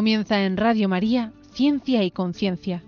Comienza 0.00 0.46
en 0.46 0.56
Radio 0.56 0.88
María 0.88 1.34
Ciencia 1.52 2.02
y 2.04 2.10
Conciencia. 2.10 2.82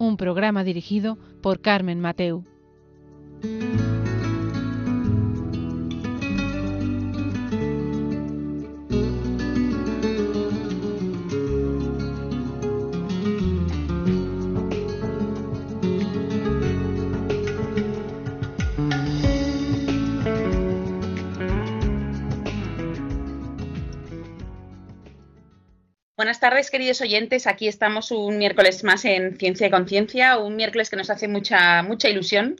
Un 0.00 0.16
programa 0.16 0.64
dirigido 0.64 1.18
por 1.40 1.60
Carmen 1.60 2.00
Mateu. 2.00 2.42
Buenas 26.38 26.52
tardes, 26.52 26.70
queridos 26.70 27.00
oyentes. 27.00 27.48
Aquí 27.48 27.66
estamos 27.66 28.12
un 28.12 28.38
miércoles 28.38 28.84
más 28.84 29.04
en 29.04 29.36
Ciencia 29.38 29.66
y 29.66 29.70
Conciencia, 29.70 30.38
un 30.38 30.54
miércoles 30.54 30.88
que 30.88 30.94
nos 30.94 31.10
hace 31.10 31.26
mucha, 31.26 31.82
mucha 31.82 32.08
ilusión 32.08 32.54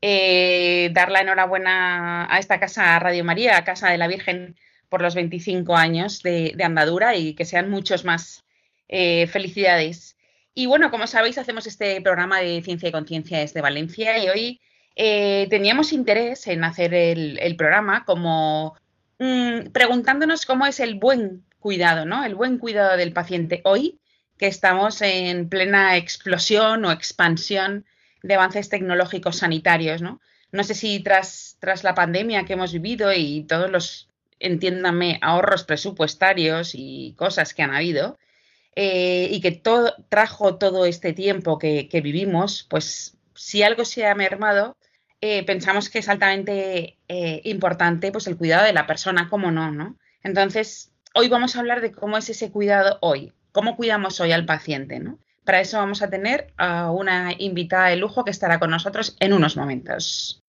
eh, 0.00 0.90
dar 0.92 1.10
la 1.10 1.22
enhorabuena 1.22 2.32
a 2.32 2.38
esta 2.38 2.60
casa 2.60 2.96
Radio 3.00 3.24
María, 3.24 3.56
a 3.56 3.64
Casa 3.64 3.90
de 3.90 3.98
la 3.98 4.06
Virgen, 4.06 4.54
por 4.88 5.02
los 5.02 5.16
25 5.16 5.74
años 5.74 6.22
de, 6.22 6.54
andadura 6.62 7.16
y 7.16 7.34
que 7.34 7.44
sean 7.44 7.68
muchos 7.68 8.04
más. 8.04 8.44
Eh, 8.86 9.26
felicidades. 9.26 10.16
Y 10.54 10.66
bueno, 10.66 10.92
como 10.92 11.08
sabéis, 11.08 11.36
hacemos 11.36 11.66
este 11.66 12.00
programa 12.02 12.38
de 12.38 12.62
Ciencia 12.62 12.90
y 12.90 12.92
Conciencia 12.92 13.40
desde 13.40 13.60
Valencia 13.60 14.22
y 14.22 14.28
hoy 14.28 14.60
eh, 14.94 15.48
teníamos 15.50 15.92
interés 15.92 16.46
en 16.46 16.62
hacer 16.62 16.94
el, 16.94 17.56
programa 17.56 18.04
como 18.04 18.76
mm, 19.18 19.70
preguntándonos 19.72 20.46
cómo 20.46 20.64
es 20.64 20.78
el 20.78 20.94
buen 20.94 21.44
cuidado, 21.58 22.04
¿no? 22.04 22.24
El 22.24 22.34
buen 22.34 22.58
cuidado 22.58 22.96
del 22.96 23.12
paciente 23.12 23.60
hoy, 23.64 24.00
que 24.38 24.46
estamos 24.46 25.00
en 25.02 25.48
plena 25.48 25.96
explosión 25.96 26.84
o 26.84 26.92
expansión 26.92 27.86
de 28.22 28.34
avances 28.34 28.68
tecnológicos 28.68 29.36
sanitarios, 29.38 30.02
¿no? 30.02 30.20
No 30.52 30.64
sé 30.64 30.74
si 30.74 31.00
tras, 31.00 31.56
tras 31.60 31.84
la 31.84 31.94
pandemia 31.94 32.44
que 32.44 32.54
hemos 32.54 32.72
vivido 32.72 33.12
y 33.12 33.44
todos 33.44 33.70
los, 33.70 34.08
entiéndanme, 34.38 35.18
ahorros 35.22 35.64
presupuestarios 35.64 36.72
y 36.74 37.14
cosas 37.16 37.54
que 37.54 37.62
han 37.62 37.74
habido, 37.74 38.18
eh, 38.74 39.28
y 39.30 39.40
que 39.40 39.52
todo, 39.52 39.94
trajo 40.10 40.56
todo 40.56 40.84
este 40.84 41.14
tiempo 41.14 41.58
que, 41.58 41.88
vivimos, 42.02 42.66
pues 42.68 43.16
si 43.34 43.62
algo 43.62 43.84
se 43.84 44.06
ha 44.06 44.14
mermado, 44.14 44.76
eh, 45.22 45.44
pensamos 45.44 45.88
que 45.88 46.00
es 46.00 46.08
altamente 46.10 46.98
eh, 47.08 47.40
importante 47.44 48.12
pues 48.12 48.26
el 48.26 48.36
cuidado 48.36 48.66
de 48.66 48.74
la 48.74 48.86
persona, 48.86 49.28
cómo 49.30 49.50
no, 49.50 49.72
¿no? 49.72 49.96
Entonces, 50.22 50.92
hoy 51.16 51.28
vamos 51.28 51.56
a 51.56 51.60
hablar 51.60 51.80
de 51.80 51.92
cómo 51.92 52.18
es 52.18 52.28
ese 52.28 52.52
cuidado 52.52 52.98
hoy, 53.00 53.32
cómo 53.50 53.76
cuidamos 53.76 54.20
hoy 54.20 54.32
al 54.32 54.44
paciente, 54.44 55.00
¿no? 55.00 55.18
Para 55.44 55.60
eso 55.60 55.78
vamos 55.78 56.02
a 56.02 56.10
tener 56.10 56.52
a 56.58 56.90
una 56.90 57.32
invitada 57.38 57.88
de 57.88 57.96
lujo 57.96 58.22
que 58.22 58.30
estará 58.30 58.58
con 58.58 58.70
nosotros 58.70 59.16
en 59.20 59.32
unos 59.32 59.56
momentos. 59.56 60.42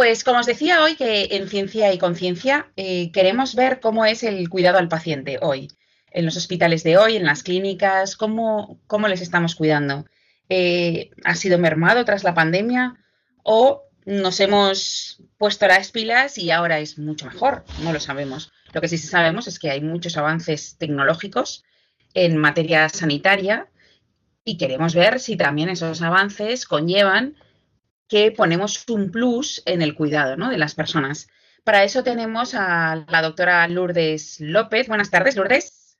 Pues 0.00 0.24
como 0.24 0.38
os 0.38 0.46
decía 0.46 0.82
hoy 0.82 0.96
que 0.96 1.28
en 1.32 1.46
Ciencia 1.46 1.92
y 1.92 1.98
Conciencia 1.98 2.72
eh, 2.74 3.12
queremos 3.12 3.54
ver 3.54 3.80
cómo 3.80 4.06
es 4.06 4.22
el 4.22 4.48
cuidado 4.48 4.78
al 4.78 4.88
paciente 4.88 5.38
hoy, 5.42 5.68
en 6.10 6.24
los 6.24 6.38
hospitales 6.38 6.82
de 6.84 6.96
hoy, 6.96 7.16
en 7.16 7.26
las 7.26 7.42
clínicas, 7.42 8.16
cómo, 8.16 8.80
cómo 8.86 9.08
les 9.08 9.20
estamos 9.20 9.54
cuidando. 9.54 10.06
Eh, 10.48 11.10
¿Ha 11.22 11.34
sido 11.34 11.58
mermado 11.58 12.02
tras 12.06 12.24
la 12.24 12.32
pandemia 12.32 12.96
o 13.42 13.82
nos 14.06 14.40
hemos 14.40 15.22
puesto 15.36 15.66
las 15.66 15.90
pilas 15.90 16.38
y 16.38 16.50
ahora 16.50 16.78
es 16.78 16.98
mucho 16.98 17.26
mejor? 17.26 17.66
No 17.82 17.92
lo 17.92 18.00
sabemos. 18.00 18.50
Lo 18.72 18.80
que 18.80 18.88
sí 18.88 18.96
sabemos 18.96 19.48
es 19.48 19.58
que 19.58 19.70
hay 19.70 19.82
muchos 19.82 20.16
avances 20.16 20.78
tecnológicos 20.78 21.62
en 22.14 22.38
materia 22.38 22.88
sanitaria 22.88 23.68
y 24.46 24.56
queremos 24.56 24.94
ver 24.94 25.20
si 25.20 25.36
también 25.36 25.68
esos 25.68 26.00
avances 26.00 26.64
conllevan 26.64 27.36
que 28.10 28.32
ponemos 28.32 28.84
un 28.88 29.12
plus 29.12 29.62
en 29.66 29.82
el 29.82 29.94
cuidado 29.94 30.36
de 30.48 30.58
las 30.58 30.74
personas. 30.74 31.28
Para 31.62 31.84
eso 31.84 32.02
tenemos 32.02 32.54
a 32.54 33.04
la 33.08 33.22
doctora 33.22 33.66
Lourdes 33.68 34.40
López. 34.40 34.88
Buenas 34.88 35.10
tardes, 35.10 35.36
Lourdes. 35.36 35.96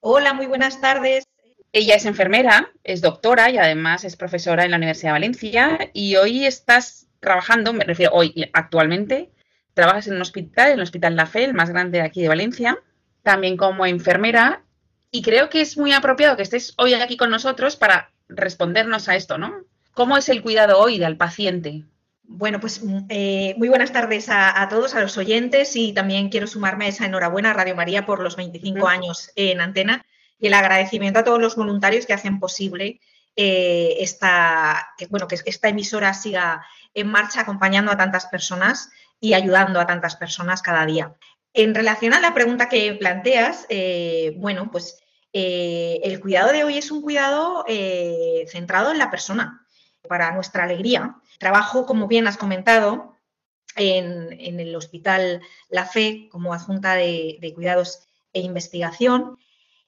Hola, 0.00 0.34
muy 0.34 0.46
buenas 0.46 0.82
tardes. 0.82 1.24
Ella 1.72 1.94
es 1.94 2.04
enfermera, 2.04 2.70
es 2.84 3.00
doctora 3.00 3.50
y 3.50 3.56
además 3.56 4.04
es 4.04 4.14
profesora 4.14 4.64
en 4.64 4.72
la 4.72 4.76
Universidad 4.76 5.08
de 5.08 5.12
Valencia 5.14 5.90
y 5.94 6.16
hoy 6.16 6.44
estás 6.44 7.08
trabajando, 7.18 7.72
me 7.72 7.84
refiero 7.84 8.12
hoy 8.12 8.48
actualmente, 8.52 9.32
trabajas 9.72 10.06
en 10.06 10.16
un 10.16 10.20
hospital, 10.20 10.68
en 10.68 10.74
el 10.74 10.82
Hospital 10.82 11.16
La 11.16 11.26
Fe, 11.26 11.44
el 11.44 11.54
más 11.54 11.70
grande 11.70 11.98
de 11.98 12.04
aquí 12.04 12.20
de 12.20 12.28
Valencia, 12.28 12.78
también 13.22 13.56
como 13.56 13.86
enfermera 13.86 14.62
y 15.10 15.22
creo 15.22 15.48
que 15.48 15.62
es 15.62 15.78
muy 15.78 15.92
apropiado 15.92 16.36
que 16.36 16.42
estés 16.42 16.74
hoy 16.76 16.92
aquí 16.92 17.16
con 17.16 17.30
nosotros 17.30 17.76
para 17.76 18.12
respondernos 18.28 19.08
a 19.08 19.16
esto, 19.16 19.38
¿no? 19.38 19.64
¿Cómo 19.94 20.16
es 20.16 20.28
el 20.28 20.42
cuidado 20.42 20.80
hoy 20.80 20.98
del 20.98 21.16
paciente? 21.16 21.84
Bueno, 22.24 22.58
pues 22.58 22.82
mm, 22.82 23.06
eh, 23.08 23.54
muy 23.58 23.68
buenas 23.68 23.92
tardes 23.92 24.26
a, 24.28 24.66
todos, 24.68 24.94
a 24.94 25.00
los 25.00 25.16
oyentes 25.16 25.76
y 25.76 25.92
también 25.92 26.30
quiero 26.30 26.48
sumarme 26.48 26.86
a 26.86 26.88
esa 26.88 27.06
enhorabuena 27.06 27.50
a 27.50 27.54
Radio 27.54 27.76
María 27.76 28.04
por 28.04 28.20
los 28.20 28.34
25 28.34 28.88
años 28.88 29.30
en 29.36 29.60
antena 29.60 30.04
y 30.40 30.48
el 30.48 30.54
agradecimiento 30.54 31.20
a 31.20 31.24
todos 31.24 31.40
los 31.40 31.54
voluntarios 31.54 32.06
que 32.06 32.12
hacen 32.12 32.40
posible 32.40 33.00
eh, 33.36 33.96
esta, 34.00 34.88
que, 34.98 35.06
bueno, 35.06 35.28
que 35.28 35.38
esta 35.44 35.68
emisora 35.68 36.12
siga 36.12 36.66
en 36.92 37.06
marcha 37.08 37.42
acompañando 37.42 37.92
a 37.92 37.96
tantas 37.96 38.26
personas 38.26 38.90
y 39.20 39.34
ayudando 39.34 39.78
a 39.78 39.86
tantas 39.86 40.16
personas 40.16 40.60
cada 40.60 40.84
día. 40.86 41.14
En 41.52 41.72
relación 41.72 42.14
a 42.14 42.20
la 42.20 42.34
pregunta 42.34 42.68
que 42.68 42.94
planteas, 42.94 43.64
eh, 43.68 44.34
bueno, 44.38 44.70
pues 44.72 45.00
el 45.32 46.20
cuidado 46.20 46.52
de 46.52 46.62
hoy 46.62 46.78
es 46.78 46.92
un 46.92 47.02
cuidado 47.02 47.64
centrado 48.46 48.92
en 48.92 48.98
la 48.98 49.10
persona, 49.10 49.63
para 50.08 50.32
nuestra 50.32 50.64
alegría. 50.64 51.16
Trabajo, 51.38 51.86
como 51.86 52.06
bien 52.06 52.26
has 52.26 52.36
comentado, 52.36 53.14
en, 53.76 54.60
el 54.60 54.76
Hospital 54.76 55.42
La 55.68 55.86
Fe 55.86 56.28
como 56.30 56.54
adjunta 56.54 56.94
de, 56.94 57.52
cuidados 57.54 58.06
e 58.32 58.40
investigación, 58.40 59.38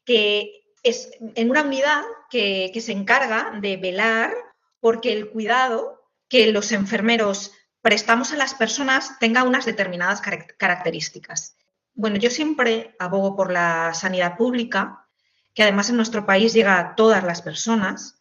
que 0.04 0.64
es 0.82 1.10
en 1.20 1.50
una 1.50 1.62
unidad 1.62 2.02
que, 2.30 2.72
se 2.80 2.92
encarga 2.92 3.58
de 3.60 3.76
velar 3.76 4.34
porque 4.80 5.12
el 5.12 5.30
cuidado 5.30 6.04
que 6.28 6.50
los 6.52 6.72
enfermeros 6.72 7.52
prestamos 7.80 8.32
a 8.32 8.36
las 8.36 8.54
personas 8.54 9.18
tenga 9.18 9.44
unas 9.44 9.64
determinadas 9.64 10.20
características. 10.58 11.56
Bueno, 11.94 12.16
yo 12.16 12.30
siempre 12.30 12.94
abogo 12.98 13.36
por 13.36 13.52
la 13.52 13.94
sanidad 13.94 14.36
pública, 14.36 15.08
que 15.54 15.62
además 15.62 15.88
en 15.88 15.96
nuestro 15.96 16.26
país 16.26 16.52
llega 16.52 16.78
a 16.78 16.94
todas 16.94 17.24
las 17.24 17.42
personas, 17.42 18.15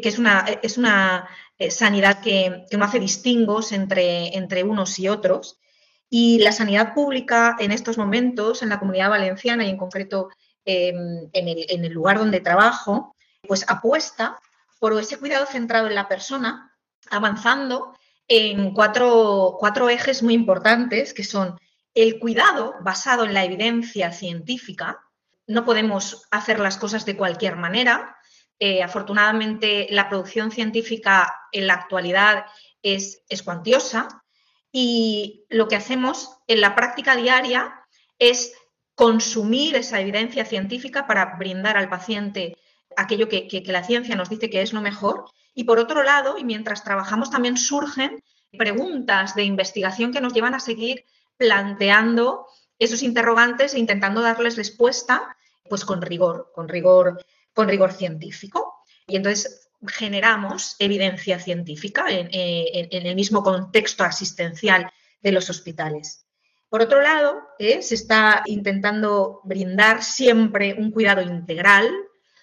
que 0.00 0.08
es 0.08 0.18
una, 0.18 0.44
eh, 0.48 0.60
es 0.62 0.78
una 0.78 1.28
eh, 1.58 1.70
sanidad 1.70 2.20
que, 2.20 2.64
no 2.72 2.84
hace 2.84 2.98
distingos 2.98 3.72
entre, 3.72 4.36
entre 4.36 4.64
unos 4.64 4.98
y 4.98 5.08
otros. 5.08 5.58
Y 6.10 6.38
la 6.38 6.52
sanidad 6.52 6.94
pública 6.94 7.56
en 7.58 7.72
estos 7.72 7.98
momentos, 7.98 8.62
en 8.62 8.68
la 8.68 8.78
comunidad 8.78 9.10
valenciana 9.10 9.64
y 9.64 9.70
en 9.70 9.76
concreto 9.76 10.28
em, 10.64 11.28
en, 11.32 11.84
el, 11.84 11.92
lugar 11.92 12.18
donde 12.18 12.40
trabajo, 12.40 13.14
pues 13.46 13.64
apuesta 13.68 14.38
por 14.78 14.98
ese 14.98 15.18
cuidado 15.18 15.46
centrado 15.46 15.86
en 15.86 15.94
la 15.94 16.08
persona, 16.08 16.72
avanzando 17.10 17.96
en 18.28 18.72
cuatro, 18.72 19.56
cuatro 19.58 19.88
ejes 19.88 20.22
muy 20.22 20.34
importantes, 20.34 21.14
que 21.14 21.24
son 21.24 21.58
el 21.94 22.18
cuidado 22.18 22.74
basado 22.82 23.24
en 23.24 23.34
la 23.34 23.44
evidencia 23.44 24.12
científica. 24.12 25.00
No 25.46 25.64
podemos 25.64 26.26
hacer 26.30 26.58
las 26.58 26.76
cosas 26.78 27.04
de 27.06 27.16
cualquier 27.16 27.56
manera, 27.56 28.16
Eh, 28.58 28.82
afortunadamente, 28.82 29.88
la 29.90 30.08
producción 30.08 30.50
científica 30.50 31.34
en 31.52 31.66
la 31.66 31.74
actualidad 31.74 32.46
es, 32.82 33.24
cuantiosa 33.44 34.22
y 34.70 35.44
lo 35.48 35.68
que 35.68 35.76
hacemos 35.76 36.38
en 36.46 36.60
la 36.60 36.74
práctica 36.74 37.16
diaria 37.16 37.80
es 38.18 38.52
consumir 38.94 39.74
esa 39.74 40.00
evidencia 40.00 40.44
científica 40.44 41.06
para 41.06 41.36
brindar 41.36 41.76
al 41.76 41.88
paciente 41.88 42.56
aquello 42.96 43.28
que, 43.28 43.62
la 43.66 43.82
ciencia 43.82 44.14
nos 44.14 44.30
dice 44.30 44.50
que 44.50 44.62
es 44.62 44.72
lo 44.72 44.80
mejor. 44.80 45.24
Y 45.54 45.64
por 45.64 45.78
otro 45.78 46.02
lado, 46.02 46.38
y 46.38 46.44
mientras 46.44 46.84
trabajamos 46.84 47.30
también 47.30 47.56
surgen 47.56 48.22
preguntas 48.56 49.34
de 49.34 49.44
investigación 49.44 50.12
que 50.12 50.20
nos 50.20 50.32
llevan 50.32 50.54
a 50.54 50.60
seguir 50.60 51.04
planteando 51.36 52.46
esos 52.78 53.02
interrogantes 53.02 53.74
e 53.74 53.80
intentando 53.80 54.20
darles 54.20 54.56
respuesta 54.56 55.36
pues 55.68 55.84
con 55.84 56.02
rigor, 56.02 56.52
con 56.54 56.68
rigor, 56.68 57.24
con 57.54 57.68
rigor 57.68 57.92
científico. 57.92 58.74
Y 59.06 59.16
entonces 59.16 59.68
generamos 59.86 60.76
evidencia 60.78 61.38
científica 61.38 62.06
en 62.08 63.06
el 63.06 63.14
mismo 63.14 63.42
contexto 63.42 64.02
asistencial 64.04 64.90
de 65.22 65.32
los 65.32 65.50
hospitales. 65.50 66.24
Por 66.74 66.82
otro 66.82 67.00
lado, 67.00 67.40
eh, 67.60 67.82
se 67.82 67.94
está 67.94 68.42
intentando 68.46 69.40
brindar 69.44 70.02
siempre 70.02 70.74
un 70.76 70.90
cuidado 70.90 71.22
integral, 71.22 71.88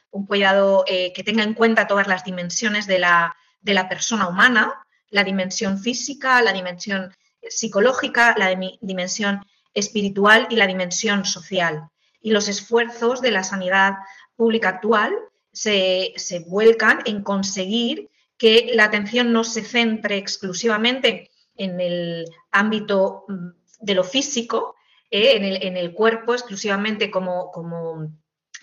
un 0.09 0.25
cuidado 0.25 0.85
eh, 0.87 1.11
que 1.11 1.23
tenga 1.25 1.43
en 1.43 1.53
cuenta 1.53 1.85
todas 1.85 2.07
las 2.07 2.23
dimensiones 2.23 2.87
de 2.87 2.99
la, 2.99 3.35
de 3.59 3.73
la 3.73 3.89
persona 3.89 4.29
humana, 4.29 4.85
la 5.09 5.25
dimensión 5.25 5.79
física, 5.79 6.41
la 6.41 6.53
dimensión 6.53 7.13
psicológica, 7.41 8.33
la 8.37 8.55
dimensión 8.79 9.45
espiritual 9.73 10.47
y 10.49 10.55
la 10.55 10.67
dimensión 10.67 11.25
social. 11.25 11.89
Y 12.21 12.31
los 12.31 12.47
esfuerzos 12.47 13.21
de 13.21 13.31
la 13.31 13.43
sanidad 13.43 13.95
pública 14.41 14.69
actual 14.69 15.13
se, 15.51 16.15
vuelcan 16.47 17.01
en 17.05 17.21
conseguir 17.21 18.09
que 18.39 18.71
la 18.73 18.85
atención 18.85 19.31
no 19.31 19.43
se 19.43 19.61
centre 19.63 20.17
exclusivamente 20.17 21.29
en 21.55 21.79
el 21.79 22.25
ámbito 22.49 23.25
mm, 23.27 23.49
de 23.81 23.93
lo 23.93 24.03
físico 24.03 24.73
eh, 25.11 25.59
en, 25.61 25.77
el, 25.77 25.93
cuerpo 25.93 26.33
exclusivamente 26.33 27.11
como, 27.11 27.51
como 27.51 28.09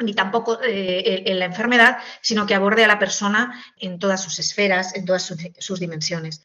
ni 0.00 0.14
tampoco 0.14 0.60
eh, 0.64 1.22
en 1.26 1.38
la 1.38 1.44
enfermedad, 1.44 1.98
sino 2.22 2.44
que 2.44 2.56
aborde 2.56 2.82
a 2.82 2.88
la 2.88 2.98
persona 2.98 3.62
en 3.76 4.00
todas 4.00 4.20
sus 4.20 4.40
esferas, 4.40 4.96
en 4.96 5.04
todas 5.04 5.32
sus, 5.58 5.78
dimensiones. 5.78 6.44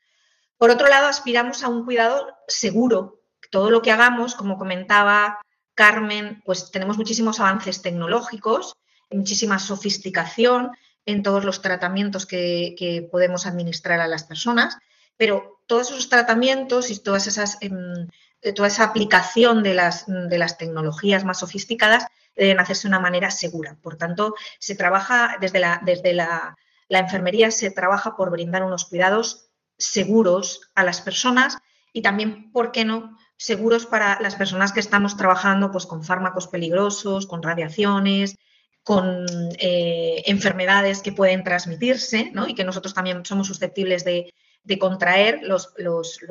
Por 0.60 0.70
otro 0.70 0.88
lado, 0.90 1.08
aspiramos 1.08 1.64
a 1.64 1.70
un 1.70 1.86
cuidado 1.86 2.38
seguro. 2.48 3.24
Todo 3.50 3.72
lo 3.72 3.82
que 3.82 3.92
hagamos, 3.92 4.36
como 4.36 4.60
comentaba 4.60 5.40
Carmen, 5.74 6.44
pues 6.46 6.70
tenemos 6.70 6.98
muchísimos 6.98 7.40
avances 7.40 7.82
tecnológicos, 7.82 8.76
muchísima 9.14 9.60
sofisticación 9.60 10.72
en 11.06 11.24
todos 11.24 11.44
los 11.44 11.62
tratamientos 11.62 12.26
que, 12.26 13.08
podemos 13.12 13.46
administrar 13.46 14.00
a 14.00 14.08
las 14.08 14.24
personas, 14.24 14.78
pero 15.18 15.60
todos 15.68 15.92
esos 15.92 16.10
tratamientos 16.10 16.90
y 16.90 17.00
todas 17.00 17.28
esas 17.28 17.58
em, 17.62 18.08
toda 18.52 18.68
esa 18.68 18.84
aplicación 18.84 19.64
de 19.64 19.74
las, 19.74 20.06
de 20.08 20.38
las 20.38 20.58
tecnologías 20.58 21.24
más 21.24 21.40
sofisticadas 21.40 22.08
deben 22.36 22.60
hacerse 22.60 22.84
de 22.84 22.90
una 22.90 23.00
manera 23.00 23.32
segura. 23.32 23.78
Por 23.82 23.96
tanto, 23.96 24.36
se 24.60 24.76
trabaja 24.76 25.38
desde 25.40 25.60
la, 25.60 25.82
desde 25.86 26.14
la, 26.14 26.58
enfermería, 26.90 27.52
se 27.52 27.72
trabaja 27.72 28.16
por 28.16 28.32
brindar 28.32 28.64
unos 28.64 28.86
cuidados 28.86 29.50
seguros 29.78 30.70
a 30.76 30.84
las 30.84 31.02
personas 31.02 31.58
y 31.94 32.02
también, 32.02 32.52
¿por 32.52 32.72
qué 32.72 32.86
no?, 32.86 33.18
seguros 33.38 33.86
para 33.86 34.20
las 34.22 34.36
personas 34.36 34.72
que 34.72 34.80
estamos 34.80 35.18
trabajando 35.18 35.72
pues, 35.72 35.86
con 35.86 36.04
fármacos 36.04 36.48
peligrosos, 36.48 37.26
con 37.26 37.42
radiaciones, 37.42 38.38
con 38.84 39.26
eh, 39.60 40.24
enfermedades 40.26 41.02
que 41.02 41.14
pueden 41.14 41.44
transmitirse 41.44 42.32
¿no? 42.34 42.48
y 42.48 42.54
que 42.54 42.66
nosotros 42.66 42.94
también 42.94 43.26
somos 43.26 43.48
susceptibles 43.48 44.04
de, 44.04 44.34
de 44.64 44.80
contraer 44.80 45.42
los, 45.44 45.74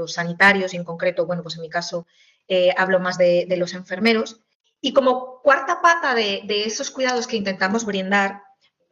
sanitarios 0.06 0.74
y 0.74 0.76
en 0.76 0.84
concreto, 0.84 1.26
bueno, 1.26 1.42
pues 1.42 1.56
en 1.56 1.62
mi 1.62 1.68
caso 1.68 2.06
eh, 2.48 2.74
hablo 2.76 3.00
más 3.00 3.18
de, 3.18 3.46
los 3.56 3.74
enfermeros. 3.74 4.40
Y 4.80 4.92
como 4.92 5.40
cuarta 5.42 5.80
pata 5.80 6.14
de, 6.14 6.44
esos 6.48 6.90
cuidados 6.90 7.26
que 7.26 7.36
intentamos 7.36 7.84
brindar, 7.84 8.42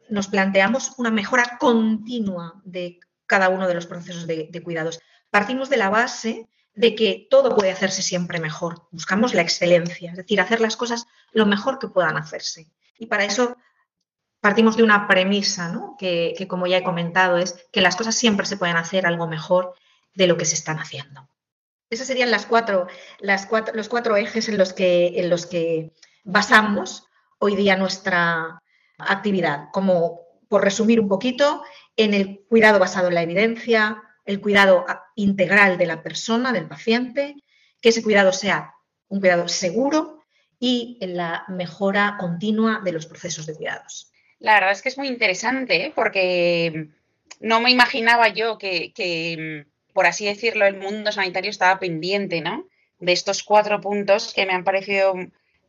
nos 0.09 0.27
planteamos 0.27 0.93
una 0.97 1.11
mejora 1.11 1.57
continua 1.59 2.61
de 2.63 2.99
cada 3.25 3.49
uno 3.49 3.67
de 3.67 3.73
los 3.73 3.87
procesos 3.87 4.27
de, 4.27 4.47
de 4.49 4.63
cuidados. 4.63 4.99
Partimos 5.29 5.69
de 5.69 5.77
la 5.77 5.89
base 5.89 6.47
de 6.73 6.95
que 6.95 7.27
todo 7.29 7.55
puede 7.55 7.71
hacerse 7.71 8.01
siempre 8.01 8.39
mejor. 8.39 8.87
Buscamos 8.91 9.33
la 9.33 9.41
excelencia, 9.41 10.11
es 10.11 10.17
decir, 10.17 10.39
hacer 10.39 10.61
las 10.61 10.77
cosas 10.77 11.07
lo 11.31 11.45
mejor 11.45 11.79
que 11.79 11.87
puedan 11.87 12.17
hacerse. 12.17 12.67
Y 13.01 13.07
para 13.07 13.25
eso 13.25 13.57
partimos 14.41 14.77
de 14.77 14.83
una 14.83 15.07
premisa, 15.07 15.73
que, 15.97 16.45
como 16.47 16.67
ya 16.67 16.77
he 16.77 16.83
comentado, 16.83 17.37
es 17.37 17.67
que 17.71 17.81
las 17.81 17.95
cosas 17.95 18.13
siempre 18.13 18.45
se 18.45 18.57
pueden 18.57 18.77
hacer 18.77 19.07
algo 19.07 19.25
mejor 19.27 19.73
de 20.13 20.27
lo 20.27 20.37
que 20.37 20.45
se 20.45 20.53
están 20.53 20.77
haciendo. 20.77 21.27
Esos 21.89 22.05
serían 22.05 22.29
las 22.29 22.45
cuatro, 22.45 22.85
las 23.17 23.49
los 23.73 23.89
cuatro 23.89 24.17
ejes 24.17 24.49
en 24.49 24.59
los, 24.59 24.73
que, 24.73 25.19
en 25.19 25.31
los 25.31 25.47
que 25.47 25.93
basamos 26.23 27.07
hoy 27.39 27.55
día 27.55 27.75
nuestra 27.75 28.61
actividad. 28.99 29.69
Como, 29.73 30.21
por 30.47 30.63
resumir 30.63 30.99
un 30.99 31.09
poquito, 31.09 31.63
en 31.97 32.13
el 32.13 32.45
cuidado 32.47 32.77
basado 32.77 33.07
en 33.07 33.15
la 33.15 33.23
evidencia, 33.23 34.03
el 34.25 34.41
cuidado 34.41 34.85
integral 35.15 35.79
de 35.79 35.87
la 35.87 36.03
persona, 36.03 36.53
del 36.53 36.67
paciente, 36.67 37.35
que 37.81 37.89
ese 37.89 38.03
cuidado 38.03 38.31
sea 38.31 38.75
un 39.07 39.21
cuidado 39.21 39.47
seguro 39.47 40.20
y 40.63 40.99
la 41.01 41.43
mejora 41.47 42.17
continua 42.19 42.81
de 42.85 42.91
los 42.91 43.07
procesos 43.07 43.47
de 43.47 43.55
cuidados. 43.55 44.11
La 44.37 44.53
verdad 44.53 44.71
es 44.71 44.83
que 44.83 44.89
es 44.89 44.97
muy 44.97 45.07
interesante 45.07 45.85
¿eh? 45.85 45.93
porque 45.93 46.89
no 47.39 47.59
me 47.61 47.71
imaginaba 47.71 48.29
yo 48.29 48.59
que, 48.59 49.65
por 49.91 50.05
así 50.05 50.25
decirlo, 50.25 50.67
el 50.67 50.77
mundo 50.77 51.11
sanitario 51.11 51.49
estaba 51.49 51.79
pendiente 51.79 52.41
¿no? 52.41 52.67
de 52.99 53.11
estos 53.11 53.41
cuatro 53.41 53.81
puntos 53.81 54.33
que 54.35 54.45
me 54.45 54.53
han 54.53 54.63
parecido 54.63 55.15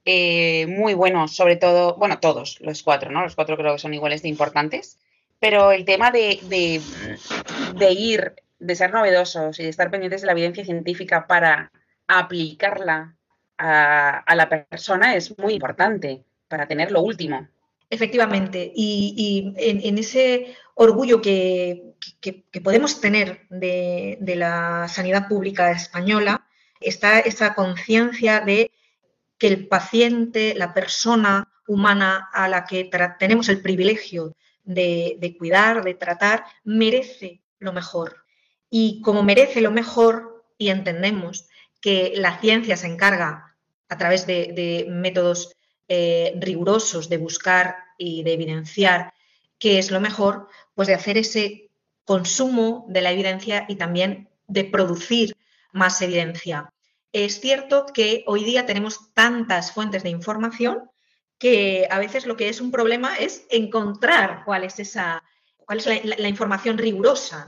eh, 0.05 0.67
muy 0.67 0.93
buenos, 0.93 1.35
sobre 1.35 1.57
todo, 1.57 1.97
bueno, 1.97 2.21
todos 2.21 2.61
los 2.61 2.83
cuatro, 2.83 3.11
¿no? 3.11 3.23
Los 3.23 3.35
cuatro 3.35 3.57
creo 3.57 3.73
que 3.73 3.79
son 3.79 3.95
iguales 3.95 4.21
de 4.21 4.29
importantes, 4.29 4.99
pero 5.39 5.73
el 5.73 5.87
tema 5.87 6.11
de, 6.11 6.39
ir, 7.97 8.35
de 8.59 8.75
ser 8.75 8.93
novedosos 8.93 9.59
y 9.59 9.63
de 9.63 9.71
estar 9.71 9.91
pendientes 9.91 10.21
de 10.21 10.27
la 10.27 10.33
evidencia 10.33 10.67
científica 10.67 11.27
para 11.27 11.73
aplicarla 12.09 13.17
a 13.65 14.35
la 14.35 14.49
persona 14.49 15.15
es 15.15 15.39
muy 15.39 15.55
importante 15.55 16.25
para 16.49 16.67
tener 16.67 16.91
lo 16.91 17.01
último. 17.03 17.49
Efectivamente, 17.93 18.73
y, 18.75 19.53
en, 19.59 19.99
ese 19.99 20.57
orgullo 20.77 21.21
que, 21.21 21.93
podemos 22.65 23.03
tener 23.03 23.43
de, 23.51 24.17
la 24.35 24.89
sanidad 24.89 25.29
pública 25.29 25.71
española 25.73 26.47
está 26.81 27.21
esa 27.21 27.55
conciencia 27.55 28.41
de 28.41 28.71
que 29.37 29.49
el 29.49 29.69
paciente, 29.69 30.55
la 30.57 30.73
persona 30.73 31.53
humana 31.69 32.31
a 32.33 32.49
la 32.49 32.65
que 32.65 32.89
tenemos 33.19 33.51
el 33.51 33.61
privilegio 33.61 34.37
de, 34.65 35.37
cuidar, 35.39 35.85
de 35.85 35.93
tratar, 35.93 36.47
merece 36.65 37.43
lo 37.59 37.75
mejor. 37.75 38.25
Y 38.71 39.03
como 39.03 39.23
merece 39.23 39.61
lo 39.61 39.71
mejor, 39.71 40.47
y 40.57 40.71
entendemos 40.71 41.47
que 41.83 42.15
la 42.17 42.39
ciencia 42.39 42.79
se 42.79 42.87
encarga 42.87 43.52
a 43.93 43.99
través 43.99 44.27
de 44.27 44.87
métodos 44.89 45.55
eh, 45.95 46.33
rigurosos 46.37 47.11
de 47.11 47.19
buscar 47.19 47.77
y 47.99 48.23
de 48.23 48.33
evidenciar 48.33 49.13
qué 49.59 49.79
es 49.79 49.91
lo 49.91 50.01
mejor, 50.01 50.49
pues 50.75 50.89
de 50.89 50.95
hacer 50.95 51.19
ese 51.19 51.69
consumo 52.07 52.87
de 52.89 53.03
la 53.03 53.13
evidencia 53.13 53.67
y 53.69 53.77
también 53.77 54.31
de 54.47 54.65
producir 54.65 55.37
más 55.71 56.01
evidencia. 56.01 56.73
Es 57.13 57.41
cierto 57.41 57.85
que 57.93 58.25
hoy 58.27 58.43
día 58.43 58.65
tenemos 58.65 59.13
tantas 59.13 59.73
fuentes 59.73 60.03
de 60.03 60.09
información 60.09 60.91
que 61.37 61.87
a 61.91 61.99
veces 61.99 62.25
lo 62.25 62.39
que 62.39 62.49
es 62.49 62.63
un 62.63 62.71
problema 62.71 63.17
es 63.17 63.45
encontrar 63.51 64.45
cuál 64.47 64.65
es 64.65 64.79
esa, 64.79 65.23
cuál 65.59 65.81
es 65.81 65.87
la, 65.87 66.29
información 66.29 66.79
rigurosa, 66.79 67.47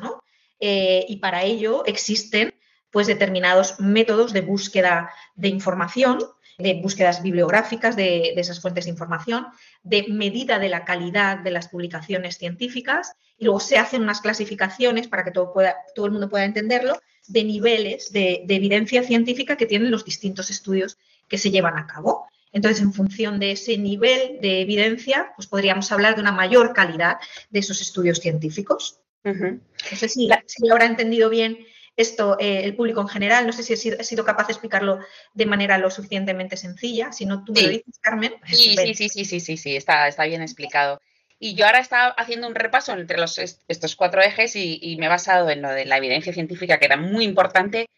eh, 0.61 1.07
y 1.09 1.17
para 1.17 1.45
ello 1.45 1.83
existen 1.87 2.54
pues 2.95 3.07
determinados 3.09 3.79
métodos 3.81 4.33
de 4.33 4.41
búsqueda 4.41 5.11
de 5.35 5.49
información 5.49 6.21
de 6.59 6.75
búsquedas 6.75 7.21
bibliográficas 7.23 7.97
de, 7.97 8.33
esas 8.37 8.61
fuentes 8.61 8.85
de 8.85 8.91
información, 8.91 9.47
de 9.83 10.07
medida 10.09 10.59
de 10.61 10.69
la 10.69 10.85
calidad 10.85 11.39
de 11.39 11.51
las 11.51 11.69
publicaciones 11.69 12.39
científicas 12.39 13.17
y 13.37 13.45
luego 13.45 13.59
se 13.59 13.77
hacen 13.77 14.03
unas 14.03 14.21
clasificaciones 14.21 15.09
para 15.09 15.25
que 15.25 15.33
todo, 15.33 15.53
pueda, 15.53 15.77
todo 15.97 16.07
el 16.07 16.13
mundo 16.13 16.29
pueda 16.29 16.45
entenderlo 16.45 17.01
de 17.27 17.43
niveles 17.43 18.13
de, 18.13 18.45
evidencia 18.49 19.03
científica 19.03 19.57
que 19.57 19.67
tienen 19.67 19.91
los 19.91 20.05
distintos 20.05 20.51
estudios 20.51 20.97
que 21.29 21.39
se 21.39 21.51
llevan 21.51 21.77
a 21.77 21.87
cabo. 21.87 22.29
Entonces, 22.53 22.81
en 22.83 22.93
función 22.93 23.41
de 23.41 23.51
ese 23.51 23.77
nivel 23.77 24.39
de 24.41 24.61
evidencia, 24.61 25.33
pues 25.35 25.49
podríamos 25.49 25.91
hablar 25.91 26.15
de 26.15 26.21
una 26.21 26.31
mayor 26.31 26.73
calidad 26.73 27.17
de 27.51 27.59
esos 27.59 27.81
estudios 27.81 28.19
científicos. 28.19 29.01
No 29.25 29.97
sé 29.97 30.09
si, 30.09 30.29
si 30.47 30.71
habrá 30.71 30.85
entendido 30.85 31.31
bien 31.31 31.59
esto 31.97 32.37
eh, 32.41 32.65
el 32.65 32.75
público 32.75 33.01
en 33.01 33.09
general. 33.09 33.47
No 33.47 33.53
sé 33.53 33.63
si 33.63 33.73
he 33.73 34.05
sido, 34.05 34.25
capaz 34.25 34.47
de 34.47 34.53
explicarlo 34.53 35.01
de 35.33 35.47
manera 35.47 35.79
lo 35.79 35.91
suficientemente 35.91 36.57
sencilla. 36.57 37.13
Si 37.13 37.27
no, 37.27 37.45
tú 37.45 37.53
me 37.53 37.63
lo 37.63 37.69
dices, 37.69 37.99
Carmen. 38.01 38.35
Sí, 38.47 38.77
sí, 38.77 39.09
sí, 39.09 39.25
sí, 39.25 39.41
sí, 39.41 39.57
sí, 39.57 39.77
está, 39.77 40.09
está 40.09 40.25
bien 40.25 40.43
explicado. 40.43 41.01
Y 41.39 41.55
yo 41.55 41.67
ahora 41.67 41.81
estaba 41.81 42.09
haciendo 42.09 42.47
un 42.47 42.55
repaso 42.55 42.93
entre 42.93 43.19
los, 43.19 43.39
estos 43.39 43.97
cuatro 43.97 44.23
ejes 44.23 44.57
y, 44.57 44.97
me 44.99 45.07
he 45.07 45.09
basado 45.09 45.51
en 45.51 45.63
lo 45.63 45.71
de 45.71 45.85
la 45.85 45.99
evidencia 45.99 46.33
científica, 46.33 46.79
que 46.79 46.87
era 46.87 46.97
muy 46.97 47.25
importante, 47.25 47.91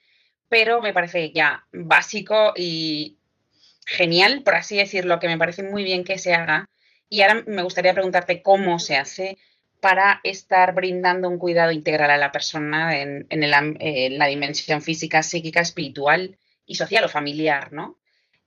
pero 0.48 0.80
me 0.80 0.92
parece 0.92 1.30
ya 1.32 1.66
básico 1.72 2.52
y 2.56 3.18
genial, 3.86 4.42
por 4.42 4.56
así 4.56 4.76
decirlo, 4.76 5.20
que 5.20 5.28
me 5.28 5.38
parece 5.38 5.62
muy 5.62 5.84
bien 5.84 6.02
que 6.02 6.18
se 6.18 6.34
haga. 6.34 6.68
Y 7.08 7.22
ahora 7.22 7.44
me 7.46 7.62
gustaría 7.62 7.94
preguntarte 7.94 8.42
cómo 8.42 8.78
se 8.80 8.96
hace 8.96 9.38
para 9.80 10.20
estar 10.24 10.74
brindando 10.74 11.28
un 11.28 11.38
cuidado 11.38 11.72
integral 11.72 12.10
a 12.10 12.16
la 12.16 12.32
persona 12.32 12.98
en, 13.00 13.26
la 14.18 14.26
dimensión 14.26 14.82
física, 14.82 15.22
psíquica, 15.22 15.60
espiritual 15.60 16.36
y 16.66 16.74
social 16.74 17.04
o 17.04 17.08
familiar, 17.08 17.72
¿no? 17.72 17.96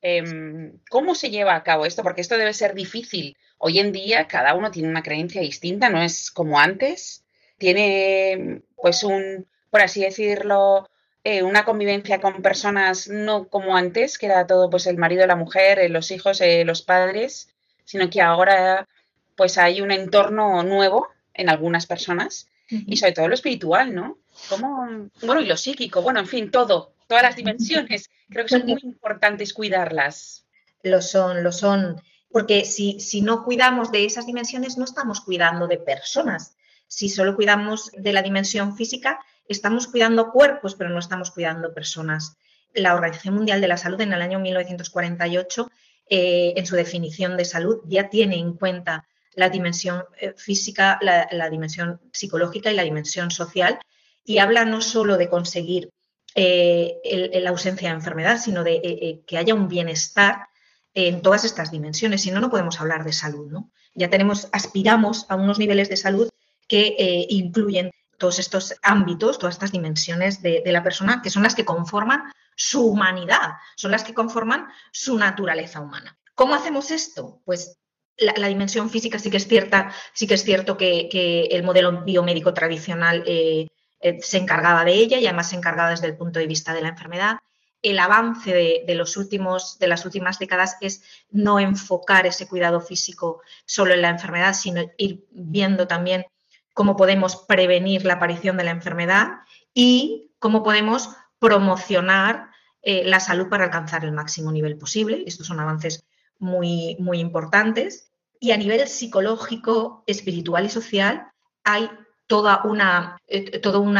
Em, 0.02 0.80
¿Cómo 0.90 1.14
se 1.16 1.30
lleva 1.30 1.56
a 1.56 1.64
cabo 1.64 1.86
esto? 1.86 2.04
Porque 2.04 2.22
esto 2.22 2.38
debe 2.38 2.54
ser 2.54 2.74
difícil. 2.74 3.38
Hoy 3.58 3.80
en 3.80 3.92
día 3.92 4.28
cada 4.28 4.54
uno 4.56 4.72
tiene 4.72 4.90
una 4.90 5.04
creencia 5.04 5.42
distinta, 5.42 5.90
no 5.90 6.02
es 6.02 6.32
como 6.32 6.60
antes. 6.60 7.24
Tiene, 7.58 8.62
pues, 8.76 9.04
un, 9.04 9.48
por 9.70 9.82
así 9.82 10.02
decirlo, 10.02 10.90
eh, 11.24 11.44
una 11.44 11.66
convivencia 11.66 12.22
con 12.22 12.42
personas 12.42 13.10
no 13.10 13.50
como 13.50 13.76
antes, 13.76 14.18
que 14.18 14.28
era 14.28 14.48
todo, 14.48 14.70
pues, 14.70 14.88
el 14.88 14.98
marido, 14.98 15.28
la 15.28 15.36
mujer, 15.36 15.80
eh, 15.80 15.90
los 15.90 16.12
hijos, 16.12 16.40
eh, 16.42 16.64
los 16.66 16.82
padres, 16.82 17.50
sino 17.84 18.10
que 18.10 18.22
ahora, 18.22 18.88
pues, 19.36 19.58
hay 19.58 19.82
un 19.82 19.92
entorno 19.92 20.64
nuevo 20.64 21.10
en 21.40 21.50
algunas 21.50 21.86
personas 21.86 22.48
y 22.70 22.98
sobre 22.98 23.14
todo 23.14 23.28
lo 23.28 23.34
espiritual, 23.34 23.96
¿no? 23.96 24.18
Como, 24.48 25.10
bueno, 25.24 25.42
y 25.42 25.46
lo 25.46 25.58
psíquico, 25.58 26.02
bueno, 26.02 26.20
en 26.20 26.28
fin, 26.28 26.52
todo, 26.52 26.94
todas 27.08 27.24
las 27.24 27.36
dimensiones. 27.36 28.10
Creo 28.30 28.46
que 28.46 28.50
son 28.50 28.66
muy 28.66 28.80
importantes 28.84 29.54
cuidarlas. 29.54 30.46
Lo 30.84 31.02
son, 31.02 31.44
lo 31.44 31.52
son. 31.52 32.02
Porque 32.32 32.66
si, 32.66 33.00
si 33.00 33.22
no 33.22 33.44
cuidamos 33.44 33.92
de 33.92 34.06
esas 34.06 34.28
dimensiones, 34.28 34.78
no 34.78 34.86
estamos 34.86 35.22
cuidando 35.22 35.68
de 35.68 35.78
personas. 35.78 36.54
Si 36.88 37.10
solo 37.10 37.36
cuidamos 37.36 37.92
de 37.98 38.14
la 38.14 38.22
dimensión 38.22 38.78
física, 38.78 39.20
estamos 39.48 39.88
cuidando 39.88 40.32
cuerpos, 40.32 40.76
pero 40.76 40.92
no 40.92 41.00
estamos 41.00 41.32
cuidando 41.32 41.74
personas. 41.74 42.38
La 42.76 42.94
Organización 42.94 43.34
Mundial 43.34 43.62
de 43.62 43.68
la 43.68 43.78
Salud 43.78 44.00
en 44.02 44.14
el 44.14 44.22
año 44.22 44.40
1948, 44.40 45.72
eh, 46.12 46.54
en 46.56 46.66
su 46.68 46.76
definición 46.76 47.36
de 47.36 47.46
salud, 47.46 47.80
ya 47.88 48.10
tiene 48.10 48.38
en 48.38 48.54
cuenta 48.54 49.08
la 49.40 49.50
dimensión 49.50 50.04
eh, 50.20 50.34
física, 50.36 51.00
la, 51.02 51.50
dimensión 51.50 52.02
psicológica 52.12 52.70
y 52.70 52.76
la 52.76 52.84
dimensión 52.84 53.32
social, 53.32 53.80
y 54.26 54.40
habla 54.40 54.66
no 54.66 54.82
solo 54.82 55.18
de 55.18 55.30
conseguir 55.30 55.90
eh, 56.36 57.00
la 57.42 57.50
ausencia 57.50 57.88
de 57.88 57.96
enfermedad, 57.96 58.38
sino 58.38 58.66
de 58.66 58.76
eh, 58.76 59.22
que 59.26 59.38
haya 59.38 59.56
un 59.56 59.70
bienestar 59.70 60.48
en 60.94 61.22
todas 61.22 61.46
estas 61.46 61.72
dimensiones. 61.72 62.22
Si 62.22 62.32
no, 62.32 62.42
no 62.42 62.50
podemos 62.50 62.82
hablar 62.82 63.06
de 63.06 63.14
salud. 63.14 63.50
¿no? 63.50 63.72
Ya 63.96 64.10
tenemos, 64.10 64.50
aspiramos 64.52 65.26
a 65.30 65.36
unos 65.36 65.58
niveles 65.58 65.88
de 65.88 65.96
salud 65.96 66.30
que 66.68 67.26
incluyen 67.30 67.92
todos 68.18 68.38
estos 68.40 68.76
ámbitos, 68.84 69.40
todas 69.40 69.56
estas 69.56 69.72
dimensiones 69.72 70.42
de, 70.42 70.62
la 70.66 70.84
persona, 70.84 71.22
que 71.24 71.30
son 71.30 71.44
las 71.44 71.56
que 71.56 71.66
conforman 71.66 72.32
su 72.56 72.86
humanidad, 72.86 73.54
son 73.78 73.92
las 73.92 74.04
que 74.04 74.14
conforman 74.14 74.68
su 74.92 75.18
naturaleza 75.18 75.80
humana. 75.80 76.18
¿Cómo 76.36 76.54
hacemos 76.54 76.92
esto? 76.92 77.42
Pues 77.46 77.80
la, 78.20 78.48
dimensión 78.48 78.90
física 78.90 79.20
sí 79.20 79.30
que 79.30 79.38
es 79.38 79.48
cierta, 79.48 79.92
sí 80.14 80.28
que 80.28 80.36
es 80.36 80.44
cierto 80.44 80.78
que, 80.78 81.48
el 81.52 81.64
modelo 81.64 82.04
biomédico 82.04 82.54
tradicional 82.54 83.24
eh, 83.26 83.68
eh, 84.02 84.20
se 84.22 84.38
encargaba 84.38 84.86
de 84.86 84.94
ella 84.94 85.18
y 85.18 85.26
además 85.26 85.50
se 85.50 85.56
encargaba 85.56 85.90
desde 85.90 86.08
el 86.08 86.18
punto 86.18 86.40
de 86.40 86.48
vista 86.48 86.74
de 86.74 86.82
la 86.82 86.90
enfermedad. 86.90 87.38
El 87.82 88.00
avance 88.00 88.84
de, 88.86 88.96
los 88.96 89.16
últimos, 89.16 89.80
de 89.80 89.88
las 89.88 90.06
últimas 90.06 90.38
décadas 90.38 90.76
es 90.82 91.02
no 91.32 91.60
enfocar 91.60 92.26
ese 92.26 92.48
cuidado 92.48 92.82
físico 92.82 93.42
solo 93.66 93.94
en 93.94 94.02
la 94.02 94.10
enfermedad, 94.10 94.54
sino 94.54 94.82
ir 94.98 95.26
viendo 95.32 95.88
también 95.88 96.26
cómo 96.74 96.98
podemos 96.98 97.38
prevenir 97.48 98.06
la 98.06 98.16
aparición 98.16 98.58
de 98.58 98.66
la 98.66 98.72
enfermedad 98.72 99.30
y 99.74 100.32
cómo 100.40 100.62
podemos 100.62 101.10
promocionar 101.40 102.50
eh, 102.82 103.04
la 103.06 103.22
salud 103.22 103.48
para 103.48 103.66
alcanzar 103.66 104.04
el 104.04 104.12
máximo 104.12 104.52
nivel 104.52 104.78
posible. 104.78 105.24
Estos 105.26 105.48
son 105.48 105.62
avances 105.62 106.06
muy, 106.38 106.98
muy 107.00 107.20
importantes. 107.20 108.09
Y 108.40 108.52
a 108.52 108.58
nivel 108.58 108.88
psicológico, 108.88 110.04
espiritual 110.08 110.66
y 110.66 110.70
social 110.70 111.28
hay 111.64 111.90
toda 112.28 112.62
una, 112.64 113.18
eh, 113.28 113.60
todo 113.60 113.82
un 113.82 113.98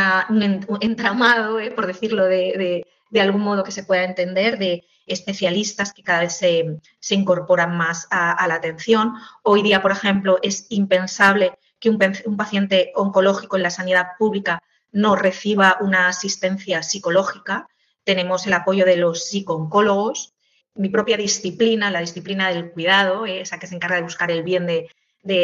entramado, 0.82 1.60
eh, 1.60 1.72
por 1.72 1.88
decirlo 1.88 2.26
de, 2.26 2.86
algún 3.20 3.42
modo 3.42 3.64
que 3.64 3.72
se 3.72 3.84
pueda 3.84 4.04
entender, 4.04 4.60
de 4.60 4.86
especialistas 5.08 5.94
que 5.94 6.04
cada 6.04 6.22
vez 6.22 6.38
se, 6.38 6.80
incorporan 7.10 7.76
más 7.76 8.08
a, 8.12 8.48
la 8.48 8.56
atención. 8.56 9.16
Hoy 9.44 9.64
día, 9.64 9.82
por 9.82 9.92
ejemplo, 9.92 10.38
es 10.44 10.68
impensable 10.70 11.58
que 11.80 11.90
un, 11.90 12.00
un, 12.26 12.38
paciente 12.38 12.92
oncológico 12.96 13.58
en 13.58 13.64
la 13.64 13.72
sanidad 13.72 14.10
pública 14.20 14.62
no 14.92 15.16
reciba 15.16 15.78
una 15.82 16.08
asistencia 16.08 16.84
psicológica. 16.84 17.68
Tenemos 18.04 18.46
el 18.46 18.54
apoyo 18.54 18.86
de 18.86 18.98
los 18.98 19.26
psicooncólogos, 19.26 20.36
mi 20.80 20.88
propia 20.88 21.18
disciplina, 21.18 21.92
la 21.92 22.00
disciplina 22.00 22.50
del 22.50 22.72
cuidado, 22.72 23.26
eh, 23.26 23.42
esa 23.42 23.60
que 23.60 23.68
se 23.68 23.76
encarga 23.76 23.98
de 23.98 24.02
buscar 24.02 24.32
el 24.32 24.44
bien 24.44 24.66
de, 24.66 24.88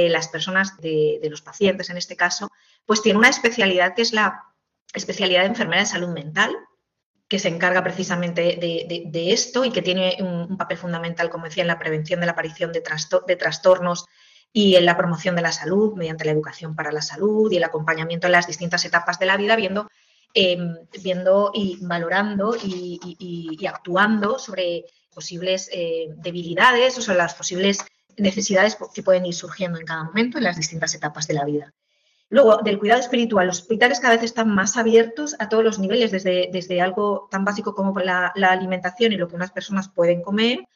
las 0.10 0.30
personas, 0.30 0.78
de, 0.78 1.20
los 1.30 1.42
pacientes 1.42 1.90
en 1.90 1.98
este 1.98 2.16
caso, 2.16 2.52
pues 2.86 3.02
tiene 3.02 3.20
una 3.20 3.28
especialidad 3.28 3.96
que 3.96 4.02
es 4.02 4.14
la 4.14 4.46
especialidad 4.94 5.42
de 5.42 5.48
enfermera 5.48 5.82
de 5.82 5.88
salud 5.88 6.08
mental, 6.08 6.56
que 7.28 7.40
se 7.40 7.50
encarga 7.50 7.84
precisamente 7.84 8.56
de, 8.56 9.34
esto 9.34 9.66
y 9.66 9.72
que 9.72 9.82
tiene 9.82 10.16
un, 10.22 10.56
papel 10.58 10.78
fundamental, 10.78 11.30
como 11.30 11.46
decía, 11.46 11.64
en 11.64 11.68
la 11.68 11.80
prevención 11.80 12.22
de 12.22 12.28
la 12.28 12.32
aparición 12.32 12.72
de, 12.72 13.36
trastornos 13.36 14.06
y 14.54 14.76
en 14.76 14.86
la 14.86 14.96
promoción 14.96 15.36
de 15.36 15.42
la 15.42 15.52
salud 15.52 15.96
mediante 15.98 16.24
la 16.24 16.32
educación 16.32 16.78
para 16.78 16.94
la 16.94 17.02
salud 17.02 17.52
y 17.52 17.58
el 17.58 17.64
acompañamiento 17.66 18.28
en 18.28 18.32
las 18.32 18.48
distintas 18.48 18.86
etapas 18.86 19.20
de 19.20 19.26
la 19.26 19.36
vida, 19.36 19.58
viendo, 19.58 19.90
em, 20.34 20.78
viendo 21.04 21.52
y 21.54 21.78
valorando 21.82 22.56
y 22.64 23.66
actuando 23.68 24.40
sobre 24.40 24.86
posibles 25.16 25.70
eh, 25.72 26.10
debilidades 26.18 26.98
o 26.98 27.02
sobre 27.02 27.18
las 27.18 27.34
posibles 27.34 27.80
necesidades 28.18 28.78
que 28.94 29.02
pueden 29.02 29.26
ir 29.26 29.34
surgiendo 29.34 29.80
en 29.80 29.86
cada 29.86 30.04
momento 30.04 30.38
en 30.38 30.44
las 30.44 30.58
distintas 30.58 30.94
etapas 30.94 31.28
de 31.28 31.34
la 31.34 31.46
vida. 31.46 31.74
Luego, 32.30 32.58
del 32.58 32.80
cuidado 32.80 33.02
espiritual, 33.02 33.48
los 33.48 33.60
hospitales 33.62 34.00
cada 34.00 34.16
vez 34.16 34.24
están 34.24 34.50
más 34.50 34.78
abiertos 34.78 35.36
a 35.40 35.48
todos 35.48 35.64
los 35.64 35.80
niveles, 35.80 36.12
desde, 36.12 36.50
desde 36.52 36.82
algo 36.82 37.28
tan 37.30 37.46
básico 37.46 37.76
como 37.76 37.98
la, 38.00 38.34
alimentación 38.36 39.14
y 39.14 39.18
lo 39.18 39.28
que 39.28 39.36
unas 39.36 39.52
personas 39.52 39.90
pueden 39.90 40.22
comer, 40.22 40.68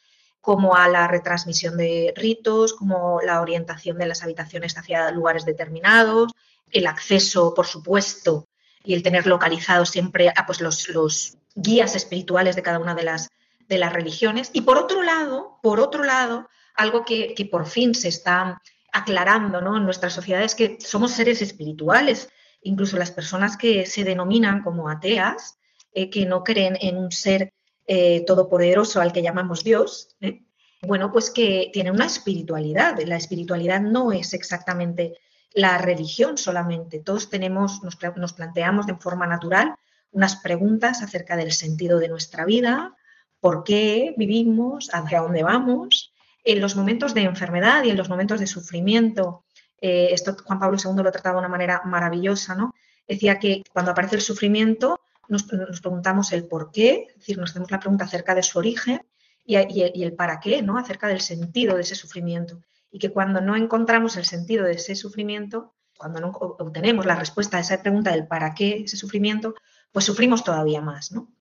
como 0.42 0.76
a 0.76 0.88
la 0.88 1.08
retransmisión 1.08 1.76
de 1.76 2.14
ritos, 2.16 2.74
como 2.74 3.20
la 3.22 3.42
orientación 3.42 3.98
de 3.98 4.06
las 4.06 4.24
habitaciones 4.24 4.78
hacia 4.78 5.12
lugares 5.12 5.44
determinados, 5.44 6.32
el 6.72 6.86
acceso, 6.86 7.54
por 7.56 7.66
supuesto, 7.66 8.48
y 8.84 8.94
el 8.94 9.04
tener 9.04 9.26
localizado 9.26 9.86
siempre 9.86 10.30
a 10.30 10.46
pues, 10.46 10.62
los, 10.62 10.88
los 10.90 11.38
guías 11.56 11.96
espirituales 11.96 12.56
de 12.56 12.62
cada 12.62 12.80
una 12.80 12.96
de 12.96 13.04
las 13.04 13.30
de 13.70 13.78
las 13.78 13.94
religiones. 13.94 14.50
Y 14.52 14.62
por 14.62 14.78
otro 14.78 15.04
lado, 15.04 15.60
por 15.62 15.80
otro 15.80 16.04
lado, 16.04 16.50
algo 16.76 17.06
que, 17.06 17.48
por 17.50 17.68
fin 17.68 17.94
se 17.96 18.10
está 18.10 18.62
aclarando 18.92 19.62
¿no? 19.62 19.78
en 19.78 19.86
nuestras 19.86 20.14
sociedades 20.14 20.56
que 20.56 20.78
somos 20.80 21.12
seres 21.12 21.42
espirituales, 21.42 22.30
incluso 22.64 22.98
las 22.98 23.12
personas 23.12 23.56
que 23.56 23.86
se 23.86 24.04
denominan 24.04 24.64
como 24.64 24.90
ateas, 24.90 25.60
eh, 25.94 26.10
que 26.10 26.26
no 26.26 26.44
creen 26.44 26.78
en 26.82 26.98
un 26.98 27.12
ser 27.12 27.54
eh, 27.86 28.24
todopoderoso 28.26 29.00
al 29.00 29.14
que 29.14 29.22
llamamos 29.22 29.64
Dios, 29.64 30.16
¿eh? 30.22 30.42
bueno, 30.82 31.12
pues 31.12 31.30
que 31.30 31.70
tienen 31.72 31.94
una 31.94 32.06
espiritualidad. 32.06 32.98
La 33.06 33.18
espiritualidad 33.18 33.82
no 33.82 34.12
es 34.12 34.34
exactamente 34.34 35.18
la 35.54 35.78
religión 35.78 36.38
solamente. 36.38 37.00
Todos 37.00 37.30
tenemos, 37.30 37.84
nos, 37.84 37.98
nos 38.16 38.34
planteamos 38.34 38.88
de 38.88 38.96
forma 38.96 39.28
natural 39.28 39.76
unas 40.12 40.38
preguntas 40.38 41.04
acerca 41.04 41.36
del 41.36 41.52
sentido 41.52 42.00
de 42.00 42.08
nuestra 42.10 42.46
vida, 42.46 42.96
por 43.40 43.64
qué 43.64 44.14
vivimos, 44.18 44.90
hacia 44.94 45.22
dónde 45.22 45.44
vamos, 45.44 46.14
en 46.44 46.62
los 46.62 46.76
momentos 46.76 47.14
de 47.14 47.22
enfermedad 47.22 47.84
y 47.84 47.90
en 47.90 47.98
los 47.98 48.10
momentos 48.10 48.40
de 48.40 48.48
sufrimiento. 48.48 49.44
Eh, 49.82 50.10
esto 50.12 50.36
Juan 50.44 50.60
Pablo 50.60 50.78
II 50.84 51.04
lo 51.04 51.12
trataba 51.12 51.36
de 51.36 51.40
una 51.40 51.50
manera 51.50 51.82
maravillosa, 51.86 52.56
¿no? 52.56 52.74
Decía 53.08 53.40
que 53.40 53.64
cuando 53.74 53.92
aparece 53.92 54.16
el 54.16 54.22
sufrimiento 54.22 55.00
nos, 55.28 55.44
preguntamos 55.44 56.32
el 56.34 56.48
por 56.48 56.72
qué, 56.72 57.08
es 57.10 57.16
decir, 57.16 57.38
nos 57.38 57.52
hacemos 57.52 57.72
la 57.72 57.80
pregunta 57.80 58.06
acerca 58.06 58.36
de 58.36 58.44
su 58.44 58.58
origen 58.58 59.02
y, 59.46 59.56
el 59.56 60.14
para 60.14 60.40
qué, 60.40 60.62
¿no? 60.62 60.78
Acerca 60.78 61.08
del 61.08 61.22
sentido 61.22 61.76
de 61.76 61.82
ese 61.82 61.96
sufrimiento. 61.96 62.62
Y 62.92 63.00
que 63.00 63.12
cuando 63.12 63.40
no 63.42 63.56
encontramos 63.56 64.18
el 64.18 64.26
sentido 64.26 64.66
de 64.66 64.74
ese 64.74 64.96
sufrimiento, 64.96 65.74
cuando 65.98 66.20
no 66.20 66.30
obtenemos 66.30 67.06
la 67.06 67.16
respuesta 67.16 67.58
a 67.58 67.62
esa 67.62 67.82
pregunta 67.82 68.12
del 68.12 68.28
para 68.28 68.54
qué 68.54 68.84
ese 68.86 68.98
sufrimiento, 68.98 69.56
pues 69.92 70.06
sufrimos 70.06 70.44
todavía 70.44 70.82
más, 70.82 71.12
¿no? 71.12 71.32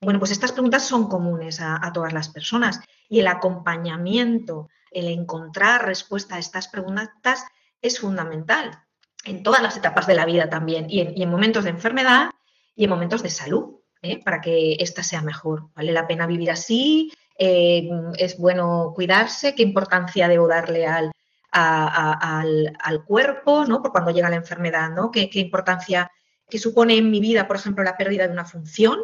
Bueno, 0.00 0.20
pues 0.20 0.30
estas 0.30 0.52
preguntas 0.52 0.86
son 0.86 1.08
comunes 1.08 1.60
a, 1.60 1.90
todas 1.92 2.12
las 2.12 2.28
personas 2.28 2.80
y 3.08 3.18
el 3.20 3.26
acompañamiento, 3.26 4.68
el 4.92 5.08
encontrar 5.08 5.86
respuesta 5.86 6.36
a 6.36 6.38
estas 6.38 6.68
preguntas 6.68 7.44
es 7.82 7.98
fundamental 7.98 8.84
en 9.24 9.42
todas 9.42 9.60
las 9.60 9.76
etapas 9.76 10.06
de 10.06 10.14
la 10.14 10.24
vida 10.24 10.48
también 10.48 10.86
y 10.88 11.00
en, 11.00 11.30
momentos 11.30 11.64
de 11.64 11.70
enfermedad 11.70 12.30
y 12.76 12.84
en 12.84 12.90
momentos 12.90 13.22
de 13.22 13.30
salud, 13.30 13.80
¿eh? 14.02 14.22
para 14.22 14.40
que 14.40 14.74
ésta 14.78 15.02
sea 15.02 15.20
mejor. 15.20 15.68
¿Vale 15.74 15.92
la 15.92 16.06
pena 16.06 16.26
vivir 16.26 16.52
así? 16.52 17.12
Eh, 17.36 17.88
¿Es 18.16 18.38
bueno 18.38 18.92
cuidarse? 18.94 19.54
¿Qué 19.56 19.64
importancia 19.64 20.28
debo 20.28 20.46
darle 20.46 20.86
al, 20.86 21.10
al, 21.50 23.04
cuerpo, 23.04 23.64
¿no? 23.66 23.82
Por 23.82 23.90
cuando 23.90 24.12
llega 24.12 24.30
la 24.30 24.36
enfermedad, 24.36 24.90
¿no? 24.90 25.10
¿Qué, 25.10 25.28
qué 25.28 25.40
importancia, 25.40 26.10
qué 26.48 26.58
supone 26.58 26.96
en 26.96 27.10
mi 27.10 27.18
vida, 27.18 27.48
por 27.48 27.56
ejemplo, 27.56 27.82
la 27.82 27.96
pérdida 27.96 28.26
de 28.26 28.32
una 28.32 28.44
función? 28.44 29.00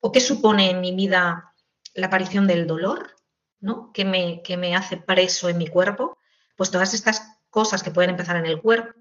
¿O 0.00 0.12
qué 0.12 0.20
supone 0.20 0.70
en 0.70 0.80
mi 0.80 0.94
vida 0.94 1.54
la 1.94 2.06
aparición 2.06 2.46
del 2.46 2.66
dolor, 2.66 3.16
¿no? 3.60 3.92
¿Qué 3.92 4.04
me, 4.04 4.42
me 4.56 4.74
hace 4.74 4.96
preso 4.96 5.48
en 5.48 5.58
mi 5.58 5.66
cuerpo? 5.66 6.18
Pues 6.56 6.70
todas 6.70 6.94
estas 6.94 7.22
cosas 7.50 7.82
que 7.82 7.90
pueden 7.90 8.10
empezar 8.10 8.36
en 8.36 8.46
el 8.46 8.60
cuerpo, 8.60 8.98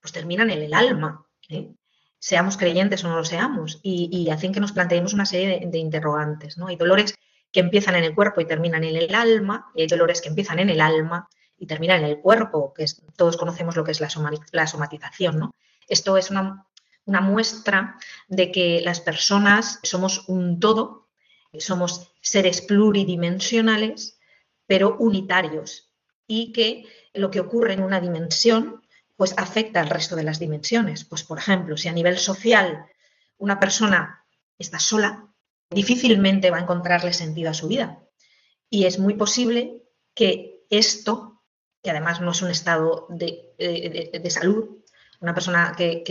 pues 0.00 0.12
terminan 0.12 0.50
en 0.50 0.62
el 0.62 0.74
alma. 0.74 1.26
¿eh? 1.48 1.70
Seamos 2.18 2.56
creyentes 2.56 3.04
o 3.04 3.08
no 3.08 3.16
lo 3.16 3.24
seamos, 3.24 3.80
y, 3.82 4.28
hacen 4.30 4.52
que 4.52 4.60
nos 4.60 4.72
planteemos 4.72 5.14
una 5.14 5.26
serie 5.26 5.66
de, 5.66 5.78
interrogantes. 5.78 6.58
¿no? 6.58 6.66
Hay 6.66 6.76
dolores 6.76 7.14
que 7.52 7.60
empiezan 7.60 7.94
en 7.94 8.04
el 8.04 8.14
cuerpo 8.14 8.40
y 8.40 8.46
terminan 8.46 8.84
en 8.84 8.96
el 8.96 9.14
alma, 9.14 9.70
y 9.74 9.82
hay 9.82 9.86
dolores 9.86 10.20
que 10.20 10.28
empiezan 10.28 10.58
en 10.58 10.70
el 10.70 10.80
alma 10.80 11.28
y 11.56 11.66
terminan 11.66 11.98
en 11.98 12.06
el 12.06 12.20
cuerpo, 12.20 12.72
que 12.74 12.86
todos 13.16 13.36
conocemos 13.36 13.76
lo 13.76 13.84
que 13.84 13.92
es 13.92 14.00
la, 14.00 14.66
somatización. 14.66 15.38
¿no? 15.38 15.54
Esto 15.88 16.16
es 16.16 16.30
una, 16.30 16.66
una 17.10 17.20
muestra 17.20 17.98
de 18.28 18.52
que 18.52 18.82
las 18.82 19.00
personas 19.00 19.80
somos 19.82 20.28
un 20.28 20.60
todo, 20.60 21.08
somos 21.58 22.12
seres 22.20 22.60
pluridimensionales, 22.62 24.20
pero 24.64 24.96
unitarios, 24.96 25.90
y 26.28 26.52
que 26.52 26.86
lo 27.12 27.32
que 27.32 27.40
ocurre 27.40 27.72
en 27.72 27.82
una 27.82 28.00
dimensión 28.00 28.84
pues 29.16 29.34
afecta 29.36 29.80
al 29.80 29.90
resto 29.90 30.14
de 30.14 30.22
las 30.22 30.38
dimensiones. 30.38 31.04
Pues 31.04 31.24
por 31.24 31.38
ejemplo, 31.38 31.76
si 31.76 31.88
a 31.88 31.92
nivel 31.92 32.16
social 32.16 32.86
una 33.38 33.58
persona 33.58 34.24
está 34.56 34.78
sola, 34.78 35.26
difícilmente 35.68 36.52
va 36.52 36.58
a 36.58 36.62
encontrarle 36.62 37.12
sentido 37.12 37.50
a 37.50 37.54
su 37.54 37.66
vida. 37.66 37.98
Y 38.70 38.84
es 38.84 39.00
muy 39.00 39.14
posible 39.14 39.82
que 40.14 40.62
esto, 40.70 41.42
que 41.82 41.90
además 41.90 42.20
no 42.20 42.30
es 42.30 42.40
un 42.40 42.50
estado 42.52 43.08
de, 43.08 44.30
salud, 44.30 44.78
una 45.20 45.34
persona 45.34 45.74
que, 45.76 46.04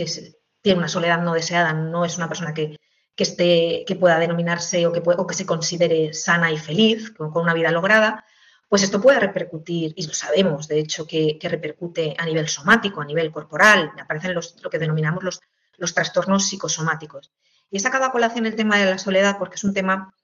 tiene 0.62 0.78
una 0.78 0.88
soledad 0.88 1.22
no 1.22 1.34
deseada 1.34 1.72
no 1.72 2.04
es 2.04 2.16
una 2.16 2.28
persona 2.28 2.54
que, 2.54 2.76
esté, 3.16 3.84
que 3.86 3.96
pueda 3.96 4.18
denominarse 4.18 4.86
o 4.86 4.92
que, 4.92 5.02
o 5.04 5.26
que 5.26 5.34
se 5.34 5.46
considere 5.46 6.14
sana 6.14 6.50
y 6.50 6.58
feliz, 6.58 7.10
con 7.10 7.30
una 7.34 7.54
vida 7.54 7.70
lograda, 7.70 8.24
pues 8.70 8.84
esto 8.84 9.00
puede 9.00 9.18
repercutir, 9.18 9.92
y 9.96 10.06
lo 10.06 10.14
sabemos, 10.14 10.68
de 10.68 10.78
hecho, 10.78 11.04
que, 11.04 11.36
repercute 11.42 12.14
a 12.16 12.24
nivel 12.24 12.48
somático, 12.48 13.00
a 13.00 13.04
nivel 13.04 13.32
corporal, 13.32 13.90
aparecen 14.00 14.32
los, 14.32 14.62
lo 14.62 14.70
que 14.70 14.78
denominamos 14.78 15.24
los, 15.24 15.40
los 15.76 15.92
trastornos 15.92 16.48
psicosomáticos. 16.48 17.32
Y 17.68 17.78
he 17.78 17.80
sacado 17.80 18.04
a 18.04 18.12
colación 18.12 18.46
el 18.46 18.54
tema 18.54 18.78
de 18.78 18.84
la 18.84 18.98
soledad 18.98 19.38
porque 19.38 19.56
es 19.56 19.64
un 19.64 19.74
tema, 19.74 20.14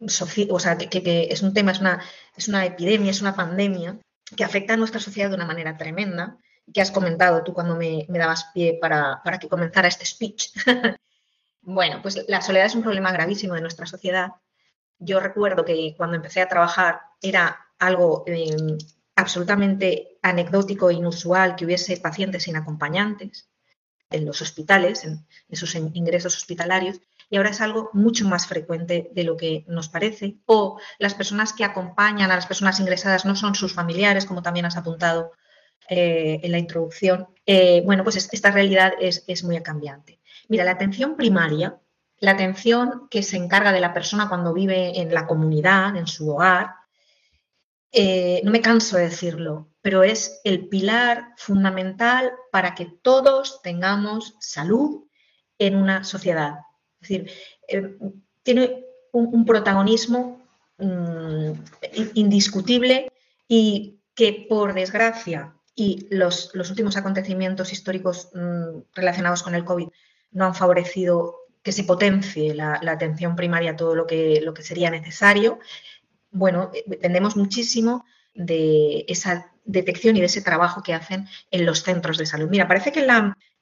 o 0.00 0.58
sea, 0.58 0.76
que, 0.78 1.28
es 1.30 1.42
un 1.42 1.54
tema, 1.54 1.70
es 1.70 1.78
una, 1.78 2.02
es 2.36 2.48
una 2.48 2.66
epidemia, 2.66 3.12
es 3.12 3.20
una 3.20 3.36
pandemia 3.36 4.00
que 4.36 4.42
afecta 4.42 4.74
a 4.74 4.76
nuestra 4.76 4.98
sociedad 4.98 5.28
de 5.28 5.36
una 5.36 5.46
manera 5.46 5.76
tremenda, 5.76 6.38
que 6.72 6.80
has 6.80 6.90
comentado 6.90 7.42
tú 7.42 7.52
cuando 7.52 7.76
me, 7.76 8.06
dabas 8.08 8.50
pie 8.52 8.78
para, 8.80 9.20
para 9.22 9.38
que 9.38 9.48
comenzara 9.48 9.88
este 9.88 10.06
speech. 10.06 10.52
bueno, 11.62 12.00
pues 12.02 12.24
la 12.28 12.42
soledad 12.42 12.66
es 12.66 12.74
un 12.74 12.82
problema 12.82 13.12
gravísimo 13.12 13.54
de 13.54 13.60
nuestra 13.60 13.86
sociedad. 13.86 14.32
Yo 14.98 15.20
recuerdo 15.20 15.64
que 15.64 15.94
cuando 15.96 16.16
empecé 16.16 16.40
a 16.40 16.48
trabajar 16.48 17.00
era 17.20 17.58
algo 17.78 18.24
em, 18.26 18.78
absolutamente 19.16 20.18
anecdótico 20.22 20.90
e 20.90 20.94
inusual 20.94 21.56
que 21.56 21.64
hubiese 21.64 21.96
pacientes 21.96 22.44
sin 22.44 22.56
acompañantes 22.56 23.48
en 24.10 24.26
los 24.26 24.42
hospitales, 24.42 25.04
en 25.04 25.26
esos 25.48 25.74
ingresos 25.74 26.36
hospitalarios, 26.36 27.00
y 27.30 27.36
ahora 27.36 27.50
es 27.50 27.62
algo 27.62 27.88
mucho 27.94 28.28
más 28.28 28.46
frecuente 28.46 29.10
de 29.14 29.24
lo 29.24 29.38
que 29.38 29.64
nos 29.66 29.88
parece. 29.88 30.36
O 30.44 30.78
las 30.98 31.14
personas 31.14 31.54
que 31.54 31.64
acompañan 31.64 32.30
a 32.30 32.36
las 32.36 32.46
personas 32.46 32.78
ingresadas 32.78 33.24
no 33.24 33.34
son 33.36 33.54
sus 33.54 33.72
familiares, 33.72 34.26
como 34.26 34.42
también 34.42 34.66
has 34.66 34.76
apuntado 34.76 35.32
eh, 35.88 36.40
en 36.42 36.52
la 36.52 36.58
introducción. 36.58 37.28
Eh, 37.44 37.82
bueno, 37.84 38.04
pues 38.04 38.16
esta 38.16 38.50
realidad 38.50 38.92
es, 39.00 39.44
muy 39.44 39.60
cambiante. 39.62 40.20
Mira, 40.48 40.64
la 40.64 40.72
atención 40.72 41.16
primaria, 41.16 41.78
la 42.18 42.32
atención 42.32 43.08
que 43.10 43.22
se 43.22 43.36
encarga 43.36 43.72
de 43.72 43.80
la 43.80 43.92
persona 43.92 44.28
cuando 44.28 44.54
vive 44.54 45.00
en 45.00 45.12
la 45.12 45.26
comunidad, 45.26 45.96
en 45.96 46.06
su 46.06 46.30
hogar, 46.30 46.70
eh, 47.90 48.40
no 48.44 48.52
me 48.52 48.60
canso 48.60 48.96
de 48.96 49.08
decirlo, 49.08 49.68
pero 49.82 50.02
es 50.02 50.40
el 50.44 50.68
pilar 50.68 51.34
fundamental 51.36 52.32
para 52.50 52.74
que 52.74 52.86
todos 52.86 53.60
tengamos 53.62 54.36
salud 54.40 55.04
en 55.58 55.76
una 55.76 56.04
sociedad. 56.04 56.60
Es 57.00 57.08
decir, 57.08 57.30
tiene 58.42 58.84
un, 59.10 59.44
protagonismo 59.44 60.40
mm, 60.78 61.52
indiscutible 62.14 63.12
y 63.48 63.98
que 64.14 64.46
por 64.48 64.74
desgracia 64.74 65.54
y 65.74 66.06
los, 66.10 66.52
últimos 66.54 66.96
acontecimientos 66.96 67.72
históricos 67.72 68.30
mm, 68.34 68.94
relacionados 68.94 69.42
con 69.42 69.54
el 69.54 69.64
COVID 69.64 69.88
no 70.32 70.46
han 70.46 70.54
favorecido 70.54 71.36
que 71.62 71.72
se 71.72 71.84
potencie 71.84 72.54
la, 72.54 72.80
atención 72.86 73.36
primaria 73.36 73.76
todo 73.76 73.94
lo 73.94 74.06
que, 74.06 74.40
lo 74.42 74.52
que 74.52 74.62
sería 74.62 74.90
necesario 74.90 75.58
bueno, 76.32 76.70
eh, 76.74 76.82
dependemos 76.86 77.36
muchísimo 77.36 78.04
de 78.34 79.04
esa 79.06 79.52
detección 79.64 80.16
y 80.16 80.20
de 80.20 80.26
ese 80.26 80.42
trabajo 80.42 80.82
que 80.82 80.94
hacen 80.94 81.28
en 81.50 81.64
los 81.64 81.82
centros 81.84 82.18
de 82.18 82.26
salud. 82.26 82.48
Mira, 82.48 82.66
parece 82.66 82.90
que 82.90 83.06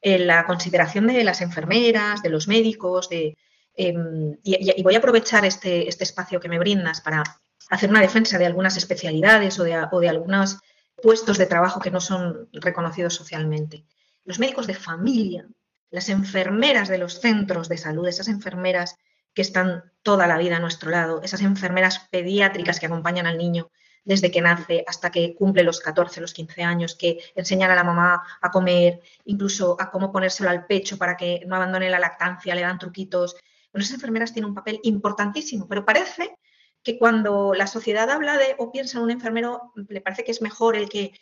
en 0.03 0.27
la, 0.27 0.46
consideración 0.46 1.09
de 1.09 1.25
las 1.25 1.42
enfermeras, 1.42 2.23
de 2.23 2.31
los 2.31 2.49
médicos, 2.49 3.11
de, 3.11 3.37
em, 3.75 4.37
y, 4.42 4.83
voy 4.83 4.94
a 4.94 4.99
aprovechar 4.99 5.44
este, 5.44 5.88
este, 5.88 6.05
espacio 6.05 6.40
que 6.40 6.49
me 6.49 6.59
brindas 6.59 7.01
para 7.03 7.23
hacer 7.68 7.90
una 7.90 8.01
defensa 8.01 8.38
de 8.38 8.46
algunas 8.46 8.77
especialidades 8.77 9.59
o 9.59 9.64
de, 9.64 9.77
o 9.90 10.01
de 10.01 10.09
algunos 10.09 10.59
puestos 11.03 11.39
de 11.39 11.47
trabajo 11.47 11.81
que 11.81 11.91
no 11.91 12.01
son 12.01 12.49
reconocidos 12.53 13.15
socialmente. 13.15 13.85
Los 14.25 14.39
médicos 14.39 14.67
de 14.67 14.75
familia, 14.75 15.49
las 15.91 16.09
enfermeras 16.09 16.89
de 16.89 16.99
los 16.99 17.21
centros 17.21 17.69
de 17.69 17.79
salud, 17.79 18.07
esas 18.07 18.29
enfermeras 18.29 18.97
que 19.35 19.43
están 19.43 19.93
toda 20.03 20.27
la 20.27 20.39
vida 20.39 20.57
a 20.57 20.61
nuestro 20.61 20.91
lado, 20.91 21.23
esas 21.23 21.43
enfermeras 21.43 22.09
pediátricas 22.11 22.81
que 22.81 22.87
acompañan 22.87 23.27
al 23.27 23.39
niño 23.39 23.71
desde 24.05 24.31
que 24.31 24.41
nace 24.41 24.85
hasta 24.87 25.11
que 25.11 25.35
cumple 25.35 25.63
los 25.63 25.81
14, 25.81 26.21
los 26.21 26.33
15 26.33 26.63
años, 26.63 26.97
que 26.97 27.21
enseñan 27.35 27.71
a 27.71 27.75
la 27.75 27.85
mamá 27.85 28.23
a 28.41 28.51
comer, 28.51 29.01
incluso 29.25 29.77
a 29.79 29.91
cómo 29.91 30.11
ponérselo 30.11 30.51
al 30.51 30.67
pecho 30.67 30.97
para 30.97 31.17
que 31.17 31.43
no 31.47 31.57
abandone 31.57 31.91
la 31.91 31.99
lactancia, 31.99 32.55
le 32.55 32.63
dan 32.63 32.79
truquitos. 32.79 33.37
Bueno, 33.73 33.85
esas 33.85 33.95
enfermeras 33.95 34.33
tienen 34.33 34.49
un 34.49 34.55
papel 34.55 34.81
importantísimo, 34.85 35.69
pero 35.69 35.85
parece 35.85 36.37
que 36.83 36.99
cuando 36.99 37.55
la 37.55 37.66
sociedad 37.66 38.11
habla 38.11 38.38
de 38.38 38.55
o 38.59 38.73
piensa 38.73 38.99
en 38.99 39.05
un 39.05 39.11
enfermero, 39.11 39.73
le 39.88 40.01
parece 40.01 40.25
que 40.25 40.31
es 40.31 40.43
mejor 40.43 40.77
el 40.77 40.88
que, 40.88 41.12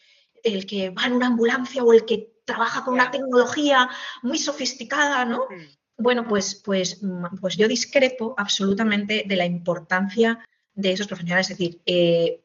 el 0.43 0.67
que 0.67 0.91
va 0.91 1.07
en 1.07 1.15
una 1.15 1.27
ambulancia 1.27 1.83
o 1.83 1.93
el 1.93 2.05
que 2.05 2.33
trabaja 2.45 2.85
con 2.85 2.95
una 2.95 3.11
tecnología 3.11 3.89
muy 4.23 4.39
sofisticada, 4.39 5.25
¿no? 5.25 5.45
Mm. 5.51 6.03
Bueno, 6.03 6.29
pues, 6.29 6.55
pues, 6.65 7.03
mm, 7.03 7.39
pues 7.41 7.57
yo 7.57 7.67
discrepo 7.67 8.35
absolutamente 8.39 9.25
de 9.27 9.37
la 9.37 9.45
importancia 9.45 10.39
de 10.75 10.93
esos 10.93 11.09
profesionales. 11.09 11.51
Es 11.51 11.59
decir, 11.59 11.81
eh, 11.87 12.41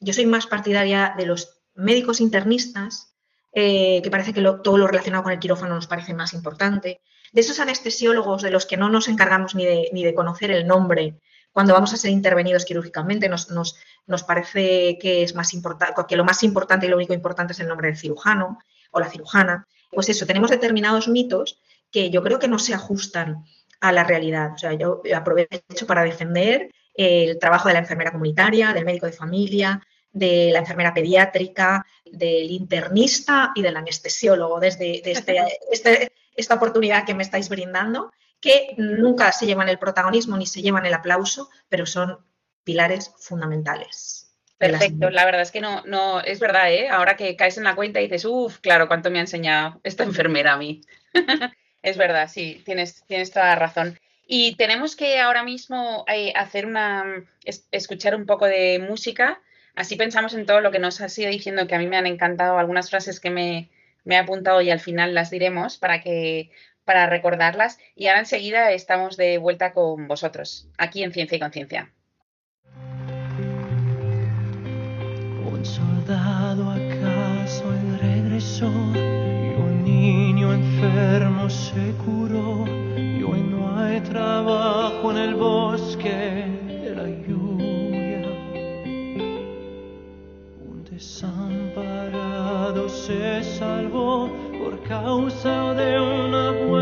yo 0.00 0.12
soy 0.12 0.26
más 0.26 0.46
partidaria 0.46 1.14
de 1.16 1.26
los 1.26 1.62
médicos 1.74 2.20
internistas, 2.20 3.16
eh, 3.52 4.00
que 4.02 4.10
parece 4.10 4.32
que 4.32 4.40
todo 4.40 4.78
lo 4.78 4.86
relacionado 4.86 5.24
con 5.24 5.32
el 5.32 5.38
quirófano 5.38 5.74
nos 5.74 5.88
parece 5.88 6.14
más 6.14 6.32
importante, 6.32 7.00
de 7.32 7.40
esos 7.40 7.60
anestesiólogos 7.60 8.42
de 8.42 8.50
los 8.50 8.66
que 8.66 8.76
no 8.76 8.88
nos 8.88 9.08
encargamos 9.08 9.54
ni 9.54 9.64
de, 9.64 9.90
ni 9.92 10.04
de 10.04 10.14
conocer 10.14 10.50
el 10.50 10.66
nombre 10.66 11.20
cuando 11.52 11.74
vamos 11.74 11.92
a 11.92 11.96
ser 11.96 12.10
intervenidos 12.10 12.64
quirúrgicamente, 12.64 13.28
nos, 13.28 13.50
nos, 13.50 13.76
nos 14.06 14.22
parece 14.22 14.98
que 15.00 15.22
es 15.22 15.34
más 15.34 15.52
importante, 15.54 15.94
que 16.08 16.16
lo 16.16 16.24
más 16.24 16.42
importante 16.42 16.86
y 16.86 16.88
lo 16.88 16.96
único 16.96 17.14
importante 17.14 17.52
es 17.52 17.60
el 17.60 17.68
nombre 17.68 17.88
del 17.88 17.98
cirujano 17.98 18.58
o 18.90 19.00
la 19.00 19.10
cirujana. 19.10 19.66
Pues 19.90 20.08
eso, 20.08 20.26
tenemos 20.26 20.50
determinados 20.50 21.08
mitos 21.08 21.60
que 21.90 22.10
yo 22.10 22.22
creo 22.22 22.38
que 22.38 22.48
no 22.48 22.58
se 22.58 22.74
ajustan 22.74 23.44
a 23.80 23.92
la 23.92 24.04
realidad. 24.04 24.52
O 24.54 24.58
sea, 24.58 24.72
yo 24.72 25.02
aprovecho 25.14 25.86
para 25.86 26.02
defender 26.02 26.70
el 26.94 27.38
trabajo 27.38 27.68
de 27.68 27.74
la 27.74 27.80
enfermera 27.80 28.12
comunitaria, 28.12 28.72
del 28.72 28.84
médico 28.84 29.06
de 29.06 29.12
familia, 29.12 29.82
de 30.12 30.50
la 30.52 30.60
enfermera 30.60 30.94
pediátrica, 30.94 31.84
del 32.04 32.50
internista 32.50 33.52
y 33.54 33.62
del 33.62 33.76
anestesiólogo, 33.76 34.60
desde, 34.60 35.02
este, 35.10 35.38
este, 35.70 36.12
esta 36.34 36.54
oportunidad 36.54 37.04
que 37.04 37.14
me 37.14 37.22
estáis 37.22 37.48
brindando, 37.48 38.12
que 38.42 38.74
nunca 38.76 39.32
se 39.32 39.46
llevan 39.46 39.68
el 39.68 39.78
protagonismo 39.78 40.36
ni 40.36 40.46
se 40.46 40.60
llevan 40.60 40.84
el 40.84 40.92
aplauso, 40.92 41.48
pero 41.68 41.86
son 41.86 42.18
pilares 42.64 43.14
fundamentales. 43.18 44.34
Perfecto, 44.58 45.10
la 45.10 45.24
verdad 45.24 45.42
es 45.42 45.50
que 45.50 45.60
no, 45.60 45.82
no, 45.86 46.20
es 46.20 46.38
verdad, 46.38 46.70
¿eh? 46.70 46.88
Ahora 46.88 47.16
que 47.16 47.34
caes 47.36 47.56
en 47.56 47.64
la 47.64 47.74
cuenta 47.74 48.00
y 48.00 48.04
dices, 48.04 48.24
uff, 48.24 48.58
claro, 48.58 48.88
cuánto 48.88 49.10
me 49.10 49.18
ha 49.18 49.22
enseñado 49.22 49.80
esta 49.84 50.04
enfermera 50.04 50.52
a 50.52 50.58
mí. 50.58 50.82
Es 51.82 51.96
verdad, 51.96 52.30
sí, 52.32 52.62
tienes, 52.64 53.02
tienes 53.08 53.32
toda 53.32 53.46
la 53.46 53.56
razón. 53.56 53.98
Y 54.24 54.54
tenemos 54.54 54.94
que 54.94 55.18
ahora 55.18 55.42
mismo 55.42 56.04
eh, 56.06 56.32
hacer 56.36 56.64
una, 56.64 57.24
escuchar 57.72 58.14
un 58.14 58.24
poco 58.24 58.46
de 58.46 58.78
música. 58.78 59.42
Así 59.74 59.96
pensamos 59.96 60.34
en 60.34 60.46
todo 60.46 60.60
lo 60.60 60.70
que 60.70 60.78
nos 60.78 61.00
has 61.00 61.18
ido 61.18 61.28
diciendo, 61.28 61.66
que 61.66 61.74
a 61.74 61.80
mí 61.80 61.88
me 61.88 61.96
han 61.96 62.06
encantado 62.06 62.56
algunas 62.56 62.88
frases 62.88 63.18
que 63.18 63.30
me, 63.30 63.68
me 64.04 64.14
he 64.14 64.18
apuntado 64.18 64.60
y 64.60 64.70
al 64.70 64.80
final 64.80 65.12
las 65.12 65.30
diremos 65.30 65.76
para 65.76 66.00
que 66.00 66.52
para 66.84 67.06
recordarlas. 67.06 67.78
Y 67.94 68.08
ahora 68.08 68.20
enseguida 68.20 68.72
estamos 68.72 69.16
de 69.16 69.38
vuelta 69.38 69.72
con 69.72 70.08
vosotros, 70.08 70.68
aquí 70.78 71.02
en 71.02 71.12
Ciencia 71.12 71.36
y 71.36 71.40
Conciencia. 71.40 71.92
Un 75.44 75.64
soldado 75.64 76.70
acaso 76.70 77.72
regresó 78.02 78.66
y 78.66 79.54
un 79.60 79.84
niño 79.84 80.52
enfermo 80.52 81.48
se 81.48 81.92
curó 82.04 82.64
y 82.96 83.22
hoy 83.22 83.42
no 83.42 83.78
hay 83.78 84.00
trabajo 84.00 85.12
en 85.12 85.18
el 85.18 85.34
bosque 85.34 86.44
de 86.66 86.94
la 86.96 87.08
lluvia. 87.26 88.22
Un 90.68 90.84
desamparado 90.90 92.88
se 92.88 93.44
salvó 93.44 94.51
por 94.72 94.80
causa 94.88 95.74
de 95.74 96.00
una 96.00 96.50
buena 96.52 96.81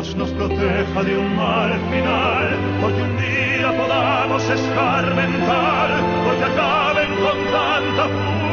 Dios 0.00 0.16
nos 0.16 0.30
proteja 0.30 1.02
de 1.02 1.18
un 1.18 1.36
mal 1.36 1.78
final, 1.90 2.48
porque 2.80 3.02
un 3.02 3.16
día 3.18 3.76
podamos 3.76 4.42
escarmentar, 4.48 5.90
porque 6.24 6.44
acaben 6.44 7.10
con 7.16 7.38
tanta 7.52 8.04
furia. 8.08 8.49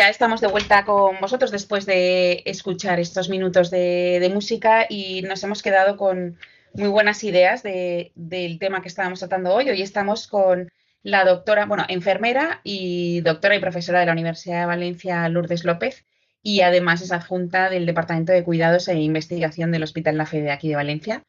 Ya 0.00 0.08
estamos 0.08 0.40
de 0.40 0.46
vuelta 0.46 0.86
con 0.86 1.20
vosotros 1.20 1.50
después 1.50 1.84
de 1.84 2.42
escuchar 2.46 2.98
estos 2.98 3.28
minutos 3.28 3.70
de, 3.70 4.30
música 4.32 4.86
y 4.88 5.20
nos 5.20 5.44
hemos 5.44 5.60
quedado 5.60 5.98
con 5.98 6.38
muy 6.72 6.88
buenas 6.88 7.22
ideas 7.22 7.62
de- 7.62 8.10
del 8.14 8.58
tema 8.58 8.80
que 8.80 8.88
estábamos 8.88 9.18
tratando 9.18 9.52
hoy. 9.52 9.68
Hoy 9.68 9.82
estamos 9.82 10.26
con 10.26 10.70
la 11.02 11.26
doctora, 11.26 11.66
bueno, 11.66 11.84
enfermera 11.86 12.62
y 12.64 13.20
doctora 13.20 13.56
y 13.56 13.60
profesora 13.60 14.00
de 14.00 14.06
la 14.06 14.12
Universidad 14.12 14.60
de 14.60 14.66
Valencia, 14.68 15.28
Lourdes 15.28 15.64
López, 15.66 16.06
y 16.42 16.62
además 16.62 17.02
es 17.02 17.12
adjunta 17.12 17.68
del 17.68 17.84
Departamento 17.84 18.32
de 18.32 18.42
Cuidados 18.42 18.88
e 18.88 18.94
Investigación 18.98 19.70
del 19.70 19.82
Hospital 19.82 20.16
La 20.16 20.24
Fe 20.24 20.40
de 20.40 20.50
aquí 20.50 20.70
de 20.70 20.76
Valencia. 20.76 21.24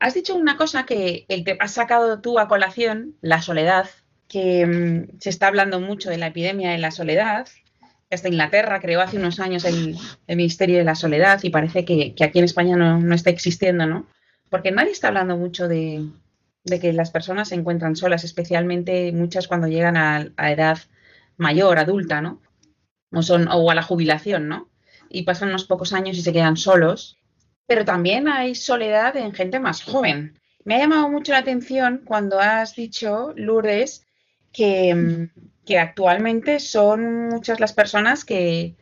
Has 0.00 0.14
dicho 0.14 0.34
una 0.34 0.56
cosa 0.56 0.86
que 0.86 1.26
has 1.60 1.72
sacado 1.72 2.22
tú 2.22 2.38
a 2.38 2.48
colación, 2.48 3.16
la 3.20 3.42
soledad, 3.42 3.86
que 4.28 4.64
mm, 4.64 5.18
se 5.20 5.28
está 5.28 5.48
hablando 5.48 5.78
mucho 5.78 6.08
de 6.08 6.16
la 6.16 6.28
epidemia 6.28 6.70
de 6.70 6.78
la 6.78 6.90
soledad. 6.90 7.46
Hasta 8.10 8.28
Inglaterra 8.28 8.80
creó 8.80 9.00
hace 9.00 9.18
unos 9.18 9.38
años 9.38 9.64
el, 9.64 9.96
el 10.26 10.36
Ministerio 10.36 10.78
de 10.78 10.84
la 10.84 10.94
Soledad 10.94 11.40
y 11.42 11.50
parece 11.50 11.84
que, 11.84 12.14
aquí 12.20 12.38
en 12.38 12.44
España 12.44 12.76
no, 12.76 12.98
no 12.98 13.14
está 13.14 13.30
existiendo, 13.30 13.86
¿no? 13.86 14.06
Porque 14.48 14.70
nadie 14.70 14.92
está 14.92 15.08
hablando 15.08 15.36
mucho 15.36 15.68
de, 15.68 16.08
de 16.64 16.80
que 16.80 16.92
las 16.92 17.10
personas 17.10 17.48
se 17.48 17.54
encuentran 17.54 17.96
solas, 17.96 18.24
especialmente 18.24 19.12
muchas 19.12 19.46
cuando 19.46 19.68
llegan 19.68 19.96
a, 19.96 20.26
a 20.36 20.52
edad 20.52 20.78
mayor, 21.36 21.78
adulta, 21.78 22.20
¿no? 22.20 22.40
O, 23.12 23.22
son, 23.22 23.48
o 23.48 23.70
a 23.70 23.74
la 23.74 23.82
jubilación, 23.82 24.48
¿no? 24.48 24.68
Y 25.08 25.22
pasan 25.22 25.48
unos 25.48 25.64
pocos 25.64 25.92
años 25.92 26.16
y 26.18 26.22
se 26.22 26.32
quedan 26.32 26.56
solos. 26.56 27.18
Pero 27.66 27.84
también 27.84 28.28
hay 28.28 28.54
soledad 28.54 29.16
en 29.16 29.32
gente 29.34 29.60
más 29.60 29.82
joven. 29.82 30.38
Me 30.64 30.74
ha 30.74 30.78
llamado 30.78 31.08
mucho 31.08 31.32
la 31.32 31.38
atención 31.38 32.02
cuando 32.04 32.40
has 32.40 32.74
dicho, 32.74 33.32
Lourdes, 33.36 34.06
que, 34.52 34.94
mm, 34.94 35.30
que 35.68 35.78
actualmente 35.78 36.60
son 36.60 37.28
muchas 37.28 37.60
las 37.60 37.74
personas 37.74 38.24
que, 38.24 38.74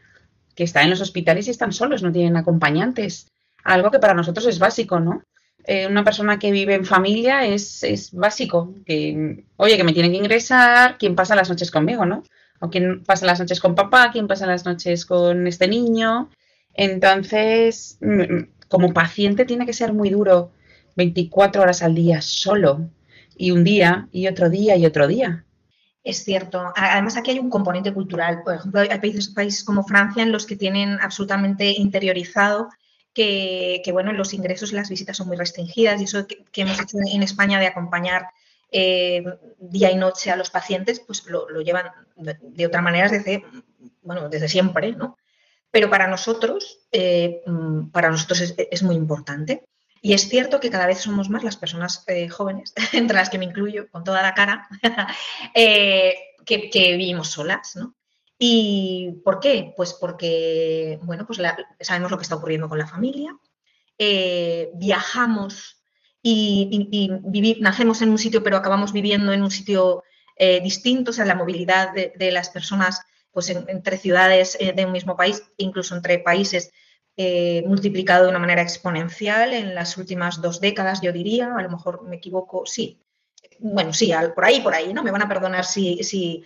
que 0.54 0.62
están 0.62 0.84
en 0.84 0.90
los 0.90 1.00
hospitales 1.00 1.48
y 1.48 1.50
están 1.50 1.72
solos, 1.72 2.04
no 2.04 2.12
tienen 2.12 2.36
acompañantes. 2.36 3.26
Algo 3.64 3.90
que 3.90 3.98
para 3.98 4.14
nosotros 4.14 4.46
es 4.46 4.60
básico, 4.60 5.00
¿no? 5.00 5.24
Eh, 5.64 5.88
una 5.88 6.04
persona 6.04 6.38
que 6.38 6.52
vive 6.52 6.74
en 6.74 6.84
familia 6.84 7.44
es, 7.44 7.82
es 7.82 8.12
básico. 8.12 8.72
Que, 8.86 9.44
oye, 9.56 9.76
que 9.76 9.82
me 9.82 9.94
tiene 9.94 10.12
que 10.12 10.18
ingresar, 10.18 10.96
¿quién 10.96 11.16
pasa 11.16 11.34
las 11.34 11.48
noches 11.48 11.72
conmigo, 11.72 12.06
no? 12.06 12.22
O 12.60 12.70
quién 12.70 13.02
pasa 13.02 13.26
las 13.26 13.40
noches 13.40 13.58
con 13.58 13.74
papá, 13.74 14.10
quién 14.12 14.28
pasa 14.28 14.46
las 14.46 14.64
noches 14.64 15.06
con 15.06 15.48
este 15.48 15.66
niño. 15.66 16.30
Entonces, 16.72 17.98
mm, 18.00 18.68
como 18.68 18.92
paciente 18.92 19.44
tiene 19.44 19.66
que 19.66 19.72
ser 19.72 19.92
muy 19.92 20.10
duro 20.10 20.52
24 20.94 21.62
horas 21.62 21.82
al 21.82 21.96
día 21.96 22.20
solo 22.22 22.88
y 23.36 23.50
un 23.50 23.64
día 23.64 24.08
y 24.12 24.28
otro 24.28 24.50
día 24.50 24.76
y 24.76 24.86
otro 24.86 25.08
día. 25.08 25.45
Es 26.06 26.22
cierto. 26.22 26.72
Además, 26.76 27.16
aquí 27.16 27.32
hay 27.32 27.40
un 27.40 27.50
componente 27.50 27.92
cultural. 27.92 28.44
Por 28.44 28.54
ejemplo, 28.54 28.80
hay 28.80 29.00
países, 29.34 29.64
como 29.64 29.82
Francia 29.82 30.22
en 30.22 30.30
los 30.30 30.46
que 30.46 30.54
tienen 30.54 31.00
absolutamente 31.00 31.68
interiorizado 31.70 32.68
que, 33.12 33.82
bueno, 33.92 34.12
los 34.12 34.32
ingresos 34.32 34.70
y 34.70 34.76
las 34.76 34.88
visitas 34.88 35.16
son 35.16 35.26
muy 35.26 35.36
restringidas 35.36 36.00
y 36.00 36.04
eso 36.04 36.24
que, 36.28 36.44
hemos 36.54 36.80
hecho 36.80 36.98
en 37.12 37.24
España 37.24 37.58
de 37.58 37.66
acompañar 37.66 38.28
eh, 38.70 39.24
día 39.58 39.90
y 39.90 39.96
noche 39.96 40.30
a 40.30 40.36
los 40.36 40.50
pacientes, 40.50 41.00
pues 41.00 41.26
lo, 41.26 41.48
llevan 41.60 41.86
de, 42.14 42.66
otra 42.66 42.82
manera 42.82 43.08
desde, 43.08 43.44
bueno, 44.02 44.28
desde 44.28 44.48
siempre, 44.48 44.92
¿no? 44.92 45.18
Pero 45.72 45.90
para 45.90 46.06
nosotros, 46.06 46.86
eh, 46.92 47.42
para 47.90 48.10
nosotros 48.10 48.54
es, 48.56 48.82
muy 48.84 48.94
importante. 48.94 49.64
Y 50.02 50.12
es 50.12 50.28
cierto 50.28 50.60
que 50.60 50.70
cada 50.70 50.86
vez 50.86 50.98
somos 50.98 51.30
más 51.30 51.42
las 51.42 51.56
personas 51.56 52.04
eh, 52.06 52.28
jóvenes, 52.28 52.72
entre 52.92 53.16
las 53.16 53.30
que 53.30 53.38
me 53.38 53.44
incluyo, 53.44 53.88
con 53.90 54.04
toda 54.04 54.22
la 54.22 54.34
cara, 54.34 54.68
eh, 55.54 56.14
que, 56.44 56.70
vivimos 56.96 57.28
solas, 57.28 57.76
¿no? 57.76 57.94
¿Y 58.38 59.20
por 59.24 59.40
qué? 59.40 59.72
Pues 59.76 59.94
porque, 59.94 60.98
bueno, 61.02 61.26
pues 61.26 61.40
sabemos 61.80 62.10
lo 62.10 62.18
que 62.18 62.22
está 62.22 62.36
ocurriendo 62.36 62.68
con 62.68 62.78
la 62.78 62.86
familia, 62.86 63.36
eh, 63.98 64.70
viajamos 64.74 65.82
y, 66.22 66.88
y, 66.90 67.60
nacemos 67.60 68.02
en 68.02 68.10
un 68.10 68.18
sitio 68.18 68.42
pero 68.42 68.58
acabamos 68.58 68.92
viviendo 68.92 69.32
en 69.32 69.42
un 69.42 69.50
sitio 69.50 70.02
distinto, 70.62 71.12
o 71.12 71.14
sea, 71.14 71.24
la 71.24 71.34
movilidad 71.34 71.94
de, 71.94 72.30
las 72.30 72.50
personas 72.50 73.00
pues 73.32 73.48
en, 73.48 73.64
entre 73.68 73.96
ciudades 73.96 74.58
de 74.58 74.84
un 74.84 74.92
mismo 74.92 75.16
país, 75.16 75.42
incluso 75.56 75.96
entre 75.96 76.18
países, 76.18 76.72
eh, 77.16 77.62
multiplicado 77.66 78.24
de 78.24 78.30
una 78.30 78.38
manera 78.38 78.62
exponencial 78.62 79.52
en 79.54 79.74
las 79.74 79.96
últimas 79.96 80.40
dos 80.42 80.60
décadas, 80.60 81.00
yo 81.00 81.12
diría, 81.12 81.54
a 81.56 81.62
lo 81.62 81.70
mejor 81.70 82.02
me 82.02 82.16
equivoco, 82.16 82.66
sí, 82.66 83.00
bueno, 83.58 83.92
sí, 83.92 84.12
por 84.34 84.44
ahí, 84.44 84.60
por 84.60 84.74
ahí, 84.74 84.92
¿no? 84.92 85.02
Me 85.02 85.10
van 85.10 85.22
a 85.22 85.28
perdonar 85.28 85.64
si, 85.64 86.02
si, 86.04 86.44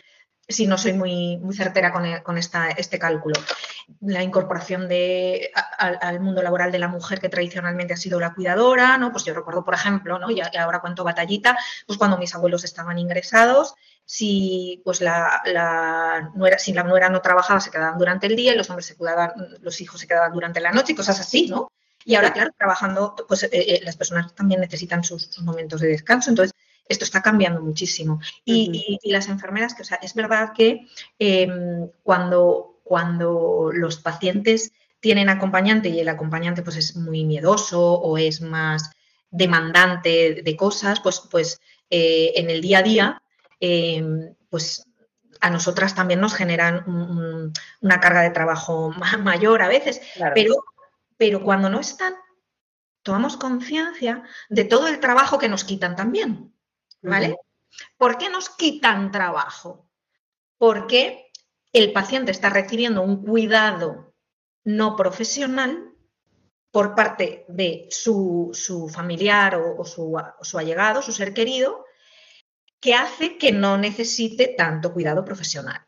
si 0.51 0.67
no 0.67 0.77
soy 0.77 0.93
muy, 0.93 1.39
muy 1.39 1.55
certera 1.55 1.93
con, 1.93 2.05
con 2.23 2.39
esta, 2.39 2.71
este 2.71 2.99
cálculo. 2.99 3.41
La 4.01 4.23
incorporación 4.23 4.89
de, 4.89 5.51
al 5.79 6.21
mundo 6.21 6.43
laboral 6.43 6.71
de 6.71 6.79
la 6.79 6.89
mujer 6.89 7.21
que 7.21 7.29
tradicionalmente 7.29 7.95
ha 7.95 7.97
sido 7.97 8.21
la 8.21 8.35
cuidadora, 8.35 8.99
¿no? 8.99 9.13
Pues 9.13 9.25
yo 9.25 9.35
recuerdo, 9.35 9.65
por 9.65 9.75
ejemplo, 9.75 10.19
¿no? 10.19 10.31
Y 10.31 10.41
ahora 10.41 10.81
cuento 10.81 11.05
batallita, 11.05 11.59
pues 11.87 11.99
cuando 11.99 12.19
mis 12.19 12.35
abuelos 12.35 12.65
estaban 12.65 12.99
ingresados, 12.99 13.75
si 14.05 14.83
pues 14.85 15.01
la, 15.01 15.41
la 15.45 16.31
nuera, 16.35 16.59
si 16.59 16.73
la 16.73 16.83
nuera 16.83 17.09
no 17.09 17.21
trabajaba, 17.21 17.61
se 17.61 17.71
quedaban 17.71 17.99
durante 17.99 18.27
el 18.27 18.37
día 18.37 18.53
y 18.53 18.57
los 18.57 18.69
hombres 18.71 18.87
se 18.87 18.97
cuidaban, 18.97 19.33
los 19.61 19.81
hijos 19.81 20.01
se 20.01 20.07
quedaban 20.07 20.33
durante 20.33 20.61
la 20.61 20.73
noche 20.73 20.93
y 20.93 20.97
cosas 20.97 21.21
así, 21.21 21.47
¿no? 21.49 21.71
Y 22.05 22.15
ahora, 22.15 22.33
claro, 22.33 22.51
trabajando, 22.57 23.15
pues 23.29 23.43
eh, 23.43 23.51
eh, 23.53 23.81
las 23.85 23.97
personas 23.97 24.35
también 24.35 24.61
necesitan 24.61 25.05
sus, 25.05 25.25
sus 25.25 25.45
momentos 25.45 25.81
de 25.81 25.89
descanso. 25.89 26.31
Entonces, 26.31 26.55
esto 26.91 27.05
está 27.05 27.23
cambiando 27.23 27.63
muchísimo. 27.63 28.21
Y, 28.45 28.99
las 29.05 29.29
enfermeras, 29.29 29.75
que, 29.75 29.83
o 29.83 29.85
sea, 29.85 29.99
es 30.03 30.13
verdad 30.15 30.53
que 30.55 30.89
em, 31.19 31.89
cuando, 32.03 32.81
cuando 32.83 33.71
los 33.73 33.99
pacientes 33.99 34.73
tienen 34.99 35.29
acompañante 35.29 35.89
y 35.89 36.01
el 36.01 36.09
acompañante 36.09 36.63
pues 36.63 36.77
es 36.77 36.97
muy 36.97 37.25
miedoso 37.25 37.81
o 37.81 38.19
es 38.19 38.43
más 38.43 38.91
demandante 39.31 40.43
de 40.43 40.57
cosas, 40.57 41.01
pues, 41.01 41.23
pues 41.31 41.61
eh, 41.89 42.33
en 42.35 42.51
el 42.51 42.61
día 42.61 42.79
a 42.79 42.83
día, 42.83 43.23
em, 43.61 44.35
pues 44.51 44.85
a 45.41 45.49
nosotras 45.49 45.95
también 45.95 46.21
nos 46.21 46.35
generan 46.35 46.85
una 47.81 48.01
carga 48.01 48.23
de 48.23 48.31
trabajo 48.31 48.93
mayor 49.23 49.63
a 49.63 49.69
veces, 49.69 50.01
pero, 50.35 50.57
pero 51.17 51.43
cuando 51.43 51.71
no 51.71 51.79
están, 51.79 52.15
tomamos 53.03 53.37
conciencia 53.37 54.25
de 54.49 54.65
todo 54.65 54.89
el 54.89 54.99
trabajo 54.99 55.39
que 55.39 55.49
nos 55.49 55.63
quitan 55.63 55.95
también. 55.95 56.53
¿Vale? 57.03 57.37
¿Por 57.97 58.19
qué 58.19 58.29
nos 58.29 58.51
quitan 58.51 59.11
trabajo? 59.11 59.89
Porque 60.59 61.31
el 61.73 61.93
paciente 61.93 62.33
está 62.33 62.51
recibiendo 62.51 63.03
un 63.03 63.25
cuidado 63.25 64.15
no 64.65 64.97
profesional 64.97 65.95
por 66.71 66.95
parte 66.95 67.45
de 67.49 67.89
su, 67.91 68.53
familiar 68.93 69.57
o, 69.57 69.85
su, 69.85 70.21
su, 70.43 70.59
allegado, 70.59 71.03
su 71.03 71.13
ser 71.13 71.35
querido, 71.35 71.85
que 72.79 72.95
hace 72.95 73.39
que 73.39 73.53
no 73.53 73.77
necesite 73.77 74.55
tanto 74.57 74.93
cuidado 74.93 75.25
profesional. 75.25 75.81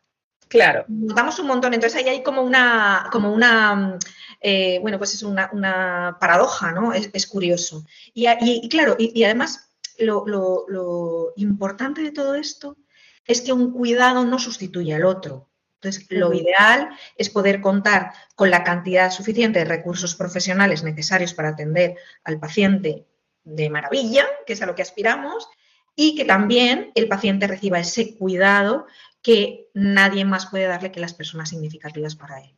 Claro. 0.47 0.85
Notamos 0.87 1.39
un 1.39 1.47
montón. 1.47 1.73
Entonces 1.73 1.99
ahí 1.99 2.09
hay 2.09 2.23
como 2.23 2.41
una, 2.41 3.07
como 3.11 3.33
una 3.33 3.97
eh, 4.41 4.77
bueno, 4.81 4.97
pues 4.97 5.13
es 5.13 5.23
una, 5.23 6.17
paradoja, 6.19 6.71
¿no? 6.73 6.93
Es, 6.93 7.27
curioso. 7.27 7.85
Y, 8.13 8.67
claro, 8.67 8.95
y 8.99 9.23
además 9.23 9.72
lo, 10.03 11.33
importante 11.35 12.01
de 12.01 12.11
todo 12.11 12.35
esto 12.35 12.77
es 13.25 13.41
que 13.41 13.53
un 13.53 13.71
cuidado 13.71 14.25
no 14.25 14.39
sustituye 14.39 14.93
al 14.93 15.05
otro. 15.05 15.49
Entonces, 15.75 16.05
lo 16.09 16.33
ideal 16.33 16.89
es 17.17 17.29
poder 17.29 17.59
contar 17.59 18.13
con 18.35 18.49
la 18.49 18.63
cantidad 18.63 19.11
suficiente 19.11 19.59
de 19.59 19.65
recursos 19.65 20.15
profesionales 20.15 20.83
necesarios 20.83 21.33
para 21.33 21.49
atender 21.49 21.95
al 22.23 22.39
paciente 22.39 23.05
de 23.43 23.69
maravilla, 23.69 24.25
que 24.45 24.53
es 24.53 24.61
a 24.61 24.65
lo 24.65 24.75
que 24.75 24.81
aspiramos, 24.81 25.49
y 25.95 26.15
que 26.15 26.25
también 26.25 26.91
el 26.95 27.07
paciente 27.07 27.47
reciba 27.47 27.79
ese 27.79 28.15
cuidado 28.15 28.85
que 29.21 29.69
nadie 29.73 30.25
más 30.25 30.47
puede 30.47 30.65
darle 30.65 30.91
que 30.91 30.99
las 30.99 31.13
personas 31.13 31.49
significativas 31.49 32.15
para 32.15 32.39
él. 32.41 32.55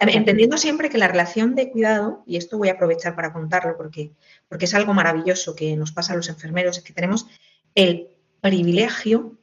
Entendiendo 0.00 0.58
siempre 0.58 0.90
que 0.90 0.98
la 0.98 1.08
relación 1.08 1.54
de 1.54 1.70
cuidado, 1.70 2.22
y 2.26 2.36
esto 2.36 2.58
voy 2.58 2.68
a 2.68 2.72
aprovechar 2.72 3.14
para 3.14 3.32
contarlo 3.32 3.76
porque, 3.76 4.12
porque 4.48 4.66
es 4.66 4.74
algo 4.74 4.94
maravilloso 4.94 5.54
que 5.54 5.76
nos 5.76 5.92
pasa 5.92 6.12
a 6.12 6.16
los 6.16 6.28
enfermeros, 6.28 6.78
es 6.78 6.84
que 6.84 6.92
tenemos 6.92 7.26
el 7.74 8.08
privilegio 8.40 9.36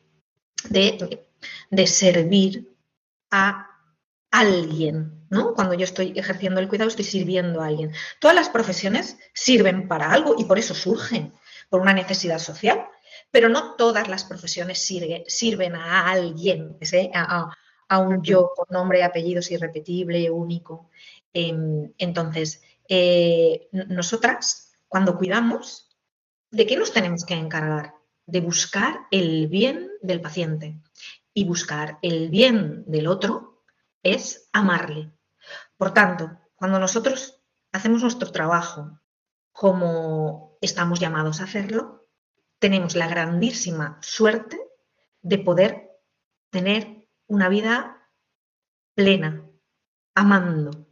de, 0.69 1.25
de 1.69 1.87
servir 1.87 2.69
a 3.31 3.69
alguien, 4.31 5.25
¿no? 5.29 5.53
Cuando 5.53 5.73
yo 5.75 5.83
estoy 5.83 6.13
ejerciendo 6.15 6.59
el 6.59 6.67
cuidado, 6.67 6.89
estoy 6.89 7.05
sirviendo 7.05 7.61
a 7.61 7.67
alguien. 7.67 7.91
Todas 8.19 8.35
las 8.35 8.49
profesiones 8.49 9.17
sirven 9.33 9.87
para 9.87 10.11
algo 10.11 10.35
y 10.37 10.45
por 10.45 10.57
eso 10.57 10.73
surgen, 10.73 11.33
por 11.69 11.81
una 11.81 11.93
necesidad 11.93 12.39
social 12.39 12.85
pero 13.33 13.49
no 13.49 13.73
todas 13.73 14.07
las 14.07 14.25
profesiones 14.25 14.77
sirven 14.77 15.75
a 15.75 16.11
alguien, 16.11 16.77
a, 17.15 17.55
un 17.89 18.23
yo 18.23 18.51
con 18.55 18.67
nombre, 18.69 19.03
apellidos 19.03 19.51
irrepetible, 19.51 20.29
único. 20.29 20.89
Em, 21.33 21.93
entonces, 21.97 22.61
eh, 22.87 23.67
nosotras, 23.71 24.73
cuando 24.87 25.17
cuidamos, 25.17 25.89
¿de 26.51 26.65
qué 26.65 26.77
nos 26.77 26.93
tenemos 26.93 27.25
que 27.25 27.33
encargar? 27.33 27.95
De 28.25 28.41
buscar 28.41 29.01
el 29.11 29.47
bien 29.47 29.89
del 30.01 30.21
paciente. 30.21 30.79
Y 31.33 31.45
buscar 31.45 31.97
el 32.01 32.29
bien 32.29 32.83
del 32.85 33.07
otro 33.07 33.63
es 34.03 34.49
amarle. 34.53 35.11
Por 35.77 35.93
tanto, 35.93 36.39
cuando 36.55 36.79
nosotros 36.79 37.41
hacemos 37.71 38.03
nuestro 38.03 38.31
trabajo 38.31 38.99
como 39.51 40.57
estamos 40.61 40.99
llamados 40.99 41.41
a 41.41 41.45
hacerlo, 41.45 42.07
tenemos 42.59 42.95
la 42.95 43.07
grandísima 43.07 43.97
suerte 44.01 44.59
de 45.21 45.37
poder 45.39 45.91
tener 46.49 47.02
una 47.33 47.49
vida 47.49 48.07
plena, 48.93 49.43
amando. 50.13 50.87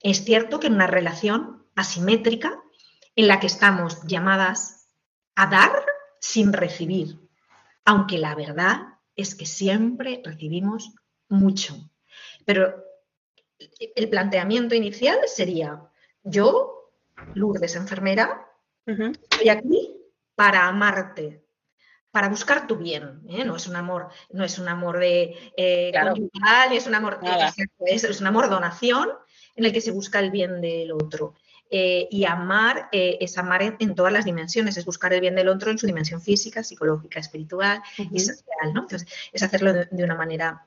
Es 0.00 0.24
cierto 0.24 0.58
que 0.58 0.68
en 0.68 0.74
una 0.74 0.86
relación 0.86 1.66
asimétrica 1.74 2.62
en 3.14 3.28
la 3.28 3.40
que 3.40 3.46
estamos 3.46 4.02
llamadas 4.06 4.88
a 5.34 5.46
dar 5.48 5.84
sin 6.18 6.54
recibir, 6.54 7.20
aunque 7.84 8.16
la 8.18 8.34
verdad 8.34 8.98
es 9.14 9.34
que 9.34 9.44
siempre 9.44 10.22
recibimos 10.24 10.94
mucho. 11.28 11.90
Pero 12.46 12.82
el 13.58 14.08
planteamiento 14.08 14.74
inicial 14.74 15.18
sería, 15.26 15.82
yo, 16.22 16.90
Lourdes, 17.34 17.76
enfermera, 17.76 18.46
estoy 18.86 19.48
aquí 19.50 19.96
para 20.34 20.66
amarte, 20.68 21.45
para 22.16 22.30
buscar 22.30 22.66
tu 22.66 22.76
bien. 22.76 23.20
¿eh? 23.28 23.44
No 23.44 23.56
es 23.56 23.66
un 23.66 23.76
amor, 23.76 24.08
no 24.30 24.42
es 24.42 24.58
un 24.58 24.68
amor 24.68 24.98
de 24.98 25.34
eh, 25.54 25.92
es 26.72 26.86
un 26.86 26.94
amor, 26.94 27.20
es, 27.84 28.20
un 28.22 28.26
amor 28.26 28.48
donación 28.48 29.10
en 29.54 29.66
el 29.66 29.70
que 29.70 29.82
se 29.82 29.90
busca 29.90 30.18
el 30.18 30.30
bien 30.30 30.62
del 30.62 30.92
otro. 30.92 31.34
Eh, 31.70 32.08
y 32.10 32.24
amar 32.24 32.88
es 32.90 33.36
amar 33.36 33.76
en, 33.78 33.94
todas 33.94 34.14
las 34.14 34.24
dimensiones, 34.24 34.78
es 34.78 34.86
buscar 34.86 35.12
el 35.12 35.20
bien 35.20 35.34
del 35.34 35.48
otro 35.48 35.70
en 35.70 35.76
su 35.76 35.86
dimensión 35.86 36.22
física, 36.22 36.62
psicológica, 36.62 37.20
espiritual 37.20 37.82
y 37.98 38.18
social, 38.18 38.72
¿no? 38.72 38.84
Entonces, 38.84 39.06
es 39.30 39.42
hacerlo 39.42 39.74
de, 39.74 39.86
de 39.90 40.02
una 40.02 40.14
manera 40.14 40.64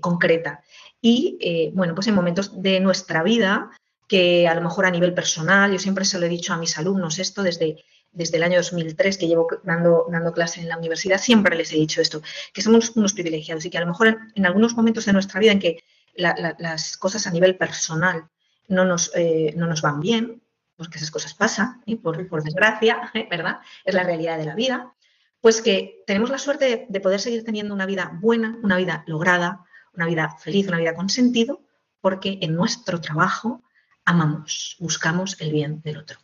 concreta. 0.00 0.64
Y, 1.00 1.70
bueno, 1.74 1.94
pues 1.94 2.08
en 2.08 2.16
momentos 2.16 2.60
de 2.60 2.80
nuestra 2.80 3.22
vida, 3.22 3.70
que 4.08 4.48
a 4.48 4.54
lo 4.56 4.62
mejor 4.62 4.84
a 4.84 4.90
nivel 4.90 5.14
personal, 5.14 5.70
yo 5.70 5.78
siempre 5.78 6.04
se 6.04 6.18
lo 6.18 6.26
he 6.26 6.28
dicho 6.28 6.52
a 6.52 6.56
mis 6.56 6.76
alumnos 6.76 7.20
esto 7.20 7.44
desde 7.44 7.84
desde 8.18 8.36
el 8.36 8.42
año 8.42 8.58
2003 8.58 9.16
que 9.16 9.28
llevo 9.28 9.46
dando, 9.62 10.06
dando 10.10 10.32
clase 10.32 10.60
en 10.60 10.68
la 10.68 10.76
universidad, 10.76 11.18
siempre 11.18 11.56
les 11.56 11.72
he 11.72 11.76
dicho 11.76 12.00
esto, 12.00 12.20
que 12.52 12.62
somos 12.62 12.90
unos 12.96 13.12
privilegiados 13.12 13.64
y 13.64 13.70
que 13.70 13.78
a 13.78 13.80
lo 13.80 13.86
mejor 13.86 14.18
en, 14.34 14.44
algunos 14.44 14.74
momentos 14.74 15.06
de 15.06 15.12
nuestra 15.12 15.38
vida 15.38 15.52
en 15.52 15.60
que 15.60 15.84
las 16.16 16.96
cosas 16.96 17.28
a 17.28 17.30
nivel 17.30 17.56
personal 17.56 18.28
no 18.66 18.84
nos, 18.84 19.12
eh, 19.14 19.54
no 19.56 19.68
nos 19.68 19.82
van 19.82 20.00
bien, 20.00 20.42
porque 20.76 20.98
esas 20.98 21.12
cosas 21.12 21.32
pasan, 21.34 21.80
por, 22.02 22.28
por, 22.28 22.42
desgracia, 22.42 23.10
¿eh? 23.14 23.28
¿verdad? 23.30 23.60
Es 23.84 23.94
la 23.94 24.02
realidad 24.02 24.36
de 24.36 24.46
la 24.46 24.56
vida, 24.56 24.92
pues 25.40 25.62
que 25.62 26.02
tenemos 26.06 26.30
la 26.30 26.38
suerte 26.38 26.86
de, 26.88 27.00
poder 27.00 27.20
seguir 27.20 27.44
teniendo 27.44 27.72
una 27.72 27.86
vida 27.86 28.18
buena, 28.20 28.58
una 28.64 28.76
vida 28.76 29.04
lograda, 29.06 29.64
una 29.94 30.06
vida 30.06 30.36
feliz, 30.40 30.66
una 30.66 30.78
vida 30.78 30.94
con 30.94 31.08
sentido, 31.08 31.62
porque 32.00 32.38
en 32.42 32.56
nuestro 32.56 33.00
trabajo 33.00 33.62
amamos, 34.04 34.76
buscamos 34.80 35.40
el 35.40 35.52
bien 35.52 35.80
del 35.82 35.98
otro. 35.98 36.18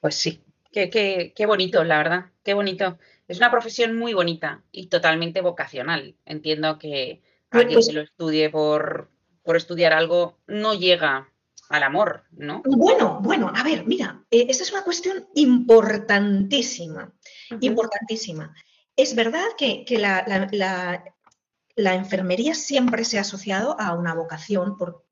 Pues 0.00 0.14
sí, 0.14 0.42
Qué, 0.74 1.46
bonito, 1.46 1.84
la 1.84 1.98
verdad, 1.98 2.26
qué 2.42 2.52
bonito. 2.52 2.98
Es 3.28 3.38
una 3.38 3.50
profesión 3.50 3.96
muy 3.96 4.12
bonita 4.12 4.64
y 4.72 4.88
totalmente 4.88 5.40
vocacional. 5.40 6.16
Entiendo 6.24 6.80
que 6.80 7.22
pues 7.48 7.64
alguien 7.64 7.80
que 7.86 7.92
lo 7.92 8.00
estudie 8.00 8.50
por, 8.50 9.08
estudiar 9.44 9.92
algo 9.92 10.40
no 10.48 10.74
llega 10.74 11.32
al 11.68 11.82
amor, 11.84 12.24
¿no? 12.32 12.62
Bueno, 12.64 13.20
bueno, 13.22 13.52
a 13.54 13.62
ver, 13.62 13.86
mira, 13.86 14.24
eh, 14.32 14.46
esta 14.48 14.64
es 14.64 14.72
una 14.72 14.82
cuestión 14.82 15.28
importantísima, 15.34 17.14
importantísima. 17.60 18.52
Es 18.96 19.14
verdad 19.14 19.46
que, 19.56 19.84
la, 19.96 21.94
enfermería 21.94 22.54
siempre 22.56 23.04
se 23.04 23.18
ha 23.18 23.20
asociado 23.20 23.80
a 23.80 23.94
una 23.94 24.12
vocación, 24.14 24.76
por, 24.76 25.06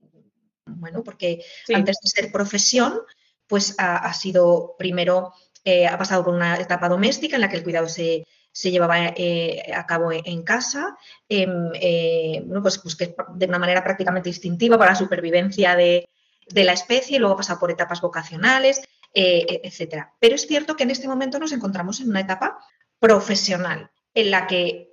bueno, 0.66 1.04
porque 1.04 1.44
antes 1.72 1.98
de 2.02 2.10
ser 2.10 2.32
profesión, 2.32 3.00
pues 3.46 3.76
ha 3.78 4.12
sido 4.14 4.74
primero 4.78 5.32
eh, 5.64 5.86
ha 5.86 5.96
pasado 5.96 6.24
por 6.24 6.34
una 6.34 6.56
etapa 6.56 6.88
doméstica 6.88 7.36
en 7.36 7.42
la 7.42 7.48
que 7.48 7.56
el 7.56 7.62
cuidado 7.62 7.88
se, 7.88 8.24
llevaba 8.54 9.12
eh, 9.16 9.72
a 9.74 9.86
cabo 9.86 10.10
en, 10.12 10.42
casa, 10.42 10.96
em, 11.28 11.70
eh, 11.74 12.44
pues, 12.60 12.78
pues, 12.78 12.96
de 12.96 13.46
una 13.46 13.58
manera 13.58 13.84
prácticamente 13.84 14.28
instintiva 14.28 14.76
para 14.76 14.92
la 14.92 14.96
supervivencia 14.96 15.76
de, 15.76 16.08
la 16.54 16.72
especie, 16.72 17.18
luego 17.18 17.34
ha 17.34 17.38
pasado 17.38 17.60
por 17.60 17.70
etapas 17.70 18.00
vocacionales, 18.00 18.82
e, 19.14 19.60
etcétera. 19.62 20.12
Pero 20.18 20.34
es 20.34 20.46
cierto 20.46 20.74
que 20.74 20.82
en 20.82 20.90
este 20.90 21.08
momento 21.08 21.38
nos 21.38 21.52
encontramos 21.52 22.00
en 22.00 22.10
una 22.10 22.20
etapa 22.20 22.58
profesional 22.98 23.90
en 24.14 24.30
la 24.30 24.46
que 24.46 24.88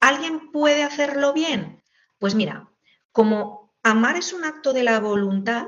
alguien 0.00 0.52
puede 0.52 0.82
hacerlo 0.82 1.32
bien. 1.32 1.82
Pues 2.18 2.34
mira, 2.34 2.68
como 3.10 3.74
amar 3.82 4.16
es 4.16 4.32
un 4.32 4.44
acto 4.44 4.72
de 4.72 4.82
la 4.84 5.00
voluntad, 5.00 5.66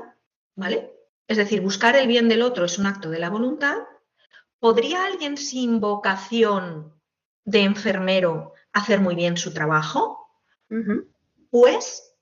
¿vale? 0.55 0.96
Es 1.27 1.37
decir, 1.37 1.61
buscar 1.61 1.95
el 1.95 2.07
bien 2.07 2.29
del 2.29 2.41
otro 2.41 2.65
es 2.65 2.77
un 2.77 2.85
acto 2.85 3.09
de 3.09 3.19
la 3.19 3.29
voluntad. 3.29 3.77
¿Podría 4.59 5.05
alguien 5.05 5.37
sin 5.37 5.79
vocación 5.79 6.93
de 7.43 7.61
enfermero 7.61 8.53
hacer 8.73 8.99
muy 8.99 9.15
bien 9.15 9.37
su 9.37 9.53
trabajo? 9.53 10.29
Pues 11.49 12.15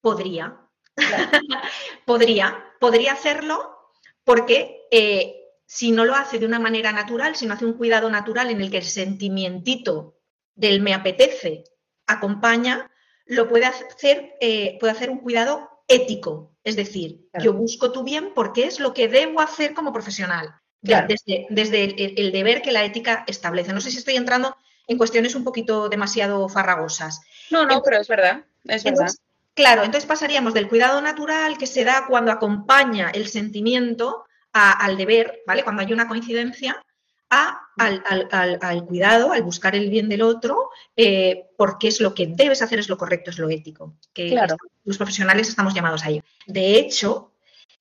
podría. 0.00 0.60
podría, 2.04 2.64
podría 2.80 3.12
hacerlo 3.12 3.92
porque 4.24 4.86
eh, 4.90 5.38
si 5.64 5.92
no 5.92 6.04
lo 6.04 6.14
hace 6.14 6.38
de 6.38 6.46
una 6.46 6.58
manera 6.58 6.92
natural, 6.92 7.36
si 7.36 7.46
no 7.46 7.54
hace 7.54 7.64
un 7.64 7.74
cuidado 7.74 8.10
natural 8.10 8.50
en 8.50 8.60
el 8.60 8.70
que 8.70 8.78
el 8.78 8.84
sentimientito 8.84 10.16
del 10.54 10.80
me 10.80 10.94
apetece 10.94 11.64
acompaña, 12.06 12.90
lo 13.26 13.48
puede 13.48 13.66
hacer, 13.66 14.36
eh, 14.40 14.76
puede 14.80 14.92
hacer 14.92 15.10
un 15.10 15.18
cuidado 15.18 15.77
ético. 15.88 16.54
Es 16.62 16.76
decir, 16.76 17.28
yo 17.40 17.54
busco 17.54 17.92
tu 17.92 18.04
bien 18.04 18.32
porque 18.34 18.64
es 18.64 18.78
lo 18.78 18.92
que 18.92 19.08
debo 19.08 19.40
hacer 19.40 19.72
como 19.72 19.92
profesional, 19.92 20.54
desde, 20.82 21.46
el, 21.48 22.30
deber 22.30 22.62
que 22.62 22.72
la 22.72 22.84
ética 22.84 23.24
establece. 23.26 23.72
No 23.72 23.80
sé 23.80 23.90
si 23.90 23.98
estoy 23.98 24.16
entrando 24.16 24.54
en 24.86 24.98
cuestiones 24.98 25.34
un 25.34 25.44
poquito 25.44 25.88
demasiado 25.88 26.48
farragosas. 26.48 27.22
No, 27.50 27.64
no, 27.64 27.82
pero 27.82 28.00
es 28.00 28.08
verdad, 28.08 28.44
es 28.64 28.84
verdad. 28.84 29.10
claro, 29.54 29.82
entonces 29.82 30.06
pasaríamos 30.06 30.54
del 30.54 30.68
cuidado 30.68 31.00
natural 31.00 31.56
que 31.56 31.66
se 31.66 31.84
da 31.84 32.04
cuando 32.06 32.32
acompaña 32.32 33.10
el 33.10 33.26
sentimiento 33.28 34.24
al 34.52 34.96
deber, 34.96 35.42
¿vale? 35.46 35.64
Cuando 35.64 35.82
hay 35.82 35.92
una 35.92 36.08
coincidencia, 36.08 36.84
al, 37.30 38.84
cuidado, 38.86 39.32
al 39.32 39.42
buscar 39.42 39.76
el 39.76 39.90
bien 39.90 40.08
del 40.08 40.22
otro, 40.22 40.70
eh, 40.96 41.46
porque 41.56 41.88
es 41.88 42.00
lo 42.00 42.14
que 42.14 42.26
debes 42.26 42.62
hacer, 42.62 42.78
es 42.78 42.88
lo 42.88 42.98
correcto, 42.98 43.30
es 43.30 43.38
lo 43.38 43.50
ético. 43.50 43.94
Que 44.12 44.36
los 44.84 44.96
profesionales 44.96 45.48
estamos 45.48 45.74
llamados 45.74 46.04
a 46.04 46.10
ello. 46.10 46.22
De 46.46 46.78
hecho, 46.78 47.32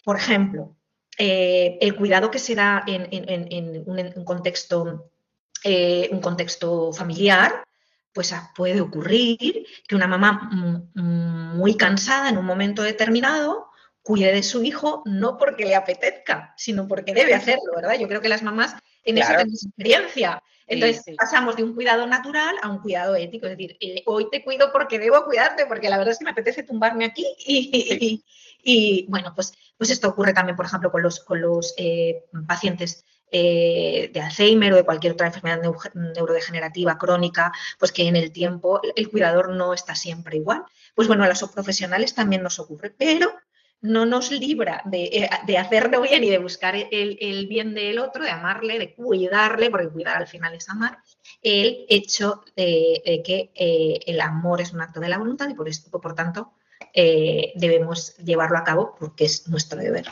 por 0.04 0.18
ejemplo, 0.18 0.76
eh, 1.18 1.78
el 1.82 1.96
cuidado 1.96 2.30
que 2.30 2.40
se 2.40 2.56
da 2.56 2.84
en, 2.86 3.84
un, 3.86 4.24
contexto, 4.24 5.12
eh, 5.64 6.10
un 6.12 6.22
contexto 6.22 6.94
familiar, 6.94 7.64
pues 8.14 8.34
ah, 8.34 8.52
puede 8.56 8.82
ocurrir 8.82 9.66
que 9.88 9.96
una 9.96 10.08
mamá 10.08 10.50
muy 10.94 11.76
cansada 11.76 12.30
en 12.30 12.38
un 12.38 12.46
momento 12.46 12.82
determinado 12.82 13.68
cuide 14.02 14.32
de 14.32 14.42
su 14.42 14.64
hijo 14.64 15.04
no 15.06 15.38
porque 15.38 15.66
le 15.66 15.76
apetezca, 15.76 16.54
sino 16.56 16.88
porque 16.88 17.14
debe 17.14 17.36
hacerlo, 17.36 17.74
¿verdad? 17.76 18.00
Yo 18.00 18.08
creo 18.08 18.22
que 18.22 18.30
las 18.30 18.42
mamás 18.42 18.76
en 19.08 19.18
eso 19.18 19.32
tenemos 19.32 19.66
experiencia. 19.66 20.44
Entonces 20.68 21.16
pasamos 21.18 21.56
de 21.56 21.64
un 21.64 21.74
cuidado 21.74 22.06
natural 22.06 22.56
a 22.62 22.70
un 22.70 22.80
cuidado 22.80 23.16
ético, 23.16 23.46
es 23.48 23.58
decir, 23.58 23.78
eh, 23.80 24.04
hoy 24.06 24.30
te 24.30 24.44
cuido 24.44 24.72
porque 24.74 25.00
debo 25.00 25.24
cuidarte, 25.24 25.66
porque 25.66 25.90
la 25.90 25.98
verdad 25.98 26.12
es 26.12 26.20
que 26.20 26.26
me 26.26 26.32
apetece 26.32 26.64
tumbarme 26.64 27.06
aquí 27.06 27.26
y, 28.64 29.06
bueno, 29.08 29.34
pues, 29.34 29.54
pues 29.78 29.92
esto 29.92 30.10
ocurre 30.10 30.34
también, 30.34 30.58
por 30.58 30.66
ejemplo, 30.66 30.92
con 30.92 31.02
los, 31.02 31.22
con 31.22 31.40
los 31.40 31.74
eh, 31.78 32.26
pacientes 32.46 33.06
eh, 33.32 34.10
de 34.14 34.22
Alzheimer 34.22 34.74
o 34.74 34.76
de 34.76 34.84
cualquier 34.84 35.14
otra 35.14 35.28
enfermedad 35.28 35.62
neurodegenerativa 35.94 36.98
crónica, 36.98 37.54
pues 37.80 37.94
que 37.94 38.08
en 38.08 38.18
el 38.18 38.32
tiempo 38.32 38.82
el 38.96 39.10
cuidador 39.10 39.50
no 39.50 39.74
está 39.74 39.96
siempre 39.96 40.38
igual. 40.38 40.64
Pues 40.96 41.08
bueno, 41.08 41.24
a 41.24 41.28
los 41.28 41.44
profesionales 41.50 42.14
también 42.14 42.44
nos 42.44 42.60
ocurre, 42.60 42.90
pero 42.90 43.32
no 43.82 44.06
nos 44.06 44.32
libra 44.32 44.82
de, 44.86 45.30
eh, 45.48 45.58
hacerlo 45.58 46.02
bien 46.02 46.24
y 46.24 46.30
de 46.30 46.40
buscar 46.40 46.76
el, 46.76 47.48
bien 47.48 47.74
del 47.74 48.00
otro, 48.00 48.24
de 48.24 48.32
amarle, 48.32 48.80
de 48.80 48.96
cuidarle, 48.96 49.70
porque 49.70 49.90
cuidar 49.90 50.18
al 50.18 50.28
final 50.28 50.54
es 50.56 50.68
amar, 50.70 51.00
el 51.42 51.86
hecho 51.90 52.44
de, 52.56 53.22
que 53.26 53.52
eh, 53.56 54.00
el 54.08 54.22
amor 54.22 54.62
es 54.62 54.74
un 54.74 54.82
acto 54.82 55.00
de 55.00 55.10
la 55.10 55.18
voluntad 55.18 55.50
y 55.50 55.54
por, 55.54 55.70
esto, 55.70 55.92
por 56.02 56.16
tanto 56.16 56.54
eh, 56.94 57.54
debemos 57.56 58.18
llevarlo 58.18 58.58
a 58.58 58.64
cabo 58.64 58.96
porque 58.98 59.26
es 59.26 59.48
nuestro 59.48 59.80
deber. 59.80 60.08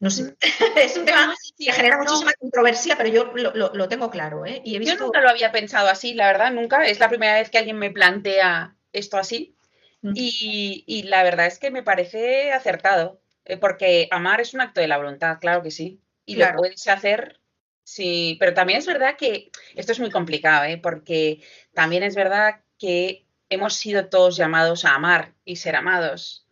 No 0.00 0.10
sé, 0.10 0.36
es 0.76 0.96
un 0.96 1.04
tema 1.04 1.34
que 1.56 1.72
genera 1.72 1.98
muchísima 1.98 2.32
controversia, 2.38 2.96
pero 2.96 3.08
yo 3.08 3.32
lo, 3.34 3.88
tengo 3.88 4.10
claro. 4.10 4.44
Y 4.46 4.84
Yo 4.84 4.96
nunca 4.96 5.20
lo 5.20 5.28
había 5.28 5.50
pensado 5.50 5.88
así, 5.88 6.14
la 6.14 6.26
verdad, 6.28 6.52
nunca. 6.52 6.84
Es 6.86 7.00
la 7.00 7.08
primera 7.08 7.34
vez 7.34 7.50
que 7.50 7.58
alguien 7.58 7.78
me 7.78 7.90
plantea 7.90 8.76
esto 8.92 9.16
así. 9.16 9.57
Y, 10.02 11.02
la 11.06 11.22
verdad 11.22 11.46
es 11.46 11.58
que 11.58 11.70
me 11.70 11.82
parece 11.82 12.52
acertado, 12.52 13.20
eh, 13.44 13.56
porque 13.56 14.08
amar 14.10 14.40
es 14.40 14.54
un 14.54 14.60
acto 14.60 14.80
de 14.80 14.88
la 14.88 14.96
voluntad, 14.96 15.38
claro 15.40 15.62
que 15.62 15.70
sí. 15.70 16.00
Y 16.24 16.36
lo 16.36 16.46
puedes 16.54 16.86
hacer, 16.88 17.40
sí, 17.84 18.36
pero 18.38 18.54
también 18.54 18.78
es 18.78 18.86
verdad 18.86 19.16
que 19.16 19.50
esto 19.74 19.92
es 19.92 20.00
muy 20.00 20.10
complicado, 20.10 20.64
¿eh? 20.64 20.76
porque 20.76 21.42
también 21.72 22.02
es 22.02 22.14
verdad 22.14 22.60
que 22.78 23.24
hemos 23.48 23.74
sido 23.74 24.08
todos 24.08 24.36
llamados 24.36 24.84
a 24.84 24.94
amar 24.94 25.34
y 25.44 25.56
ser 25.56 25.74
amados, 25.74 26.46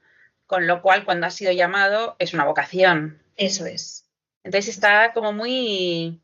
con 0.47 0.67
lo 0.67 0.81
cual 0.81 1.05
cuando 1.05 1.27
has 1.27 1.35
sido 1.35 1.53
llamado 1.53 2.17
es 2.19 2.33
una 2.33 2.45
vocación. 2.45 3.23
Eso 3.37 3.67
es. 3.67 4.09
Entonces 4.43 4.75
está 4.75 5.13
como 5.13 5.33
muy... 5.33 6.21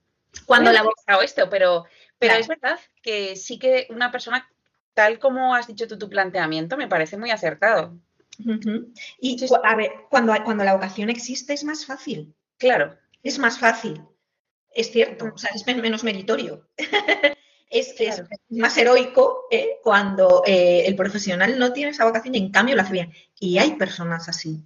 Cuando 0.47 0.73
la 0.73 0.83
vocación 0.83 1.23
esto, 1.23 1.51
pero, 1.51 1.85
pero 2.19 2.35
es 2.35 2.49
verdad 2.49 2.81
que 3.03 3.37
sí 3.37 3.59
que 3.59 3.87
una 3.91 4.11
persona 4.11 4.49
tal 4.95 5.19
como 5.19 5.55
has 5.55 5.67
dicho 5.67 5.87
tú 5.89 5.99
tu 5.99 6.09
planteamiento, 6.09 6.77
me 6.77 6.89
parece 6.89 7.17
muy 7.17 7.31
acertado. 7.31 7.99
Y 9.21 9.37
a 9.63 9.77
ver, 9.77 9.93
cuando, 10.11 10.35
cuando 10.45 10.65
la 10.65 10.75
vocación 10.75 11.11
existe 11.11 11.53
es 11.53 11.65
más 11.65 11.87
fácil. 11.87 12.35
Claro. 12.59 12.97
Es 13.23 13.39
más 13.39 13.59
fácil. 13.59 14.03
Es 14.71 14.91
cierto, 14.91 15.31
o 15.35 15.39
sea, 15.39 15.51
es 15.55 15.67
menos 15.67 16.03
meritorio. 16.03 16.69
es, 17.71 17.95
más 18.49 18.77
heroico 18.77 19.45
¿eh? 19.51 19.79
cuando 19.83 20.43
eh, 20.47 20.85
el 20.87 20.97
profesional 20.97 21.59
no 21.59 21.73
tiene 21.73 21.91
esa 21.91 22.05
vocación 22.05 22.35
y 22.35 22.39
en 22.39 22.51
cambio 22.51 22.77
la 22.77 22.83
hace 22.83 22.93
bien. 22.93 23.13
Y 23.39 23.59
hay 23.59 23.75
personas 23.75 24.29
así. 24.29 24.65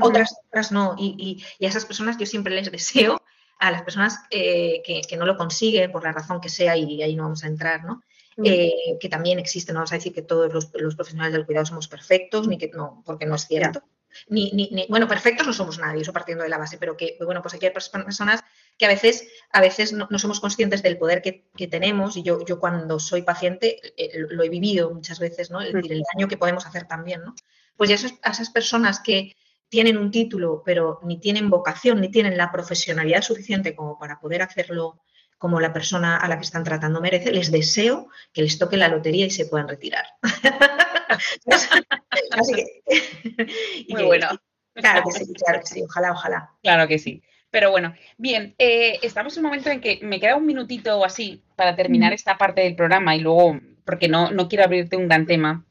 otras, 0.00 0.34
otras 0.48 0.72
no. 0.72 0.94
Y, 0.98 1.44
a 1.60 1.66
esas 1.66 1.84
personas 1.84 2.16
yo 2.16 2.26
siempre 2.26 2.54
les 2.54 2.70
deseo, 2.70 3.20
a 3.58 3.70
las 3.70 3.82
personas 3.82 4.18
eh, 4.30 4.82
que, 4.84 5.02
que, 5.02 5.16
no 5.16 5.26
lo 5.26 5.36
consiguen 5.36 5.92
por 5.92 6.02
la 6.02 6.12
razón 6.12 6.40
que 6.40 6.48
sea, 6.48 6.76
y 6.76 7.02
ahí 7.02 7.14
no 7.14 7.24
vamos 7.24 7.44
a 7.44 7.46
entrar, 7.46 7.84
¿no? 7.84 8.02
Eh, 8.42 8.98
que 9.00 9.08
también 9.08 9.38
existe, 9.38 9.72
no 9.72 9.78
vamos 9.78 9.92
a 9.92 9.96
decir 9.96 10.12
que 10.12 10.22
todos 10.22 10.52
los, 10.52 10.94
profesionales 10.96 11.32
del 11.32 11.46
cuidado 11.46 11.66
somos 11.66 11.86
perfectos, 11.86 12.48
ni 12.48 12.58
que 12.58 12.68
no, 12.68 13.02
porque 13.04 13.26
no 13.26 13.36
es 13.36 13.46
cierto. 13.46 13.82
Ni, 14.28 14.50
ni, 14.52 14.86
bueno, 14.88 15.08
perfectos 15.08 15.46
no 15.46 15.52
somos 15.52 15.78
nadie, 15.78 16.02
eso 16.02 16.12
partiendo 16.12 16.44
de 16.44 16.50
la 16.50 16.58
base, 16.58 16.78
pero 16.78 16.96
que, 16.96 17.16
bueno, 17.24 17.42
pues 17.42 17.54
aquí 17.54 17.66
hay 17.66 17.72
personas 17.72 18.42
que 18.78 18.86
a 18.86 18.88
veces, 18.88 19.28
a 19.52 19.60
veces 19.60 19.92
no, 19.92 20.08
somos 20.18 20.40
conscientes 20.40 20.82
del 20.82 20.98
poder 20.98 21.22
que, 21.22 21.68
tenemos, 21.68 22.16
y 22.16 22.22
yo, 22.22 22.44
yo 22.44 22.58
cuando 22.58 22.98
soy 22.98 23.22
paciente 23.22 23.80
eh, 23.96 24.18
lo 24.18 24.42
he 24.42 24.48
vivido 24.48 24.92
muchas 24.92 25.18
veces, 25.18 25.50
¿no? 25.50 25.60
Es 25.60 25.72
decir, 25.72 25.92
el 25.92 26.02
daño 26.14 26.28
que 26.28 26.36
podemos 26.36 26.66
hacer 26.66 26.86
también, 26.86 27.22
¿no? 27.24 27.34
Pues 27.76 27.90
ya 27.90 27.96
a 28.22 28.30
esas 28.30 28.50
personas 28.50 29.00
que 29.00 29.34
tienen 29.68 29.98
un 29.98 30.10
título, 30.10 30.62
pero 30.64 31.00
ni 31.02 31.18
tienen 31.18 31.50
vocación, 31.50 32.00
ni 32.00 32.08
tienen 32.08 32.36
la 32.36 32.52
profesionalidad 32.52 33.22
suficiente 33.22 33.74
como 33.74 33.98
para 33.98 34.20
poder 34.20 34.42
hacerlo 34.42 35.00
como 35.44 35.60
la 35.60 35.74
persona 35.74 36.16
a 36.16 36.26
la 36.26 36.38
que 36.38 36.44
están 36.44 36.64
tratando 36.64 37.02
merece, 37.02 37.30
les 37.30 37.52
deseo 37.52 38.08
que 38.32 38.40
les 38.40 38.58
toque 38.58 38.78
la 38.78 38.88
lotería 38.88 39.26
y 39.26 39.30
se 39.30 39.44
puedan 39.44 39.68
retirar. 39.68 40.06
Muy 43.90 44.04
bueno. 44.04 44.28
Claro 44.72 45.02
que 45.04 45.12
sí, 45.12 45.34
claro 45.34 45.60
que 45.60 45.66
sí, 45.66 45.82
ojalá, 45.82 46.12
ojalá. 46.12 46.50
Claro 46.62 46.88
que 46.88 46.98
sí. 46.98 47.22
Pero 47.50 47.70
bueno, 47.70 47.94
bien, 48.16 48.54
eh, 48.56 48.98
estamos 49.02 49.36
en 49.36 49.44
un 49.44 49.50
momento 49.50 49.68
en 49.68 49.82
que 49.82 49.98
me 50.00 50.18
queda 50.18 50.36
un 50.36 50.46
minutito 50.46 50.98
o 50.98 51.04
así 51.04 51.42
para 51.56 51.76
terminar 51.76 52.14
esta 52.14 52.38
parte 52.38 52.62
del 52.62 52.74
programa 52.74 53.14
y 53.14 53.20
luego, 53.20 53.60
porque 53.84 54.08
no, 54.08 54.30
no 54.30 54.48
quiero 54.48 54.64
abrirte 54.64 54.96
un 54.96 55.08
gran 55.08 55.26
tema, 55.26 55.66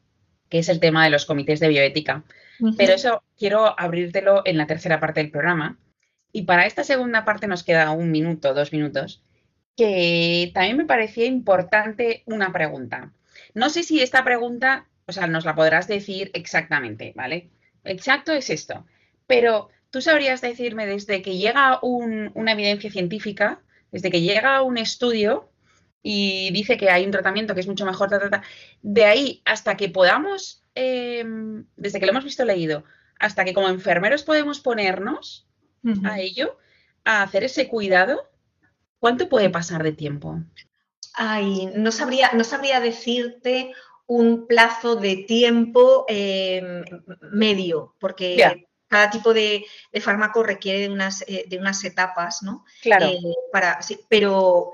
que 0.50 0.60
es 0.60 0.68
el 0.68 0.78
tema 0.78 1.02
de 1.02 1.10
los 1.10 1.26
comités 1.26 1.58
de 1.58 1.66
bioética. 1.66 2.22
Pero 2.76 2.92
eso 2.92 3.24
quiero 3.36 3.74
abrírtelo 3.76 4.42
en 4.44 4.56
la 4.56 4.68
tercera 4.68 5.00
parte 5.00 5.18
del 5.18 5.32
programa. 5.32 5.80
Y 6.30 6.42
para 6.42 6.64
esta 6.64 6.84
segunda 6.84 7.24
parte 7.24 7.48
nos 7.48 7.64
queda 7.64 7.90
un 7.90 8.12
minuto, 8.12 8.54
dos 8.54 8.72
minutos 8.72 9.23
que 9.76 10.50
también 10.54 10.76
me 10.76 10.84
parecía 10.84 11.26
importante 11.26 12.22
una 12.26 12.52
pregunta. 12.52 13.12
No 13.54 13.70
sé 13.70 13.82
si 13.82 14.00
esta 14.00 14.24
pregunta, 14.24 14.86
o 15.06 15.12
sea, 15.12 15.26
nos 15.26 15.44
la 15.44 15.54
podrás 15.54 15.88
decir 15.88 16.30
exactamente, 16.34 17.12
¿vale? 17.16 17.50
Exacto 17.84 18.32
es 18.32 18.50
esto, 18.50 18.86
pero 19.26 19.68
tú 19.90 20.00
sabrías 20.00 20.40
decirme 20.40 20.86
desde 20.86 21.22
que 21.22 21.36
llega 21.36 21.78
una 21.82 22.52
evidencia 22.52 22.90
científica, 22.90 23.60
desde 23.92 24.10
que 24.10 24.22
llega 24.22 24.62
un 24.62 24.78
estudio 24.78 25.50
y 26.02 26.50
dice 26.52 26.76
que 26.76 26.90
hay 26.90 27.04
un 27.04 27.10
tratamiento 27.10 27.54
que 27.54 27.60
es 27.60 27.66
mucho 27.66 27.86
mejor, 27.86 28.10
de 28.82 29.04
ahí 29.04 29.40
hasta 29.44 29.76
que 29.76 29.88
podamos, 29.88 30.64
em, 30.74 31.64
desde 31.76 32.00
que 32.00 32.06
lo 32.06 32.12
hemos 32.12 32.24
visto 32.24 32.44
leído, 32.44 32.84
hasta 33.18 33.44
que 33.44 33.54
como 33.54 33.68
enfermeros 33.68 34.22
podemos 34.22 34.60
ponernos 34.60 35.46
a 36.04 36.18
ello, 36.18 36.58
a 37.04 37.22
hacer 37.22 37.44
ese 37.44 37.68
cuidado, 37.68 38.30
¿Cuánto 39.04 39.28
puede 39.28 39.50
pasar 39.50 39.82
de 39.82 39.92
tiempo? 39.92 40.40
Ay, 41.12 41.70
no 41.74 41.92
sabría, 41.92 42.32
no 42.32 42.42
sabría 42.42 42.80
decirte 42.80 43.74
un 44.06 44.46
plazo 44.46 44.96
de 44.96 45.26
tiempo 45.28 46.06
em, 46.08 46.82
medio, 47.30 47.94
porque 48.00 48.64
cada 48.88 49.10
tipo 49.10 49.34
de, 49.34 49.66
fármaco 50.00 50.42
requiere 50.42 50.80
de 50.80 50.88
unas, 50.88 51.20
eh, 51.28 51.44
de 51.46 51.58
unas 51.58 51.84
etapas, 51.84 52.42
¿no? 52.42 52.64
Claro. 52.80 53.08
Eh, 53.08 53.18
para, 53.52 53.78
pero 54.08 54.72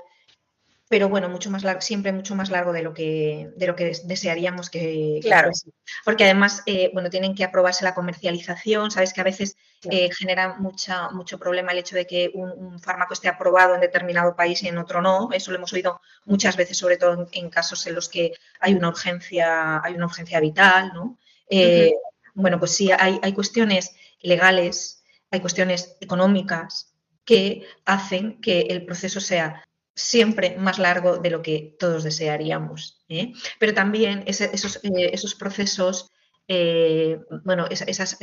pero 0.87 1.09
bueno, 1.09 1.27
mucho 1.27 1.49
más 1.49 1.63
largo, 1.63 1.81
siempre 1.81 2.13
mucho 2.13 2.33
más 2.33 2.49
largo 2.49 2.71
de 2.71 2.83
lo 2.83 2.93
que, 2.93 3.49
de 3.57 3.67
lo 3.67 3.75
que 3.75 3.97
desearíamos 4.05 4.69
que, 4.69 5.19
Claro. 5.21 5.49
fuese. 5.49 5.71
Porque 6.05 6.23
además, 6.23 6.63
eh, 6.67 6.89
bueno, 6.93 7.09
tienen 7.09 7.35
que 7.35 7.43
aprobarse 7.43 7.83
la 7.83 7.93
comercialización, 7.93 8.91
sabes 8.91 9.11
que 9.11 9.19
a 9.19 9.25
veces. 9.25 9.57
Eh, 9.89 10.09
genera 10.13 10.55
mucha, 10.59 11.09
mucho 11.09 11.37
problema 11.39 11.71
el 11.71 11.79
hecho 11.79 11.95
de 11.95 12.05
que 12.07 12.31
un, 12.33 12.51
un 12.51 12.79
fármaco 12.79 13.13
esté 13.13 13.27
aprobado 13.29 13.75
en 13.75 13.81
determinado 13.81 14.35
país 14.35 14.61
y 14.63 14.67
en 14.67 14.77
otro 14.77 15.01
no. 15.01 15.29
Eso 15.33 15.51
lo 15.51 15.57
hemos 15.57 15.73
oído 15.73 16.01
muchas 16.25 16.55
veces, 16.57 16.77
sobre 16.77 16.97
todo 16.97 17.13
en, 17.13 17.27
en 17.31 17.49
casos 17.49 17.85
en 17.87 17.95
los 17.95 18.09
que 18.09 18.33
hay 18.59 18.73
una 18.75 18.89
urgencia, 18.89 19.81
hay 19.83 19.93
una 19.95 20.05
urgencia 20.05 20.39
vital, 20.39 20.91
¿no? 20.93 21.17
Eh, 21.49 21.93
Bueno, 22.33 22.59
pues 22.59 22.71
sí, 22.75 22.91
hay, 22.91 23.19
hay 23.21 23.33
cuestiones 23.33 23.95
legales, 24.21 25.03
hay 25.31 25.41
cuestiones 25.41 25.97
económicas 25.99 26.93
que 27.25 27.65
hacen 27.85 28.39
que 28.41 28.61
el 28.61 28.85
proceso 28.85 29.19
sea 29.19 29.63
siempre 29.95 30.57
más 30.57 30.79
largo 30.79 31.17
de 31.17 31.29
lo 31.29 31.41
que 31.41 31.75
todos 31.79 32.03
desearíamos. 32.03 33.03
¿eh? 33.09 33.33
Pero 33.59 33.73
también 33.73 34.23
ese- 34.27 34.49
esos, 34.53 34.77
eh, 34.83 35.11
esos 35.13 35.35
procesos, 35.35 36.10
eh, 36.53 37.17
bueno, 37.45 37.65
esa- 37.69 37.85
esas, 37.85 38.17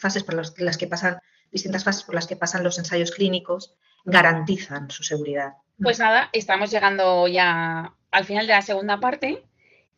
fases 0.00 0.24
por 0.24 0.34
las, 0.34 0.54
las 0.58 0.78
que 0.78 0.86
pasan, 0.86 1.18
distintas 1.52 1.84
fases 1.84 2.04
por 2.04 2.14
las 2.14 2.26
que 2.26 2.34
pasan 2.36 2.64
los 2.64 2.78
ensayos 2.78 3.10
clínicos, 3.10 3.74
garantizan 4.06 4.90
su 4.90 5.02
seguridad. 5.02 5.52
Pues 5.82 5.98
nada, 5.98 6.30
estamos 6.32 6.70
llegando 6.70 7.28
ya 7.28 7.92
al 8.10 8.24
final 8.24 8.46
de 8.46 8.54
la 8.54 8.62
segunda 8.62 8.98
parte 8.98 9.44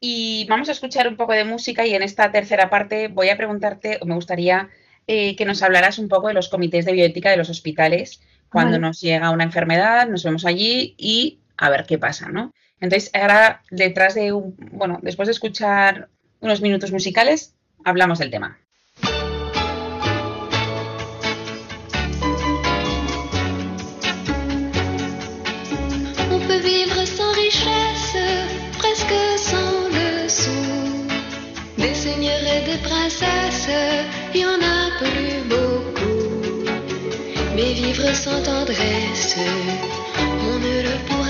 y 0.01 0.45
vamos 0.49 0.69
a 0.69 0.73
escuchar 0.73 1.07
un 1.07 1.17
poco 1.17 1.33
de 1.35 1.45
música 1.45 1.87
y 1.87 1.95
en 1.95 2.03
esta 2.03 2.33
tercera 2.33 2.69
parte 2.69 3.07
voy 3.09 3.29
a 3.29 3.37
preguntarte, 3.37 3.99
o 4.01 4.07
me 4.07 4.15
gustaría 4.17 4.71
eh, 5.07 5.37
que 5.37 5.45
nos 5.45 5.63
hablaras 5.63 5.99
un 6.01 6.09
poco 6.09 6.29
de 6.29 6.35
los 6.35 6.49
comités 6.49 6.85
de 6.85 6.93
bioética 6.93 7.31
de 7.31 7.37
los 7.37 7.49
hospitales 7.51 8.21
cuando 8.51 8.73
Vale. 8.73 8.81
nos 8.89 9.01
llega 9.01 9.31
una 9.31 9.45
enfermedad, 9.45 10.09
nos 10.09 10.25
vemos 10.25 10.45
allí 10.45 10.95
y 10.99 11.41
a 11.57 11.71
ver 11.71 11.85
qué 11.87 11.97
pasa, 11.99 12.29
¿no? 12.29 12.53
Entonces, 12.81 13.11
ahora 13.15 13.63
detrás 13.71 14.15
de 14.15 14.33
un, 14.33 14.57
bueno, 14.73 14.99
después 15.03 15.27
de 15.29 15.33
escuchar 15.33 16.09
unos 16.41 16.61
minutos 16.61 16.91
musicales, 16.93 17.55
hablamos 17.89 18.19
del 18.19 18.31
tema. 18.31 18.59
On 26.31 26.41
peut 26.47 26.59
vivre 26.59 27.05
sans 27.07 27.33
richesse, 27.33 28.17
presque 28.79 29.19
sans 29.37 29.89
le 29.97 30.29
sou. 30.29 30.51
Des 31.79 31.95
seigneurs 31.95 32.47
et 32.57 32.65
des 32.71 32.79
princesses, 32.79 33.71
il 34.35 34.41
y 34.41 34.45
en 34.45 34.61
a 34.77 34.91
plus 34.99 35.49
beaucoup. 35.49 36.65
Mais 37.55 37.73
vivre 37.73 38.15
sans 38.15 38.43
tendresse, 38.43 39.37
on 40.51 40.59
ne 40.59 40.83
le 40.83 40.97
pourrait 41.07 41.28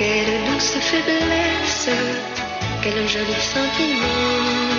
Quelle 0.00 0.44
douce 0.46 0.80
faiblesse, 0.80 1.90
quel 2.80 3.06
joli 3.06 3.34
sentiment, 3.38 4.69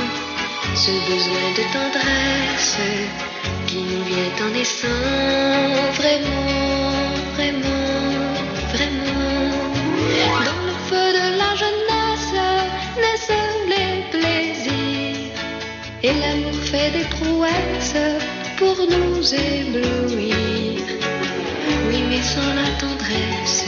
ce 0.75 0.91
besoin 0.91 1.51
de 1.57 1.63
tendresse 1.73 2.77
qui 3.67 3.77
nous 3.77 4.03
vient 4.03 4.45
en 4.45 4.51
naissant 4.51 4.87
vraiment, 5.95 7.11
vraiment, 7.35 8.33
vraiment. 8.73 9.11
Dans 10.45 10.63
le 10.65 10.75
feu 10.89 11.07
de 11.19 11.37
la 11.37 11.55
jeunesse 11.55 12.33
naissent 13.03 13.37
les 13.67 13.93
plaisirs 14.11 15.33
et 16.03 16.13
l'amour 16.21 16.59
fait 16.63 16.91
des 16.91 17.05
prouesses 17.15 18.03
pour 18.57 18.75
nous 18.77 19.33
éblouir. 19.33 20.35
Oui, 21.87 22.03
mais 22.09 22.21
sans 22.21 22.53
la 22.55 22.69
tendresse, 22.79 23.65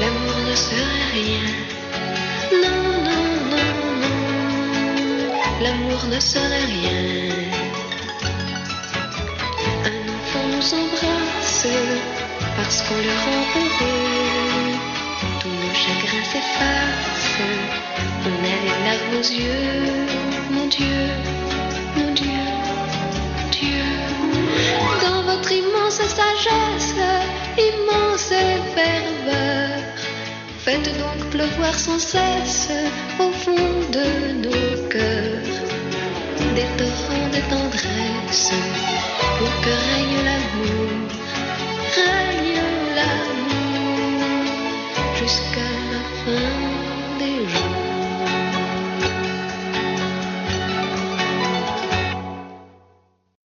l'amour 0.00 0.38
ne 0.48 0.54
serait 0.54 1.08
rien. 1.14 1.48
Non, 2.52 3.03
l'amour 5.64 6.00
ne 6.14 6.20
serait 6.20 6.68
rien. 6.76 7.02
Un 9.90 10.02
enfant 10.16 10.46
nous 10.54 10.68
embrasse 10.80 11.66
parce 12.56 12.78
qu'on 12.82 13.00
le 13.08 13.14
rend 13.24 13.42
heureux. 13.60 14.72
Tous 15.40 15.54
nos 15.62 15.74
chagrins 15.82 16.26
s'effacent. 16.32 17.40
On 18.28 18.36
a 18.52 18.56
les 18.64 18.76
larmes 18.86 19.14
aux 19.20 19.28
yeux. 19.42 20.06
Mon 20.54 20.66
Dieu, 20.76 21.00
mon 21.96 22.10
Dieu, 22.12 22.44
Dieu. 23.58 23.86
Dans 25.04 25.22
votre 25.30 25.50
immense 25.52 26.00
sagesse, 26.18 26.94
immense 27.68 28.32
ferveur, 28.76 29.80
faites 30.64 30.90
donc 31.02 31.18
pleuvoir 31.30 31.74
sans 31.74 31.98
cesse 31.98 32.68
au 33.18 33.30
fond 33.42 33.70
de 33.96 34.06
nos 34.44 34.63
des 36.54 36.70
torrents 36.78 37.30
de 37.34 37.40
tendresse 37.50 38.52
règne 39.64 40.24
jusqu'à 45.20 45.70
la 45.92 46.02
fin 46.22 47.18
des 47.18 47.38
jours. 47.52 47.84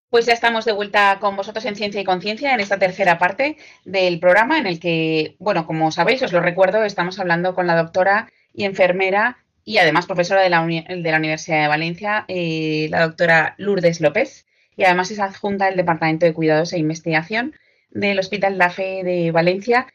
Pues 0.10 0.26
ya 0.26 0.34
estamos 0.34 0.66
de 0.66 0.72
vuelta 0.74 1.18
con 1.20 1.36
vosotros 1.36 1.66
en 1.66 1.76
Ciencia 1.76 2.01
y 2.01 2.03
Conciencia 2.03 2.53
en 2.53 2.60
esta 2.60 2.78
tercera 2.78 3.18
parte 3.18 3.57
del 3.86 4.20
programa 4.20 4.57
en 4.57 4.68
el 4.68 4.80
que, 4.80 5.36
bueno, 5.39 5.66
como 5.66 5.91
sabéis, 5.91 6.22
os 6.22 6.34
lo 6.34 6.41
recuerdo, 6.41 6.84
estamos 6.84 7.20
hablando 7.20 7.55
con 7.55 7.68
la 7.68 7.76
doctora 7.76 8.30
y 8.53 8.66
enfermera 8.66 9.38
y 9.70 9.78
además 9.78 10.08
profesora 10.08 10.42
de 10.42 10.50
la, 10.50 10.66
de 10.66 11.12
la 11.12 11.20
Universidad 11.20 11.62
de 11.62 11.68
Valencia, 11.68 12.26
eh, 12.28 12.88
la 12.90 13.02
doctora 13.04 13.54
Lourdes 13.60 14.02
López, 14.02 14.48
y 14.76 14.84
además 14.84 15.12
es 15.12 15.20
adjunta 15.20 15.68
del 15.68 15.76
Departamento 15.76 16.26
de 16.26 16.34
Cuidados 16.34 16.74
e 16.74 16.80
Investigación 16.80 17.54
del 17.92 18.18
Hospital 18.18 18.58
La 18.58 18.72
Fe 18.72 19.04
de 19.04 19.30
Valencia. 19.30 19.86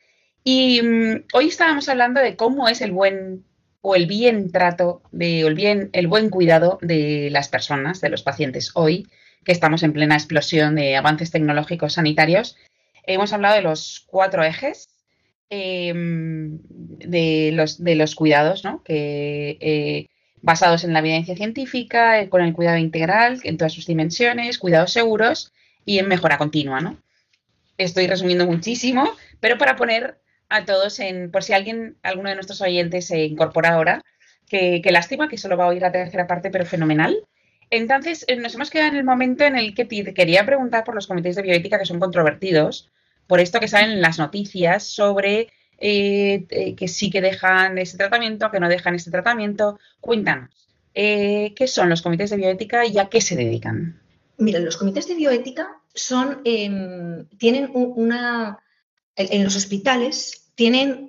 Y 0.44 0.80
mm, 0.80 1.24
hoy 1.32 1.48
estábamos 1.48 1.88
hablando 1.88 2.20
de 2.20 2.36
cómo 2.36 2.68
es 2.68 2.82
el 2.82 2.92
buen 2.92 3.46
o 3.80 3.96
el 3.96 4.06
bien 4.06 4.52
trato, 4.52 5.02
de, 5.10 5.42
o 5.42 5.48
el, 5.48 5.56
bien, 5.56 5.90
el 5.92 6.06
buen 6.06 6.30
cuidado 6.30 6.78
de 6.80 7.30
las 7.32 7.48
personas, 7.48 8.00
de 8.00 8.10
los 8.10 8.22
pacientes 8.22 8.70
hoy 8.74 9.08
que 9.44 9.50
estamos 9.50 9.82
en 9.82 9.92
plena 9.92 10.14
explosión 10.14 10.76
de 10.76 10.94
avances 10.94 11.32
tecnológicos 11.32 11.94
sanitarios. 11.94 12.56
Hemos 13.08 13.32
hablado 13.32 13.56
de 13.56 13.62
los 13.62 14.04
cuatro 14.06 14.44
ejes 14.44 14.93
eh, 15.54 15.92
de, 15.94 17.50
los, 17.52 17.82
de 17.82 17.94
los 17.94 18.14
cuidados, 18.14 18.64
¿no? 18.64 18.82
que, 18.82 19.56
eh, 19.60 20.08
basados 20.42 20.84
en 20.84 20.92
la 20.92 20.98
evidencia 20.98 21.36
científica, 21.36 22.20
eh, 22.20 22.28
con 22.28 22.42
el 22.42 22.52
cuidado 22.52 22.78
integral 22.78 23.40
en 23.44 23.56
todas 23.56 23.72
sus 23.72 23.86
dimensiones, 23.86 24.58
cuidados 24.58 24.92
seguros 24.92 25.52
y 25.84 25.98
en 25.98 26.08
mejora 26.08 26.38
continua. 26.38 26.80
¿no? 26.80 26.96
Estoy 27.78 28.06
resumiendo 28.06 28.46
muchísimo, 28.46 29.10
pero 29.40 29.58
para 29.58 29.76
poner 29.76 30.18
a 30.48 30.64
todos 30.64 30.98
en, 31.00 31.30
por 31.30 31.42
si 31.42 31.52
alguien, 31.52 31.96
alguno 32.02 32.28
de 32.28 32.34
nuestros 32.34 32.60
oyentes 32.60 33.06
se 33.06 33.24
incorpora 33.24 33.74
ahora, 33.74 34.02
que, 34.48 34.80
que 34.82 34.92
lástima 34.92 35.28
que 35.28 35.38
solo 35.38 35.56
va 35.56 35.64
a 35.64 35.68
oír 35.68 35.82
la 35.82 35.92
tercera 35.92 36.26
parte, 36.26 36.50
pero 36.50 36.66
fenomenal. 36.66 37.16
Entonces, 37.70 38.24
eh, 38.28 38.36
nos 38.36 38.54
hemos 38.54 38.70
quedado 38.70 38.90
en 38.90 38.96
el 38.96 39.04
momento 39.04 39.44
en 39.44 39.56
el 39.56 39.74
que 39.74 39.84
te 39.84 40.14
quería 40.14 40.46
preguntar 40.46 40.84
por 40.84 40.94
los 40.94 41.06
comités 41.06 41.36
de 41.36 41.42
bioética 41.42 41.78
que 41.78 41.86
son 41.86 41.98
controvertidos, 41.98 42.90
por 43.26 43.40
esto 43.40 43.60
que 43.60 43.68
salen 43.68 43.92
en 43.92 44.00
las 44.02 44.18
noticias 44.18 44.84
sobre 44.84 45.48
eh, 45.78 46.46
eh, 46.50 46.74
que 46.76 46.88
sí 46.88 47.10
que 47.10 47.20
dejan 47.20 47.78
ese 47.78 47.96
tratamiento, 47.96 48.50
que 48.50 48.60
no 48.60 48.68
dejan 48.68 48.94
ese 48.94 49.10
tratamiento. 49.10 49.78
Cuéntanos, 50.00 50.50
eh, 50.94 51.52
¿qué 51.56 51.66
son 51.66 51.88
los 51.88 52.02
comités 52.02 52.30
de 52.30 52.36
bioética 52.36 52.86
y 52.86 52.98
a 52.98 53.08
qué 53.08 53.20
se 53.20 53.36
dedican? 53.36 54.00
Mira, 54.38 54.58
los 54.60 54.76
comités 54.76 55.08
de 55.08 55.14
bioética 55.14 55.80
son, 55.94 56.40
eh, 56.44 57.24
tienen 57.38 57.70
un- 57.74 57.92
una, 57.96 58.58
en 59.16 59.44
los 59.44 59.56
hospitales 59.56 60.50
tienen 60.54 61.08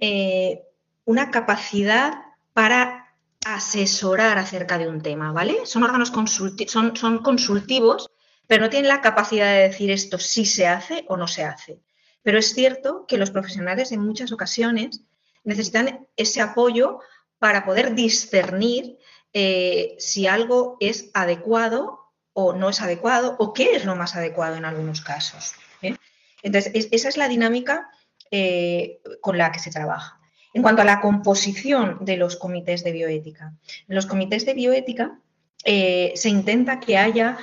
una 1.06 1.30
capacidad 1.32 2.14
para 2.54 3.14
asesorar 3.46 4.38
acerca 4.40 4.78
de 4.78 4.88
un 4.88 5.02
tema, 5.02 5.32
¿vale? 5.32 5.66
Son 5.66 5.84
órganos 5.84 6.12
consulti- 6.12 6.68
son, 6.68 6.96
son 6.96 7.20
consultivos, 7.20 8.10
pero 8.48 8.64
no 8.64 8.70
tienen 8.70 8.90
la 8.90 9.02
capacidad 9.02 9.52
de 9.54 9.62
decir 9.68 9.92
esto 9.92 10.18
sí 10.18 10.46
se 10.46 10.66
hace 10.68 11.06
o 11.08 11.16
no 11.18 11.28
se 11.28 11.44
hace. 11.44 11.80
Pero 12.26 12.40
es 12.40 12.56
cierto 12.56 13.06
que 13.08 13.20
los 13.20 13.30
profesionales 13.30 13.92
en 13.92 14.00
muchas 14.00 14.32
ocasiones 14.32 15.02
necesitan 15.44 16.08
ese 16.18 16.42
apoyo 16.42 17.00
para 17.38 17.66
poder 17.66 17.94
discernir 17.94 18.98
eh, 19.32 19.94
si 20.00 20.26
algo 20.26 20.76
es 20.80 21.12
adecuado 21.14 22.00
o 22.34 22.54
no 22.54 22.70
es 22.70 22.82
adecuado 22.82 23.36
o 23.38 23.54
qué 23.54 23.76
es 23.76 23.86
lo 23.86 23.96
más 23.96 24.16
adecuado 24.16 24.56
en 24.56 24.66
algunos 24.66 25.02
casos. 25.02 25.54
¿eh? 25.84 25.98
Entonces, 26.42 26.88
esa 26.92 27.10
es 27.10 27.18
la 27.18 27.28
dinámica 27.28 27.92
eh, 28.32 29.02
con 29.22 29.38
la 29.38 29.52
que 29.52 29.60
se 29.60 29.70
trabaja. 29.70 30.20
En 30.56 30.64
cuanto 30.64 30.82
a 30.82 30.86
la 30.86 31.02
composición 31.02 32.00
de 32.02 32.18
los 32.18 32.38
comités 32.38 32.84
de 32.84 32.92
bioética, 32.92 33.54
en 33.88 33.96
los 33.96 34.08
comités 34.08 34.48
de 34.48 34.56
bioética 34.56 35.20
se 35.64 36.30
intenta 36.30 36.80
que 36.80 36.98
haya 36.98 37.38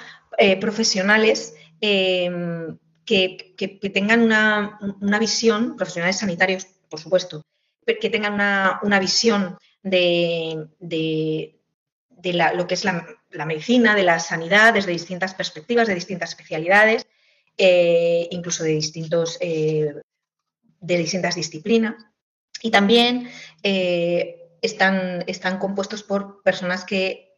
profesionales 0.61 1.55
que, 3.05 3.55
tengan 3.92 4.22
una, 4.22 5.18
visión, 5.18 5.76
profesionales 5.76 6.18
sanitarios, 6.18 6.66
por 6.88 7.00
supuesto, 7.00 7.42
que 7.84 8.11
tengan 8.11 8.34
una, 8.34 8.98
visión 9.00 9.59
de, 9.82 10.68
lo 12.20 12.66
que 12.66 12.74
es 12.74 12.84
la, 12.84 13.46
medicina, 13.46 13.94
de 13.94 14.03
la 14.05 14.18
sanidad, 14.18 14.74
desde 14.74 14.92
distintas 14.92 15.34
perspectivas, 15.34 15.88
de 15.88 15.94
distintas 15.94 16.30
especialidades, 16.30 17.07
eh, 17.59 18.28
incluso 18.30 18.64
de, 18.64 18.70
distintos, 18.70 19.38
eh, 19.40 19.94
de 20.80 20.98
distintas 20.98 21.34
disciplinas. 21.34 21.96
Y 22.62 22.70
también 22.70 23.28
eh, 23.62 24.53
están, 24.62 25.24
están 25.26 25.59
compuestos 25.59 26.03
por 26.05 26.42
personas 26.42 26.84
que 26.84 27.32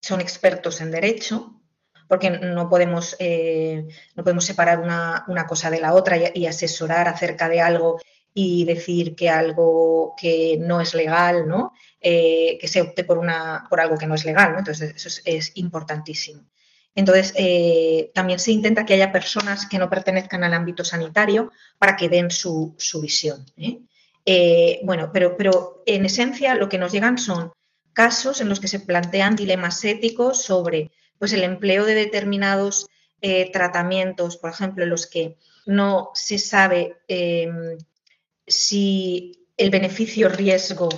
son 0.00 0.20
expertos 0.20 0.80
en 0.80 0.90
derecho, 0.90 1.60
porque 2.08 2.30
no 2.30 2.68
podemos, 2.68 3.16
eh, 3.18 3.86
no 4.14 4.22
podemos 4.22 4.44
separar 4.44 4.80
una, 4.80 5.46
cosa 5.46 5.70
de 5.70 5.80
la 5.80 5.94
otra 5.94 6.16
y, 6.34 6.46
asesorar 6.46 7.08
acerca 7.08 7.48
de 7.48 7.60
algo 7.60 8.00
y 8.32 8.64
decir 8.64 9.14
que 9.14 9.28
algo 9.28 10.14
que 10.20 10.56
no 10.60 10.80
es 10.80 10.94
legal, 10.94 11.48
¿no? 11.48 11.72
Eh, 12.00 12.58
que 12.60 12.68
se 12.68 12.80
opte 12.80 13.04
por, 13.04 13.18
una, 13.18 13.66
por 13.70 13.80
algo 13.80 13.96
que 13.96 14.06
no 14.06 14.14
es 14.14 14.24
legal. 14.24 14.54
Entonces, 14.58 14.94
eso 14.96 15.20
es, 15.24 15.52
importantísimo. 15.54 16.42
Entonces, 16.94 17.32
eh, 17.36 18.10
también 18.14 18.38
se 18.38 18.52
intenta 18.52 18.84
que 18.84 18.94
haya 18.94 19.12
personas 19.12 19.66
que 19.66 19.78
no 19.78 19.90
pertenezcan 19.90 20.44
al 20.44 20.54
ámbito 20.54 20.84
sanitario 20.84 21.52
para 21.78 21.96
que 21.96 22.08
den 22.08 22.30
su, 22.30 22.76
visión. 23.00 23.46
bueno, 24.82 25.10
pero, 25.12 25.36
pero 25.36 25.82
en 25.86 26.04
esencia 26.04 26.54
lo 26.54 26.68
que 26.68 26.78
nos 26.78 26.92
llegan 26.92 27.18
son 27.18 27.52
casos 27.92 28.40
en 28.40 28.48
los 28.48 28.60
que 28.60 28.68
se 28.68 28.80
plantean 28.80 29.36
dilemas 29.36 29.82
éticos 29.84 30.42
sobre 30.42 30.90
pues 31.24 31.32
el 31.32 31.42
empleo 31.42 31.86
de 31.86 31.94
determinados 31.94 32.86
eh, 33.22 33.50
tratamientos, 33.50 34.36
por 34.36 34.50
ejemplo, 34.50 34.84
los 34.84 35.06
que 35.06 35.38
no 35.64 36.10
se 36.12 36.36
sabe 36.36 36.98
em, 37.08 37.78
si 38.46 39.48
el 39.56 39.70
beneficio-riesgo 39.70 40.90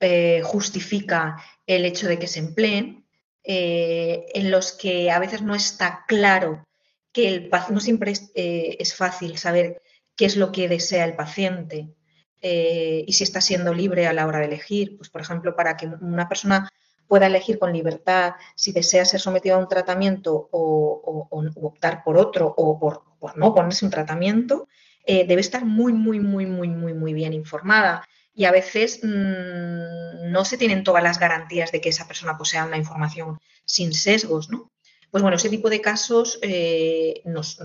eh, 0.00 0.42
justifica 0.42 1.36
el 1.64 1.84
hecho 1.84 2.08
de 2.08 2.18
que 2.18 2.26
se 2.26 2.40
empleen, 2.40 3.06
eh, 3.44 4.26
en 4.34 4.50
los 4.50 4.72
que 4.72 5.12
a 5.12 5.20
veces 5.20 5.42
no 5.42 5.54
está 5.54 6.04
claro 6.08 6.66
que 7.12 7.28
el 7.28 7.50
no 7.70 7.78
siempre 7.78 8.14
es, 8.34 8.94
fácil 8.96 9.38
saber 9.38 9.80
qué 10.16 10.24
es 10.24 10.34
lo 10.36 10.50
que 10.50 10.66
desea 10.66 11.04
el 11.04 11.14
paciente 11.14 11.94
y 12.42 13.12
si 13.12 13.22
está 13.22 13.40
siendo 13.40 13.72
libre 13.72 14.08
a 14.08 14.12
la 14.12 14.26
hora 14.26 14.40
de 14.40 14.46
elegir. 14.46 14.96
Pues, 14.96 15.08
por 15.08 15.20
ejemplo, 15.20 15.54
para 15.54 15.76
que 15.76 15.86
una 15.86 16.28
persona 16.28 16.68
pueda 17.08 17.26
elegir 17.26 17.58
con 17.58 17.72
libertad 17.72 18.34
si 18.54 18.72
desea 18.72 19.04
ser 19.04 19.20
sometido 19.20 19.56
a 19.56 19.58
un 19.58 19.68
tratamiento 19.68 20.48
o, 20.52 21.28
optar 21.56 22.04
por 22.04 22.16
otro 22.16 22.54
o 22.56 22.78
por, 22.78 23.02
no 23.36 23.54
ponerse 23.54 23.84
un 23.84 23.90
tratamiento, 23.90 24.68
eh, 25.04 25.26
debe 25.26 25.40
estar 25.40 25.64
muy, 25.64 25.92
muy, 25.92 26.20
muy, 26.20 26.46
muy, 26.46 26.68
muy, 26.68 26.94
muy 26.94 27.14
bien 27.14 27.32
informada. 27.32 28.06
Y 28.34 28.44
a 28.44 28.52
veces 28.52 29.00
mm, 29.02 30.30
no 30.30 30.44
se 30.44 30.58
tienen 30.58 30.84
todas 30.84 31.02
las 31.02 31.18
garantías 31.18 31.72
de 31.72 31.80
que 31.80 31.88
esa 31.88 32.06
persona 32.06 32.38
posea 32.38 32.66
una 32.66 32.76
información 32.76 33.40
sin 33.64 33.92
sesgos, 33.92 34.50
¿no? 34.50 34.70
Pues 35.10 35.22
bueno, 35.22 35.36
ese 35.36 35.48
tipo 35.48 35.70
de 35.70 35.80
casos 35.80 36.38
eh, 36.42 37.22
nos, 37.24 37.58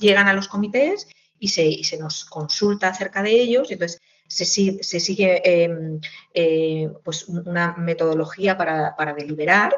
llegan 0.00 0.28
a 0.28 0.32
los 0.32 0.48
comités 0.48 1.08
y 1.38 1.48
se, 1.48 1.98
nos 1.98 2.24
consulta 2.24 2.88
acerca 2.88 3.22
de 3.22 3.32
ellos. 3.32 3.70
Entonces, 3.70 4.00
se, 4.28 4.44
sigue 4.44 5.64
em, 5.64 6.00
eh, 6.34 6.90
pues 7.02 7.28
una 7.28 7.74
metodología 7.76 8.56
para, 8.56 9.14
deliberar 9.16 9.74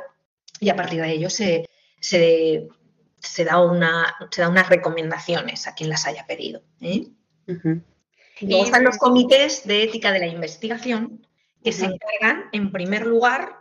y 0.61 0.69
a 0.69 0.77
partir 0.77 1.01
de 1.01 1.13
ello 1.13 1.31
se, 1.31 1.69
da 3.45 3.63
una, 3.63 4.15
da 4.37 4.49
unas 4.49 4.69
recomendaciones 4.69 5.67
a 5.67 5.75
quien 5.75 5.89
las 5.89 6.07
haya 6.07 6.27
pedido. 6.27 6.63
¿eh? 6.81 7.07
Luego 7.47 8.65
están 8.65 8.85
los 8.85 8.99
comités 8.99 9.67
de 9.67 9.85
ética 9.85 10.13
de 10.13 10.21
la 10.21 10.27
investigación 10.27 11.27
que 11.63 11.73
se 11.73 11.85
encargan, 11.85 12.49
en 12.53 12.73
primer 12.73 13.07
lugar, 13.07 13.61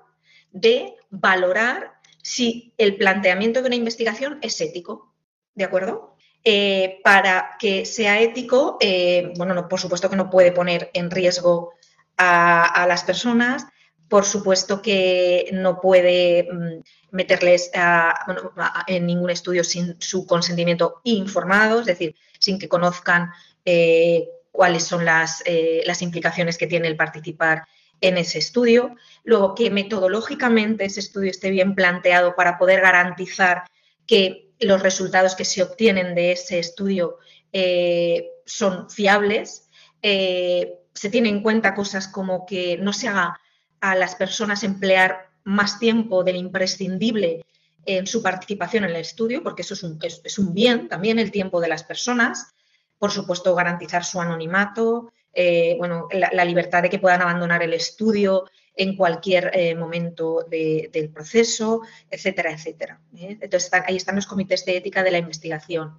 de 0.52 0.96
valorar 1.10 1.94
si 2.24 2.74
el 2.78 2.96
planteamiento 2.96 3.62
de 3.62 3.68
una 3.68 3.76
investigación 3.76 4.40
es 4.42 4.60
ético. 4.62 5.14
¿De 5.54 5.66
acuerdo? 5.66 6.09
Eh, 6.52 7.00
para 7.04 7.58
que 7.60 7.86
sea 7.86 8.20
ético, 8.20 8.80
eh, 8.82 9.34
bueno, 9.38 9.70
por 9.70 9.80
supuesto 9.80 10.10
que 10.10 10.16
no 10.16 10.32
puede 10.32 10.52
poner 10.52 10.90
en 10.96 11.12
riesgo 11.12 11.74
a, 12.18 12.88
las 12.88 13.04
personas, 13.04 13.68
por 14.08 14.26
supuesto 14.26 14.82
que 14.82 15.52
no 15.54 15.80
puede 15.80 16.50
mm, 16.52 16.82
meterles 17.12 17.70
en 18.88 19.06
ningún 19.06 19.30
estudio 19.30 19.64
sin 19.64 19.96
su 20.02 20.26
consentimiento 20.26 21.02
informado, 21.04 21.82
es 21.82 21.86
decir, 21.86 22.16
sin 22.40 22.58
que 22.58 22.68
conozcan 22.68 23.30
eh, 23.64 24.28
cuáles 24.52 24.86
son 24.86 25.06
las, 25.06 25.44
las 25.86 26.02
implicaciones 26.02 26.58
que 26.58 26.66
tiene 26.66 26.88
el 26.88 26.98
participar 26.98 27.68
en 28.02 28.18
ese 28.18 28.40
estudio. 28.40 28.96
Luego, 29.24 29.54
que 29.54 29.70
metodológicamente 29.70 30.86
ese 30.86 31.02
estudio 31.02 31.30
esté 31.30 31.52
bien 31.52 31.76
planteado 31.76 32.36
para 32.36 32.58
poder 32.58 32.82
garantizar 32.82 33.66
que 34.10 34.50
los 34.60 34.82
resultados 34.82 35.36
que 35.36 35.46
se 35.46 35.62
obtienen 35.62 36.16
de 36.16 36.32
ese 36.32 36.58
estudio 36.58 37.20
eh, 37.54 38.28
son 38.44 38.90
fiables. 38.90 39.70
Eh, 40.02 40.80
se 40.96 41.12
tienen 41.12 41.36
en 41.36 41.44
cuenta 41.44 41.76
cosas 41.76 42.08
como 42.08 42.48
que 42.48 42.76
no 42.78 42.92
se 42.92 43.08
haga 43.08 43.40
a 43.80 43.94
las 43.94 44.16
personas 44.16 44.64
emplear 44.64 45.30
más 45.44 45.78
tiempo 45.78 46.24
del 46.24 46.38
imprescindible 46.38 47.46
en 47.86 48.08
su 48.08 48.24
participación 48.24 48.84
en 48.84 48.90
el 48.90 48.96
estudio, 48.96 49.44
porque 49.44 49.62
eso 49.62 49.76
es 49.76 49.84
un, 49.84 50.00
es 50.02 50.40
un 50.40 50.56
bien 50.56 50.90
también 50.90 51.20
el 51.20 51.30
tiempo 51.30 51.62
de 51.62 51.68
las 51.68 51.84
personas. 51.84 52.56
Por 52.98 53.12
supuesto, 53.12 53.54
garantizar 53.54 54.04
su 54.04 54.20
anonimato, 54.20 55.14
eh, 55.42 55.76
bueno, 55.78 56.10
la, 56.12 56.44
libertad 56.44 56.84
de 56.84 56.90
que 56.90 57.00
puedan 57.00 57.22
abandonar 57.22 57.64
el 57.64 57.74
estudio 57.74 58.44
en 58.76 58.98
cualquier 58.98 59.52
eh, 59.54 59.74
momento 59.74 60.46
del 60.50 61.12
proceso, 61.14 61.84
etcétera, 62.12 62.52
etcétera. 62.52 63.00
¿eh? 63.16 63.38
Entonces, 63.40 63.72
ahí 63.72 63.96
están 63.96 64.18
los 64.18 64.28
comités 64.28 64.66
de 64.66 64.76
ética 64.76 65.02
de 65.02 65.12
la 65.12 65.18
investigación, 65.18 65.98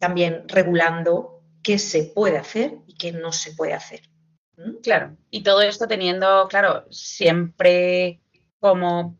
también 0.00 0.48
regulando 0.48 1.44
qué 1.62 1.78
se 1.78 2.10
puede 2.12 2.38
hacer 2.38 2.78
y 2.88 2.96
qué 2.96 3.12
no 3.12 3.30
se 3.30 3.52
puede 3.52 3.72
hacer. 3.72 4.00
Claro, 4.82 5.16
y 5.30 5.44
todo 5.44 5.62
esto 5.62 5.86
teniendo, 5.86 6.48
claro, 6.48 6.86
siempre 6.90 8.20
como 8.58 9.16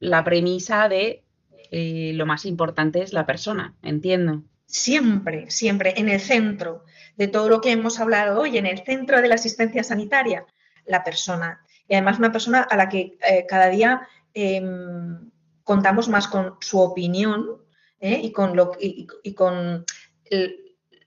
la 0.00 0.24
premisa 0.24 0.88
de 0.88 1.22
lo 1.70 2.26
más 2.26 2.44
importante 2.46 3.02
es 3.02 3.12
la 3.12 3.26
persona, 3.26 3.76
entiendo. 3.80 4.42
Siempre, 4.66 5.48
siempre 5.52 5.94
en 5.96 6.08
el 6.08 6.18
centro 6.18 6.82
de 7.18 7.26
todo 7.26 7.48
lo 7.48 7.60
que 7.60 7.72
hemos 7.72 7.98
hablado 7.98 8.40
hoy, 8.40 8.56
en 8.56 8.64
el 8.64 8.84
centro 8.84 9.20
de 9.20 9.28
la 9.28 9.34
asistencia 9.34 9.82
sanitaria, 9.82 10.46
la 10.86 11.02
persona. 11.02 11.60
Y 11.88 11.94
además 11.94 12.18
una 12.18 12.30
persona 12.30 12.62
a 12.62 12.76
la 12.76 12.88
que 12.88 13.18
eh, 13.28 13.44
cada 13.46 13.68
día 13.68 14.08
em, 14.32 15.28
contamos 15.64 16.08
más 16.08 16.28
con 16.28 16.54
su 16.60 16.78
opinión 16.78 17.60
¿eh? 17.98 18.20
y 18.22 18.30
con, 18.30 18.54
lo, 18.54 18.70
y, 18.78 19.34
con 19.34 19.84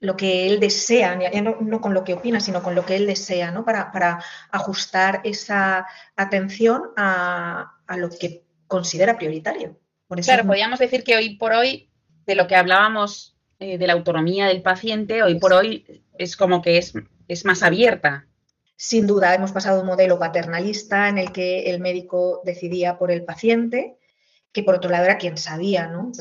lo 0.01 0.18
que 0.18 0.47
él 0.47 0.59
desea, 0.59 1.18
no, 1.41 1.80
con 1.80 1.93
lo 1.93 2.03
que 2.03 2.14
opina, 2.14 2.41
sino 2.41 2.62
con 2.62 2.76
lo 2.76 2.86
que 2.86 2.97
él 2.97 3.07
desea, 3.07 3.51
¿no? 3.51 3.64
para, 3.64 4.22
ajustar 4.51 5.22
esa 5.24 5.88
atención 6.18 6.89
a, 6.97 7.78
lo 7.95 8.09
que 8.09 8.43
considera 8.68 9.18
prioritario. 9.18 9.80
claro, 10.26 10.45
podríamos 10.45 10.80
decir 10.80 11.05
que 11.05 11.16
hoy 11.16 11.38
por 11.38 11.53
hoy, 11.53 11.89
de 12.26 12.36
lo 12.36 12.47
que 12.47 12.55
hablábamos 12.57 13.38
eh, 13.62 13.78
de 13.78 13.86
la 13.86 13.93
autonomía 13.93 14.47
del 14.47 14.64
paciente, 14.64 15.22
hoy 15.22 15.39
por 15.39 15.53
hoy 15.53 16.03
es 16.18 16.36
como 16.36 16.64
que 16.64 16.80
es, 16.80 16.93
es 17.28 17.45
más 17.45 17.62
abierta. 17.62 18.26
Sin 18.76 19.05
duda, 19.05 19.36
hemos 19.36 19.51
pasado 19.51 19.82
un 19.82 19.86
modelo 19.86 20.18
paternalista 20.18 21.07
en 21.09 21.20
el 21.20 21.32
que 21.32 21.70
el 21.70 21.80
médico 21.80 22.41
decidía 22.43 22.97
por 22.97 23.12
el 23.12 23.24
paciente, 23.24 23.99
que 24.51 24.64
por 24.64 24.74
otro 24.74 24.89
lado 24.89 25.05
era 25.05 25.20
quien 25.20 25.38
sabía, 25.38 25.86
¿no? 25.86 26.12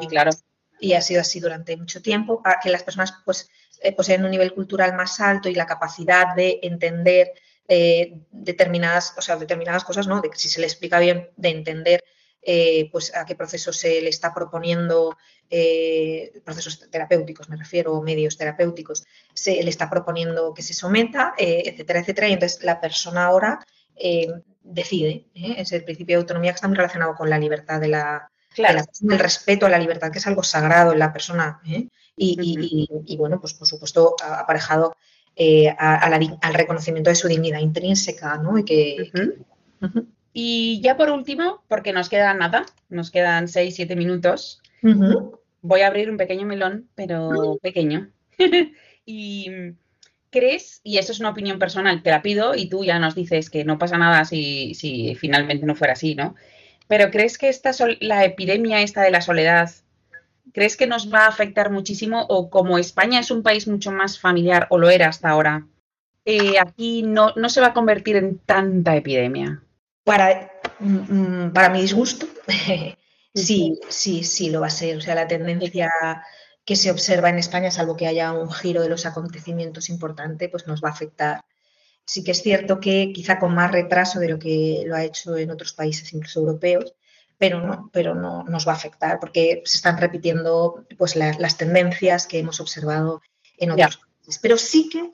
y 0.00 0.06
claro. 0.08 0.32
Y 0.80 0.94
ha 0.94 1.00
sido 1.00 1.20
así 1.20 1.38
durante 1.38 1.76
mucho 1.76 2.02
tiempo, 2.02 2.42
que 2.60 2.70
las 2.70 2.82
personas 2.82 3.14
pues, 3.24 3.48
eh, 3.80 3.94
poseen 3.94 4.24
un 4.24 4.32
nivel 4.32 4.52
cultural 4.52 4.96
más 4.96 5.20
alto 5.20 5.48
y 5.48 5.54
la 5.54 5.66
capacidad 5.66 6.34
de 6.34 6.58
entender 6.64 7.34
eh, 7.68 8.18
determinadas, 8.32 9.14
o 9.16 9.22
sea, 9.22 9.36
determinadas 9.36 9.84
cosas, 9.84 10.08
¿no? 10.08 10.20
De, 10.20 10.30
si 10.34 10.48
se 10.48 10.58
le 10.58 10.66
explica 10.66 10.98
bien, 10.98 11.30
de 11.36 11.50
entender 11.50 12.02
eh, 12.44 12.88
pues 12.90 13.14
a 13.14 13.24
qué 13.24 13.36
procesos 13.36 13.76
se 13.76 14.02
le 14.02 14.08
está 14.08 14.34
proponiendo, 14.34 15.16
eh, 15.48 16.40
procesos 16.44 16.90
terapéuticos 16.90 17.48
me 17.48 17.56
refiero, 17.56 18.00
medios 18.02 18.36
terapéuticos, 18.36 19.04
se 19.32 19.62
le 19.62 19.70
está 19.70 19.88
proponiendo 19.88 20.52
que 20.52 20.62
se 20.62 20.74
someta, 20.74 21.34
eh, 21.38 21.62
etcétera, 21.66 22.00
etcétera. 22.00 22.28
Y 22.28 22.32
entonces 22.32 22.64
la 22.64 22.80
persona 22.80 23.26
ahora 23.26 23.64
decide. 24.64 25.26
Es 25.34 25.70
el 25.70 25.84
principio 25.84 26.16
de 26.16 26.22
autonomía 26.22 26.50
que 26.50 26.56
está 26.56 26.66
muy 26.66 26.76
relacionado 26.76 27.14
con 27.14 27.30
la 27.30 27.38
libertad 27.38 27.80
de 27.80 27.88
la, 27.88 28.28
el 28.56 29.18
respeto 29.18 29.66
a 29.66 29.68
la 29.68 29.78
libertad, 29.78 30.10
que 30.10 30.18
es 30.18 30.26
algo 30.26 30.42
sagrado 30.42 30.92
en 30.92 30.98
la 30.98 31.12
persona. 31.12 31.60
Y, 32.16 33.16
bueno, 33.16 33.40
pues 33.40 33.54
por 33.54 33.68
supuesto 33.68 34.16
aparejado 34.20 34.96
al 35.78 36.54
reconocimiento 36.54 37.10
de 37.10 37.16
su 37.16 37.28
dignidad 37.28 37.60
intrínseca, 37.60 38.36
¿no? 38.38 38.58
Y 38.58 38.64
que, 38.64 39.12
y 40.32 40.80
ya 40.82 40.96
por 40.96 41.10
último, 41.10 41.62
porque 41.68 41.92
nos 41.92 42.08
queda 42.08 42.32
nada, 42.34 42.64
nos 42.88 43.10
quedan 43.10 43.48
6, 43.48 43.74
7 43.74 43.96
minutos, 43.96 44.62
voy 45.60 45.80
a 45.80 45.86
abrir 45.86 46.10
un 46.10 46.16
pequeño 46.16 46.46
melón, 46.46 46.88
pero 46.94 47.58
pequeño. 47.62 48.10
y 49.06 49.50
crees, 50.30 50.80
y 50.82 50.98
eso 50.98 51.12
es 51.12 51.20
una 51.20 51.30
opinión 51.30 51.58
personal, 51.58 52.02
te 52.02 52.10
la 52.10 52.22
pido 52.22 52.54
y 52.54 52.68
tú 52.68 52.84
ya 52.84 52.98
nos 52.98 53.14
dices 53.14 53.50
que 53.50 53.64
no 53.64 53.78
pasa 53.78 53.98
nada 53.98 54.24
si, 54.24 54.74
si 54.74 55.14
finalmente 55.14 55.66
no 55.66 55.74
fuera 55.74 55.92
así, 55.92 56.14
¿no? 56.14 56.34
Pero 56.88 57.10
¿crees 57.10 57.38
que 57.38 57.48
esta 57.48 57.72
la 58.00 58.24
epidemia 58.24 58.80
esta 58.80 59.02
de 59.02 59.10
la 59.10 59.20
soledad, 59.20 59.70
crees 60.52 60.76
que 60.76 60.86
nos 60.86 61.12
va 61.12 61.24
a 61.24 61.28
afectar 61.28 61.70
muchísimo 61.70 62.24
o 62.28 62.50
como 62.50 62.78
España 62.78 63.20
es 63.20 63.30
un 63.30 63.42
país 63.42 63.68
mucho 63.68 63.92
más 63.92 64.18
familiar 64.18 64.66
o 64.70 64.78
lo 64.78 64.88
era 64.88 65.08
hasta 65.08 65.28
ahora, 65.28 65.66
eh, 66.24 66.58
aquí 66.58 67.02
no, 67.02 67.32
no 67.36 67.48
se 67.48 67.60
va 67.60 67.68
a 67.68 67.74
convertir 67.74 68.16
en 68.16 68.38
tanta 68.38 68.96
epidemia? 68.96 69.62
Para, 70.04 70.52
mm, 70.80 71.50
para 71.52 71.68
mi 71.70 71.80
disgusto, 71.80 72.26
sí, 73.34 73.78
sí, 73.88 74.24
sí 74.24 74.50
lo 74.50 74.60
va 74.60 74.66
a 74.66 74.70
ser. 74.70 74.96
O 74.96 75.00
sea, 75.00 75.14
la 75.14 75.28
tendencia 75.28 75.90
que 76.64 76.76
se 76.76 76.90
observa 76.90 77.28
en 77.28 77.38
España, 77.38 77.70
salvo 77.70 77.96
que 77.96 78.06
haya 78.06 78.32
un 78.32 78.50
giro 78.50 78.82
de 78.82 78.88
los 78.88 79.06
acontecimientos 79.06 79.88
importante, 79.88 80.48
pues 80.48 80.66
nos 80.66 80.82
va 80.82 80.88
a 80.88 80.92
afectar. 80.92 81.44
Sí 82.04 82.24
que 82.24 82.32
es 82.32 82.42
cierto 82.42 82.80
que 82.80 83.12
quizá 83.14 83.38
con 83.38 83.54
más 83.54 83.70
retraso 83.70 84.18
de 84.20 84.28
lo 84.28 84.38
que 84.38 84.82
lo 84.86 84.96
ha 84.96 85.04
hecho 85.04 85.36
en 85.36 85.50
otros 85.50 85.72
países, 85.72 86.12
incluso 86.12 86.40
europeos, 86.40 86.94
pero 87.38 87.60
no, 87.60 87.90
pero 87.92 88.14
no 88.14 88.44
nos 88.44 88.66
va 88.66 88.72
a 88.72 88.76
afectar 88.76 89.18
porque 89.20 89.62
se 89.64 89.76
están 89.76 89.98
repitiendo 89.98 90.84
pues, 90.98 91.16
las 91.16 91.56
tendencias 91.56 92.26
que 92.26 92.38
hemos 92.40 92.60
observado 92.60 93.22
en 93.58 93.72
otros 93.72 93.98
países. 93.98 94.38
Pero 94.40 94.56
sí 94.58 94.88
que 94.88 95.12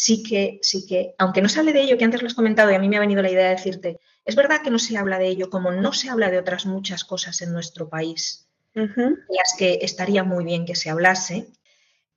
sí 0.00 0.22
que, 0.22 0.58
sí 0.62 0.86
que, 0.86 1.14
aunque 1.18 1.42
no 1.42 1.48
se 1.48 1.60
hable 1.60 1.74
de 1.74 1.82
ello, 1.82 1.98
que 1.98 2.04
antes 2.04 2.22
lo 2.22 2.28
has 2.28 2.34
comentado 2.34 2.70
y 2.70 2.74
a 2.74 2.78
mí 2.78 2.88
me 2.88 2.96
ha 2.96 3.00
venido 3.00 3.20
la 3.22 3.30
idea 3.30 3.48
de 3.48 3.56
decirte, 3.56 4.00
es 4.24 4.34
verdad 4.36 4.62
que 4.62 4.70
no 4.70 4.78
se 4.78 4.96
habla 4.96 5.18
de 5.18 5.28
ello 5.28 5.50
como 5.50 5.72
no 5.72 5.92
se 5.92 6.10
habla 6.10 6.30
de 6.30 6.38
otras 6.38 6.66
muchas 6.66 7.04
cosas 7.04 7.40
en 7.42 7.52
nuestro 7.52 7.88
país, 7.88 8.48
las 8.74 9.54
que 9.58 9.80
estaría 9.82 10.22
muy 10.22 10.44
bien 10.44 10.64
que 10.64 10.76
se 10.76 10.90
hablase, 10.90 11.48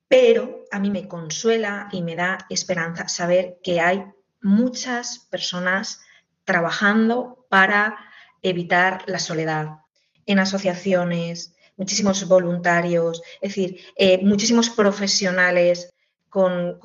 pero 0.08 0.64
a 0.70 0.78
mí 0.78 0.90
me 0.90 1.08
consuela 1.08 1.88
y 1.90 2.02
me 2.02 2.14
da 2.14 2.46
esperanza 2.48 3.08
saber 3.08 3.58
que 3.62 3.80
hay 3.80 4.04
muchas 4.40 5.18
personas 5.30 6.00
trabajando 6.44 7.46
para 7.48 7.98
evitar 8.42 9.02
la 9.06 9.18
soledad 9.18 9.78
en 10.26 10.38
asociaciones, 10.38 11.54
muchísimos 11.76 12.26
voluntarios, 12.28 13.22
es 13.40 13.50
decir, 13.50 13.80
eh, 13.96 14.20
muchísimos 14.22 14.70
profesionales 14.70 15.92
con, 16.28 16.78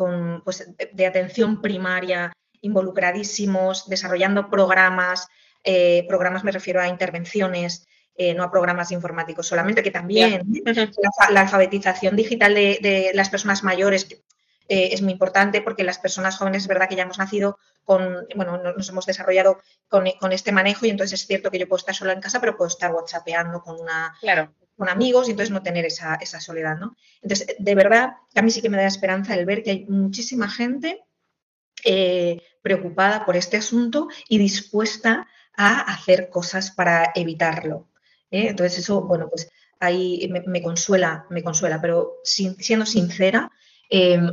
pues, 0.43 0.67
de 0.93 1.05
atención 1.05 1.61
primaria 1.61 2.31
involucradísimos, 2.61 3.87
desarrollando 3.89 4.49
programas, 4.49 5.27
eh, 5.63 6.05
programas 6.07 6.43
me 6.43 6.51
refiero 6.51 6.81
a 6.81 6.87
intervenciones, 6.87 7.87
eh, 8.15 8.33
no 8.33 8.43
a 8.43 8.51
programas 8.51 8.91
informáticos 8.91 9.47
solamente, 9.47 9.83
que 9.83 9.91
también 9.91 10.43
la, 11.31 11.41
alfabetización 11.41 12.15
digital 12.15 12.53
de, 12.53 13.11
las 13.13 13.29
personas 13.29 13.63
mayores 13.63 14.07
eh, 14.67 14.89
es 14.91 15.01
muy 15.01 15.13
importante 15.13 15.61
porque 15.61 15.83
las 15.83 15.99
personas 15.99 16.37
jóvenes 16.37 16.63
es 16.63 16.67
verdad 16.67 16.89
que 16.89 16.95
ya 16.95 17.03
hemos 17.03 17.17
nacido 17.17 17.57
con, 17.85 18.27
bueno, 18.35 18.57
nos 18.57 18.89
hemos 18.89 19.05
desarrollado 19.05 19.59
con, 19.87 20.05
con, 20.19 20.31
este 20.31 20.51
manejo 20.51 20.85
y 20.85 20.89
entonces 20.89 21.21
es 21.21 21.27
cierto 21.27 21.49
que 21.49 21.59
yo 21.59 21.67
puedo 21.67 21.79
estar 21.79 21.95
sola 21.95 22.13
en 22.13 22.21
casa, 22.21 22.39
pero 22.39 22.57
puedo 22.57 22.67
estar 22.67 22.91
whatsappeando 22.91 23.61
con 23.61 23.79
una, 23.79 24.13
claro. 24.19 24.53
con 24.77 24.89
amigos 24.89 25.27
y 25.27 25.31
entonces 25.31 25.51
no 25.51 25.63
tener 25.63 25.85
esa, 25.85 26.19
soledad, 26.39 26.77
¿no? 26.77 26.95
Entonces, 27.21 27.55
de 27.57 27.75
verdad, 27.75 28.17
a 28.35 28.41
mí 28.41 28.51
sí 28.51 28.61
que 28.61 28.69
me 28.69 28.77
da 28.77 28.85
esperanza 28.85 29.33
el 29.33 29.45
ver 29.45 29.63
que 29.63 29.71
hay 29.71 29.85
muchísima 29.85 30.49
gente 30.49 31.01
eh, 31.85 32.41
preocupada 32.61 33.25
por 33.25 33.35
este 33.35 33.57
asunto 33.57 34.07
y 34.27 34.37
dispuesta 34.37 35.27
a 35.55 35.81
hacer 35.81 36.29
cosas 36.29 36.71
para 36.71 37.11
evitarlo. 37.15 37.87
¿eh? 38.31 38.47
Entonces, 38.49 38.79
eso, 38.79 39.01
bueno, 39.01 39.29
pues 39.29 39.49
ahí 39.79 40.29
me, 40.45 40.61
consuela, 40.61 41.25
me 41.29 41.43
consuela, 41.43 41.81
pero 41.81 42.17
siendo 42.23 42.85
sincera, 42.85 43.51
em, 43.89 44.31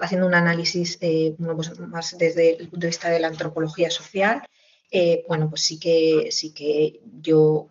haciendo 0.00 0.26
un 0.26 0.34
análisis 0.34 0.98
eh, 1.00 1.34
pues 1.38 1.78
más 1.78 2.16
desde 2.18 2.56
el 2.56 2.68
punto 2.68 2.86
de 2.86 2.86
vista 2.88 3.10
de 3.10 3.20
la 3.20 3.28
antropología 3.28 3.90
social, 3.90 4.42
bueno, 5.28 5.50
pues 5.50 5.62
sí 5.62 5.78
que, 5.78 6.28
sí 6.30 6.54
que 6.54 7.00
yo 7.20 7.68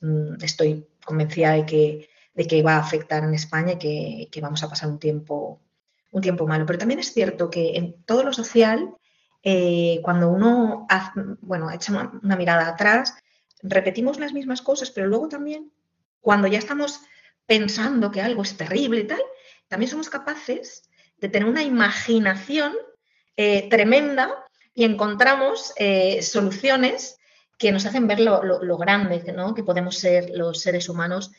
mm, 0.00 0.42
estoy 0.42 0.86
convencida 1.04 1.52
de 1.52 1.66
que, 1.66 2.08
de 2.34 2.46
que 2.46 2.62
va 2.62 2.76
a 2.76 2.80
afectar 2.80 3.24
en 3.24 3.34
España 3.34 3.74
y 3.80 4.26
que, 4.26 4.40
vamos 4.40 4.62
a 4.62 4.68
pasar 4.68 4.88
un 4.88 4.98
tiempo, 4.98 5.60
un 6.12 6.22
tiempo 6.22 6.46
malo. 6.46 6.64
Pero 6.64 6.78
también 6.78 7.00
es 7.00 7.12
cierto 7.12 7.50
que 7.50 7.76
en 7.76 8.04
todo 8.04 8.22
lo 8.22 8.32
social, 8.32 8.94
eh, 9.42 9.98
cuando 10.02 10.28
uno 10.28 10.86
bueno, 11.40 11.70
echa 11.70 11.92
una, 12.22 12.36
mirada 12.36 12.68
atrás, 12.68 13.16
repetimos 13.62 14.20
las 14.20 14.32
mismas 14.32 14.62
cosas, 14.62 14.90
pero 14.90 15.08
luego 15.08 15.28
también, 15.28 15.72
cuando 16.20 16.46
ya 16.46 16.58
estamos 16.58 17.00
pensando 17.46 18.10
que 18.10 18.20
algo 18.20 18.42
es 18.42 18.56
terrible 18.56 19.00
y 19.00 19.06
tal, 19.06 19.22
también 19.68 19.90
somos 19.90 20.08
capaces 20.08 20.88
de 21.16 21.28
tener 21.28 21.48
una 21.48 21.62
imaginación 21.62 22.74
eh, 23.36 23.68
tremenda 23.68 24.44
y 24.74 24.84
encontramos 24.84 25.72
eh, 25.76 26.22
soluciones 26.22 27.16
que 27.58 27.72
nos 27.72 27.86
hacen 27.86 28.06
ver 28.06 28.20
lo, 28.20 28.76
grande 28.76 29.22
que 29.54 29.64
podemos 29.64 29.96
ser 29.96 30.30
los 30.30 30.60
seres 30.60 30.88
humanos 30.88 31.32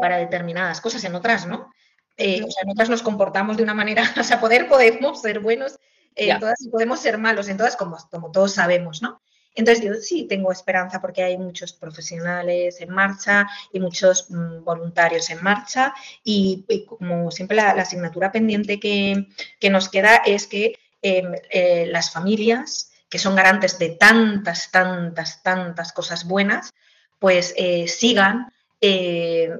para 0.00 0.16
determinadas 0.16 0.80
cosas, 0.80 1.04
en 1.04 1.14
otras 1.14 1.46
no. 1.46 1.70
Eh, 2.18 2.42
o 2.42 2.50
sea, 2.50 2.64
en 2.64 2.70
otras 2.70 2.90
nos 2.90 3.02
comportamos 3.02 3.56
de 3.56 3.62
una 3.62 3.74
manera, 3.74 4.02
o 4.20 4.24
sea, 4.24 4.40
poder 4.40 4.68
podemos 4.68 5.22
ser 5.22 5.40
buenos, 5.40 5.78
en 6.14 6.38
todas 6.40 6.68
podemos 6.70 7.00
ser 7.00 7.16
malos, 7.16 7.48
en 7.48 7.56
todas 7.56 7.76
como, 7.76 7.96
como 8.10 8.30
todos 8.30 8.52
sabemos, 8.52 9.00
¿no? 9.02 9.20
Entonces 9.54 9.84
yo 9.84 9.94
sí 9.94 10.26
tengo 10.28 10.52
esperanza 10.52 11.00
porque 11.00 11.24
hay 11.24 11.36
muchos 11.36 11.72
profesionales 11.72 12.80
en 12.80 12.90
marcha 12.90 13.48
y 13.72 13.80
muchos 13.80 14.30
mm, 14.30 14.62
voluntarios 14.62 15.30
en 15.30 15.42
marcha 15.42 15.94
y, 16.22 16.64
como 16.86 17.30
siempre 17.32 17.56
la, 17.56 17.70
asignatura 17.70 18.30
pendiente 18.30 18.78
que, 18.78 19.26
nos 19.68 19.88
queda 19.88 20.16
es 20.16 20.46
que 20.46 20.78
em, 21.02 21.32
eh, 21.50 21.86
las 21.90 22.12
familias 22.12 22.92
que 23.08 23.18
son 23.18 23.34
garantes 23.34 23.78
de 23.78 23.90
tantas, 23.90 24.70
tantas, 24.70 25.42
tantas 25.42 25.92
cosas 25.92 26.24
buenas, 26.24 26.72
pues 27.18 27.52
eh, 27.56 27.88
sigan 27.88 28.52
eh, 28.80 29.50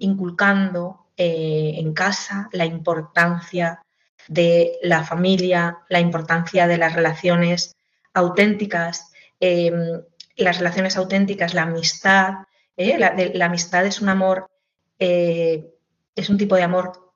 inculcando 0.00 1.01
eh, 1.16 1.74
en 1.76 1.92
casa 1.94 2.48
la 2.52 2.64
importancia 2.64 3.82
de 4.28 4.78
la 4.82 5.04
familia, 5.04 5.78
la 5.88 6.00
importancia 6.00 6.66
de 6.66 6.78
las 6.78 6.94
relaciones 6.94 7.74
auténticas, 8.14 9.12
em, 9.40 10.02
las 10.36 10.58
relaciones 10.58 10.96
auténticas, 10.96 11.54
la 11.54 11.62
amistad. 11.62 12.34
La, 12.76 13.14
la, 13.34 13.46
amistad 13.46 13.84
es 13.86 14.00
un 14.00 14.08
amor, 14.08 14.50
es 14.98 16.28
un 16.30 16.38
tipo 16.38 16.56
de 16.56 16.62
amor 16.62 17.12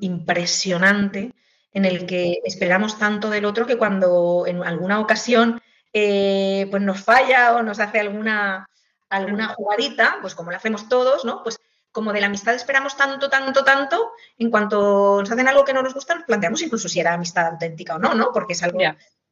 impresionante 0.00 1.32
en 1.72 1.84
el 1.84 2.06
que 2.06 2.40
esperamos 2.44 2.98
tanto 2.98 3.28
del 3.28 3.44
otro 3.44 3.66
que 3.66 3.76
cuando 3.76 4.44
en 4.46 4.64
alguna 4.64 4.98
ocasión 5.00 5.60
eh, 5.92 6.66
pues 6.70 6.82
nos 6.82 7.02
falla 7.02 7.54
o 7.54 7.62
nos 7.62 7.80
hace 7.80 8.00
alguna, 8.00 8.66
alguna 9.10 9.48
jugadita, 9.48 10.16
pues 10.22 10.34
como 10.34 10.50
lo 10.50 10.56
hacemos 10.56 10.88
todos, 10.88 11.24
¿no? 11.24 11.42
Pues 11.42 11.58
como 11.96 12.12
de 12.12 12.20
la 12.20 12.26
amistad 12.26 12.54
esperamos 12.54 12.94
tanto, 12.94 13.30
tanto, 13.30 13.64
tanto, 13.64 14.12
en 14.36 14.50
cuanto 14.50 15.18
nos 15.18 15.30
hacen 15.30 15.48
algo 15.48 15.64
que 15.64 15.72
no 15.72 15.80
nos 15.80 15.94
gusta, 15.94 16.14
nos 16.14 16.24
planteamos 16.24 16.60
incluso 16.60 16.90
si 16.90 17.00
era 17.00 17.14
amistad 17.14 17.46
auténtica 17.46 17.96
o 17.96 17.98
no, 17.98 18.12
¿no? 18.12 18.32
Porque 18.34 18.52
es 18.52 18.62
algo, 18.62 18.80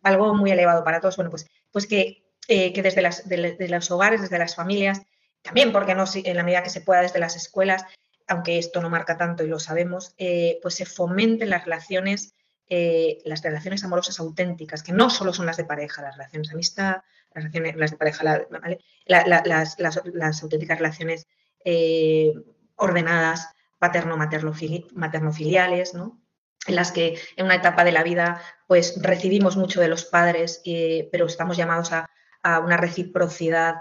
algo 0.02 0.34
muy 0.34 0.50
elevado 0.50 0.82
para 0.82 0.98
todos. 0.98 1.16
Bueno, 1.16 1.30
pues, 1.30 1.46
pues 1.70 1.86
que, 1.86 2.24
eh, 2.48 2.72
que 2.72 2.80
desde 2.80 3.02
las, 3.02 3.28
de, 3.28 3.68
los 3.68 3.90
hogares, 3.90 4.22
desde 4.22 4.38
las 4.38 4.56
familias, 4.56 5.02
también, 5.42 5.72
porque 5.72 5.94
no 5.94 6.06
en 6.14 6.36
la 6.38 6.42
medida 6.42 6.62
que 6.62 6.70
se 6.70 6.80
pueda 6.80 7.02
desde 7.02 7.18
las 7.18 7.36
escuelas, 7.36 7.84
aunque 8.28 8.56
esto 8.56 8.80
no 8.80 8.88
marca 8.88 9.18
tanto 9.18 9.44
y 9.44 9.48
lo 9.48 9.58
sabemos, 9.58 10.14
eh, 10.16 10.58
pues 10.62 10.76
se 10.76 10.86
fomenten 10.86 11.50
las 11.50 11.66
relaciones, 11.66 12.32
eh, 12.70 13.18
las 13.26 13.42
relaciones 13.42 13.84
amorosas 13.84 14.18
auténticas, 14.20 14.82
que 14.82 14.92
no 14.92 15.10
solo 15.10 15.34
son 15.34 15.44
las 15.44 15.58
de 15.58 15.66
pareja, 15.66 16.00
las 16.00 16.16
relaciones 16.16 16.48
de 16.48 16.54
amistad, 16.54 17.02
las 17.34 17.44
relaciones 17.44 17.76
las 17.76 17.90
de 17.90 17.96
pareja, 17.98 18.46
las, 19.04 20.42
auténticas 20.42 20.78
relaciones 20.78 21.26
eh, 21.62 22.32
ordenadas, 22.76 23.48
paterno-materno-filiales, 23.78 25.94
¿no? 25.94 26.20
en 26.66 26.76
las 26.76 26.92
que 26.92 27.18
en 27.36 27.44
una 27.44 27.56
etapa 27.56 27.84
de 27.84 27.92
la 27.92 28.02
vida 28.02 28.40
pues 28.66 28.98
recibimos 29.02 29.56
mucho 29.56 29.80
de 29.80 29.88
los 29.88 30.06
padres, 30.06 30.62
pero 31.12 31.26
estamos 31.26 31.58
llamados 31.58 31.92
a, 31.92 32.08
a 32.44 32.60
una 32.60 32.76
reciprocidad 32.76 33.76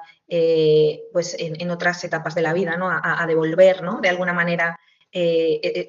pues 1.11 1.35
en, 1.37 1.69
otras 1.69 2.03
etapas 2.03 2.33
de 2.33 2.41
la 2.41 2.53
vida, 2.53 2.75
¿no? 2.77 2.89
A, 2.89 3.23
devolver, 3.27 3.83
¿no? 3.83 4.01
De 4.01 4.09
alguna 4.09 4.33
manera 4.33 4.79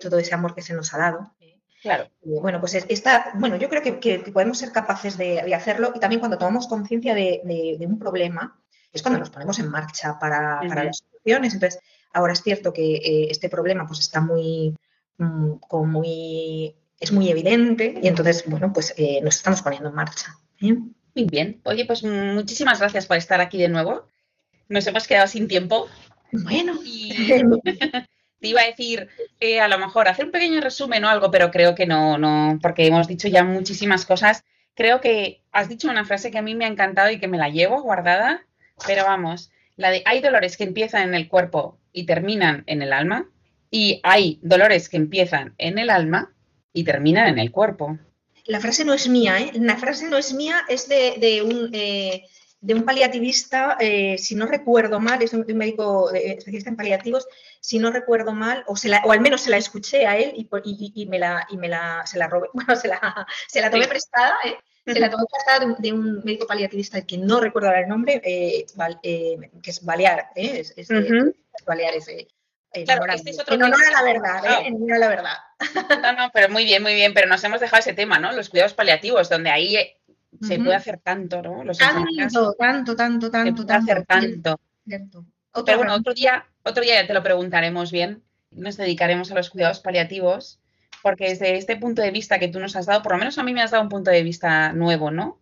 todo 0.00 0.18
ese 0.18 0.34
amor 0.34 0.54
que 0.54 0.60
se 0.60 0.74
nos 0.74 0.92
ha 0.92 0.98
dado. 0.98 1.32
Claro. 1.80 2.08
bueno, 2.22 2.60
pues 2.60 2.74
está, 2.74 3.32
bueno, 3.34 3.56
yo 3.56 3.68
creo 3.68 3.82
que, 3.82 4.18
podemos 4.32 4.58
ser 4.58 4.72
capaces 4.72 5.16
de, 5.16 5.54
hacerlo 5.54 5.92
y 5.94 6.00
también 6.00 6.18
cuando 6.18 6.38
tomamos 6.38 6.66
conciencia 6.66 7.14
de, 7.14 7.76
un 7.80 7.98
problema, 7.98 8.60
es 8.92 9.02
cuando 9.02 9.20
nos 9.20 9.30
ponemos 9.30 9.58
en 9.58 9.70
marcha 9.70 10.18
para, 10.18 10.62
las 10.62 10.98
soluciones. 10.98 11.54
Entonces, 11.54 11.80
ahora 12.14 12.32
es 12.32 12.42
cierto 12.42 12.72
que 12.72 12.94
eh, 12.94 13.26
este 13.30 13.50
problema 13.50 13.86
pues 13.86 14.00
está 14.00 14.20
muy, 14.20 14.74
mm, 15.18 15.54
muy, 15.86 16.74
es 16.98 17.12
muy 17.12 17.28
evidente 17.28 17.98
y 18.02 18.08
entonces, 18.08 18.44
bueno, 18.46 18.72
pues 18.72 18.94
eh, 18.96 19.20
nos 19.22 19.36
estamos 19.36 19.60
poniendo 19.60 19.90
en 19.90 19.94
marcha. 19.94 20.38
¿eh? 20.62 20.74
Muy 21.14 21.24
bien. 21.26 21.60
Oye, 21.64 21.84
pues 21.84 22.02
muchísimas 22.02 22.80
gracias 22.80 23.06
por 23.06 23.16
estar 23.16 23.40
aquí 23.40 23.58
de 23.58 23.68
nuevo. 23.68 24.06
Nos 24.68 24.86
hemos 24.86 25.06
quedado 25.06 25.26
sin 25.26 25.48
tiempo. 25.48 25.88
Bueno. 26.32 26.78
te 28.40 28.48
iba 28.48 28.60
a 28.60 28.66
decir, 28.66 29.08
a 29.60 29.68
lo 29.68 29.78
mejor 29.78 30.08
hacer 30.08 30.26
un 30.26 30.30
pequeño 30.30 30.60
resumen 30.60 31.04
o 31.04 31.08
algo, 31.08 31.30
pero 31.30 31.50
creo 31.50 31.74
que 31.74 31.86
no, 31.86 32.18
no, 32.18 32.58
porque 32.60 32.86
hemos 32.86 33.08
dicho 33.08 33.28
ya 33.28 33.42
muchísimas 33.42 34.06
cosas. 34.06 34.44
Creo 34.74 35.00
que 35.00 35.42
has 35.52 35.68
dicho 35.68 35.88
una 35.88 36.04
frase 36.04 36.30
que 36.30 36.38
a 36.38 36.42
mí 36.42 36.54
me 36.54 36.64
ha 36.64 36.68
encantado 36.68 37.10
y 37.10 37.18
que 37.18 37.28
me 37.28 37.38
la 37.38 37.48
llevo 37.48 37.80
guardada, 37.82 38.44
pero 38.86 39.04
vamos, 39.04 39.50
la 39.76 39.90
de 39.90 40.02
hay 40.04 40.20
dolores 40.20 40.56
que 40.56 40.64
empiezan 40.64 41.08
en 41.08 41.14
el 41.14 41.28
cuerpo 41.28 41.78
y 41.92 42.06
terminan 42.06 42.64
en 42.66 42.82
el 42.82 42.92
alma, 42.92 43.28
y 43.70 44.00
hay 44.04 44.38
dolores 44.42 44.88
que 44.88 44.96
empiezan 44.96 45.54
en 45.58 45.78
el 45.78 45.90
alma 45.90 46.32
y 46.72 46.84
terminan 46.84 47.28
en 47.28 47.38
el 47.38 47.50
cuerpo. 47.50 47.98
La 48.46 48.60
frase 48.60 48.84
no 48.84 48.94
es 48.94 49.08
mía, 49.08 49.40
¿eh? 49.40 49.50
La 49.54 49.76
frase 49.76 50.08
no 50.08 50.16
es 50.16 50.32
mía, 50.32 50.62
es 50.68 50.88
de, 50.88 51.42
un... 51.42 51.70
Eh, 51.72 52.24
de 52.60 52.72
un 52.72 52.84
paliativista, 52.84 53.76
eh, 53.78 54.16
si 54.16 54.34
no 54.34 54.46
recuerdo 54.46 54.98
mal, 54.98 55.20
es 55.20 55.34
un, 55.34 55.44
médico 55.54 56.10
especialista 56.10 56.70
en 56.70 56.76
paliativos, 56.76 57.28
si 57.60 57.78
no 57.78 57.92
recuerdo 57.92 58.32
mal, 58.32 58.64
o, 58.66 58.74
se 58.74 58.90
o 59.04 59.12
al 59.12 59.20
menos 59.20 59.42
se 59.42 59.50
la 59.50 59.58
escuché 59.58 60.06
a 60.06 60.16
él 60.16 60.32
y, 60.34 61.06
me 61.06 61.18
la, 61.18 61.46
y 61.50 61.58
me 61.58 61.68
la, 61.68 62.06
se 62.06 62.16
la 62.16 62.26
robé, 62.26 62.48
bueno, 62.54 62.74
se 62.74 62.88
la, 62.88 63.26
se 63.48 63.60
la 63.60 63.70
tomé 63.70 63.86
prestada, 63.86 64.34
¿eh? 64.46 64.56
Se 64.86 65.00
la 65.00 65.10
tomé 65.10 65.24
prestada 65.30 65.74
de, 65.78 65.92
un 65.92 66.22
médico 66.24 66.46
paliativista 66.46 67.06
que 67.06 67.18
no 67.18 67.40
recuerdo 67.40 67.68
ahora 67.68 67.80
el 67.80 67.88
nombre, 67.88 68.20
eh, 68.24 68.66
que 69.62 69.70
es 69.70 69.84
Balear, 69.84 70.28
es, 70.34 70.74
es 70.76 70.88
Baleares. 71.66 72.06
Claro, 72.84 73.04
este 73.12 73.30
es 73.30 73.38
otro 73.38 73.54
en 73.54 73.62
honor 73.62 73.80
a 73.86 73.90
la 73.90 74.02
verdad, 74.02 74.66
en 74.66 74.74
honor 74.74 74.92
a 74.94 74.98
la 74.98 75.08
verdad. 75.08 75.36
No, 76.02 76.12
no, 76.12 76.30
pero 76.34 76.48
muy 76.50 76.64
bien, 76.64 76.82
muy 76.82 76.94
bien, 76.94 77.14
pero 77.14 77.28
nos 77.28 77.42
hemos 77.44 77.60
dejado 77.60 77.80
ese 77.80 77.94
tema, 77.94 78.18
¿no? 78.18 78.32
Los 78.32 78.50
cuidados 78.50 78.74
paliativos, 78.74 79.28
donde 79.28 79.50
ahí 79.50 79.76
se 80.42 80.58
puede 80.58 80.74
hacer 80.74 80.98
tanto, 80.98 81.40
¿no? 81.40 81.64
Los 81.64 81.78
tanto, 81.78 82.54
tanto, 82.58 82.96
tanto, 82.96 83.30
tanto, 83.30 83.62
se 83.62 83.64
puede 83.64 83.78
hacer 83.78 84.04
tanto. 84.04 84.60
Pero 84.84 85.78
bueno, 85.78 85.94
otro 85.94 86.12
día, 86.12 86.46
otro 86.64 86.82
día 86.82 87.00
ya 87.00 87.06
te 87.06 87.14
lo 87.14 87.22
preguntaremos 87.22 87.92
bien. 87.92 88.22
Nos 88.50 88.76
dedicaremos 88.76 89.30
a 89.30 89.34
los 89.34 89.50
cuidados 89.50 89.80
paliativos, 89.80 90.60
porque 91.04 91.28
desde 91.28 91.58
este 91.58 91.76
punto 91.76 92.00
de 92.00 92.10
vista 92.10 92.38
que 92.38 92.48
tú 92.48 92.58
nos 92.58 92.76
has 92.76 92.86
dado, 92.86 93.02
por 93.02 93.12
lo 93.12 93.18
menos 93.18 93.36
a 93.36 93.42
mí 93.42 93.52
me 93.52 93.60
has 93.60 93.72
dado 93.72 93.82
un 93.82 93.90
punto 93.90 94.10
de 94.10 94.22
vista 94.22 94.72
nuevo, 94.72 95.10
¿no? 95.10 95.38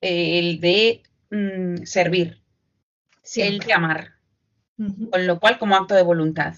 el 0.00 0.60
de 0.60 1.02
mm, 1.30 1.84
servir, 1.84 2.40
el 3.36 3.58
de 3.58 3.72
amar, 3.74 4.12
con 5.10 5.26
lo 5.26 5.38
cual 5.38 5.58
como 5.58 5.76
acto 5.76 5.94
de 5.94 6.02
voluntad. 6.02 6.54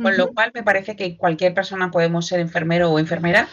Con 0.00 0.16
lo 0.16 0.34
cual 0.34 0.50
me 0.52 0.64
parece 0.64 0.96
que 0.96 1.16
cualquier 1.16 1.54
persona 1.54 1.92
podemos 1.92 2.26
ser 2.26 2.40
enfermero 2.40 2.90
o 2.90 2.98
enfermera 2.98 3.48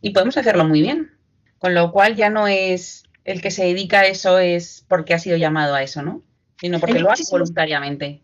y 0.00 0.10
podemos 0.10 0.36
hacerlo 0.36 0.64
muy 0.64 0.80
bien. 0.80 1.10
Con 1.58 1.74
lo 1.74 1.90
cual 1.90 2.14
ya 2.14 2.30
no 2.30 2.46
es 2.46 3.02
el 3.24 3.42
que 3.42 3.50
se 3.50 3.64
dedica 3.64 4.00
a 4.00 4.06
eso 4.06 4.38
es 4.38 4.84
porque 4.86 5.12
ha 5.12 5.18
sido 5.18 5.36
llamado 5.36 5.74
a 5.74 5.82
eso, 5.82 6.02
¿no? 6.02 6.22
Sino 6.60 6.78
porque 6.78 7.00
lo 7.00 7.10
hace 7.10 7.24
voluntariamente. 7.32 8.22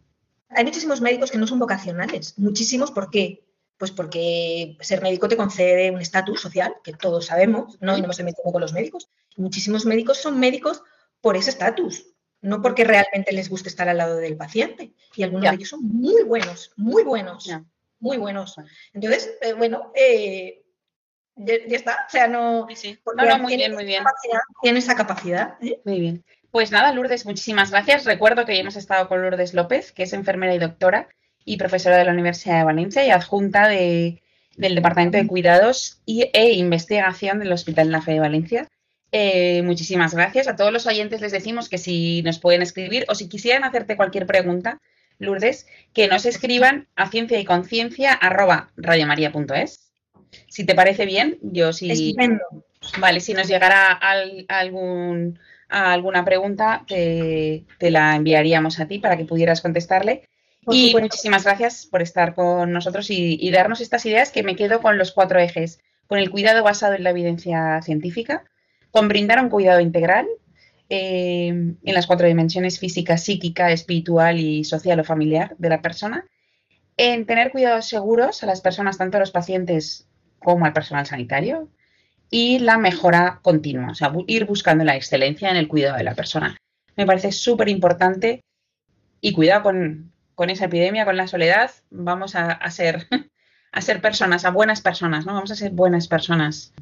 Hay 0.50 0.64
muchísimos 0.64 1.00
médicos 1.00 1.32
que 1.32 1.38
no 1.38 1.48
son 1.48 1.58
vocacionales. 1.58 2.38
Muchísimos, 2.38 2.92
¿por 2.92 3.10
qué? 3.10 3.42
Pues 3.78 3.90
porque 3.90 4.76
ser 4.80 5.02
médico 5.02 5.28
te 5.28 5.36
concede 5.36 5.90
un 5.90 6.00
estatus 6.00 6.40
social, 6.40 6.74
que 6.84 6.92
todos 6.92 7.26
sabemos, 7.26 7.78
¿no? 7.80 7.96
Y 7.96 8.00
no 8.00 8.06
me 8.06 8.12
estoy 8.12 8.24
metiendo 8.24 8.52
con 8.52 8.60
los 8.60 8.72
médicos. 8.72 9.08
Muchísimos 9.36 9.86
médicos 9.86 10.18
son 10.18 10.38
médicos 10.38 10.82
por 11.20 11.36
ese 11.36 11.50
estatus, 11.50 12.06
no 12.40 12.62
porque 12.62 12.84
realmente 12.84 13.32
les 13.32 13.48
guste 13.48 13.68
estar 13.68 13.88
al 13.88 13.98
lado 13.98 14.16
del 14.16 14.36
paciente. 14.36 14.92
Y 15.16 15.22
algunos 15.22 15.50
de 15.50 15.56
ellos 15.56 15.68
son 15.70 15.82
muy 15.82 16.22
buenos, 16.22 16.72
muy 16.76 17.02
buenos, 17.02 17.50
muy 17.98 18.18
buenos. 18.18 18.56
Entonces, 18.92 19.32
eh, 19.40 19.52
bueno, 19.52 19.92
eh, 19.94 20.62
ya, 21.36 21.54
está. 21.70 22.04
O 22.06 22.10
sea, 22.10 22.28
no. 22.28 22.66
Sí, 22.74 22.98
No, 23.16 23.24
no, 23.24 23.38
muy 23.38 23.56
bien, 23.56 23.72
muy 23.74 23.84
bien. 23.84 24.04
Tiene 24.60 24.78
esa 24.78 24.94
capacidad. 24.94 25.56
¿eh? 25.62 25.80
Muy 25.84 26.00
bien. 26.00 26.24
Pues 26.50 26.70
nada, 26.70 26.92
Lourdes, 26.92 27.24
muchísimas 27.24 27.70
gracias. 27.70 28.04
Recuerdo 28.04 28.44
que 28.44 28.54
ya 28.54 28.60
hemos 28.60 28.76
estado 28.76 29.08
con 29.08 29.22
Lourdes 29.22 29.54
López, 29.54 29.92
que 29.92 30.02
es 30.02 30.12
enfermera 30.12 30.54
y 30.54 30.58
doctora 30.58 31.08
y 31.44 31.56
profesora 31.56 31.96
de 31.96 32.04
la 32.04 32.12
Universidad 32.12 32.58
de 32.58 32.64
Valencia 32.64 33.04
y 33.04 33.10
adjunta 33.10 33.68
del 33.68 34.20
Departamento 34.56 35.18
de 35.18 35.26
Cuidados 35.26 36.00
y, 36.06 36.28
e 36.32 36.52
Investigación 36.52 37.38
del 37.38 37.52
Hospital 37.52 37.86
de 37.86 37.92
la 37.92 38.02
Fe 38.02 38.12
de 38.12 38.20
Valencia. 38.20 38.68
Eh, 39.10 39.62
muchísimas 39.62 40.14
gracias. 40.14 40.48
A 40.48 40.56
todos 40.56 40.72
los 40.72 40.86
oyentes 40.86 41.20
les 41.20 41.32
decimos 41.32 41.68
que 41.68 41.78
si 41.78 42.22
nos 42.22 42.38
pueden 42.38 42.62
escribir 42.62 43.04
o 43.08 43.14
si 43.14 43.28
quisieran 43.28 43.64
hacerte 43.64 43.96
cualquier 43.96 44.26
pregunta, 44.26 44.80
Lourdes, 45.18 45.66
que 45.92 46.08
nos 46.08 46.26
escriban 46.26 46.88
a 46.96 47.10
ciencia 47.10 47.38
y 47.38 47.44
conciencia 47.44 48.18
si 50.48 50.64
te 50.64 50.74
parece 50.74 51.06
bien, 51.06 51.38
yo 51.42 51.72
sí. 51.72 52.16
Vale, 52.98 53.20
si 53.20 53.32
nos 53.32 53.46
llegara 53.46 53.92
algún, 54.48 55.38
alguna 55.68 56.24
pregunta, 56.24 56.84
te, 56.88 57.64
la 57.80 58.16
enviaríamos 58.16 58.80
a 58.80 58.86
ti 58.86 58.98
para 58.98 59.16
que 59.16 59.24
pudieras 59.24 59.60
contestarle. 59.60 60.28
Y 60.70 60.94
muchísimas 60.94 61.44
gracias 61.44 61.86
por 61.86 62.02
estar 62.02 62.34
con 62.34 62.72
nosotros 62.72 63.10
y, 63.10 63.50
darnos 63.50 63.80
estas 63.80 64.06
ideas 64.06 64.30
que 64.30 64.42
me 64.42 64.56
quedo 64.56 64.80
con 64.80 64.98
los 64.98 65.12
cuatro 65.12 65.40
ejes. 65.40 65.80
Con 66.06 66.18
el 66.18 66.30
cuidado 66.30 66.62
basado 66.62 66.94
en 66.94 67.04
la 67.04 67.10
evidencia 67.10 67.80
científica, 67.82 68.44
con 68.90 69.08
brindar 69.08 69.42
un 69.42 69.48
cuidado 69.48 69.80
integral 69.80 70.26
eh, 70.90 71.48
en 71.48 71.94
las 71.94 72.06
cuatro 72.06 72.26
dimensiones 72.26 72.78
física, 72.78 73.16
psíquica, 73.16 73.72
espiritual 73.72 74.38
y 74.38 74.64
social 74.64 75.00
o 75.00 75.04
familiar 75.04 75.54
de 75.58 75.70
la 75.70 75.80
persona, 75.80 76.26
en 76.98 77.24
tener 77.24 77.50
cuidados 77.50 77.88
seguros 77.88 78.42
a 78.42 78.46
las 78.46 78.60
personas, 78.60 78.98
tanto 78.98 79.16
a 79.16 79.20
los 79.20 79.30
pacientes 79.30 80.06
como 80.38 80.66
al 80.66 80.74
personal 80.74 81.06
sanitario 81.06 81.70
y 82.30 82.58
la 82.58 82.78
mejora 82.78 83.40
continua, 83.42 83.90
o 83.90 83.94
sea, 83.94 84.12
ir 84.26 84.44
buscando 84.44 84.84
la 84.84 84.96
excelencia 84.96 85.50
en 85.50 85.56
el 85.56 85.68
cuidado 85.68 85.96
de 85.96 86.04
la 86.04 86.14
persona. 86.14 86.56
Me 86.96 87.06
parece 87.06 87.32
súper 87.32 87.68
importante 87.68 88.42
y 89.20 89.32
cuidado 89.32 89.62
con, 89.62 90.11
esa 90.50 90.66
epidemia, 90.66 91.04
con 91.04 91.16
la 91.16 91.26
soledad, 91.26 91.70
vamos 91.90 92.34
a, 92.34 92.70
ser, 92.70 93.06
a 93.72 93.80
ser 93.80 94.00
personas, 94.00 94.44
a 94.44 94.50
buenas 94.50 94.80
personas, 94.80 95.26
¿no? 95.26 95.34
Vamos 95.34 95.50
a 95.50 95.56
ser 95.56 95.72
buenas 95.72 96.08
personas 96.08 96.72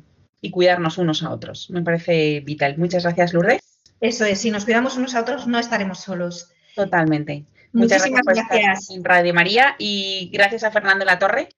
y 0.40 0.50
cuidarnos 0.50 0.98
unos 0.98 1.22
a 1.22 1.30
otros. 1.30 1.70
Me 1.70 1.82
parece 1.82 2.40
vital. 2.40 2.78
Muchas 2.78 3.04
gracias, 3.04 3.32
Lourdes. 3.32 3.60
Eso 4.00 4.24
es, 4.24 4.40
si 4.40 4.50
nos 4.50 4.64
cuidamos 4.64 4.96
unos 4.96 5.14
a 5.14 5.20
otros 5.20 5.46
no 5.46 5.58
estaremos 5.58 6.00
solos. 6.00 6.48
Totalmente. 6.74 7.44
Muchas 7.72 8.04
gracias, 8.04 8.48
gracias. 8.48 8.90
en 8.90 9.04
Radio 9.04 9.34
María 9.34 9.76
y 9.78 10.30
gracias 10.32 10.64
a 10.64 10.70
Fernando 10.70 11.04
La 11.04 11.18
Torre 11.18 11.48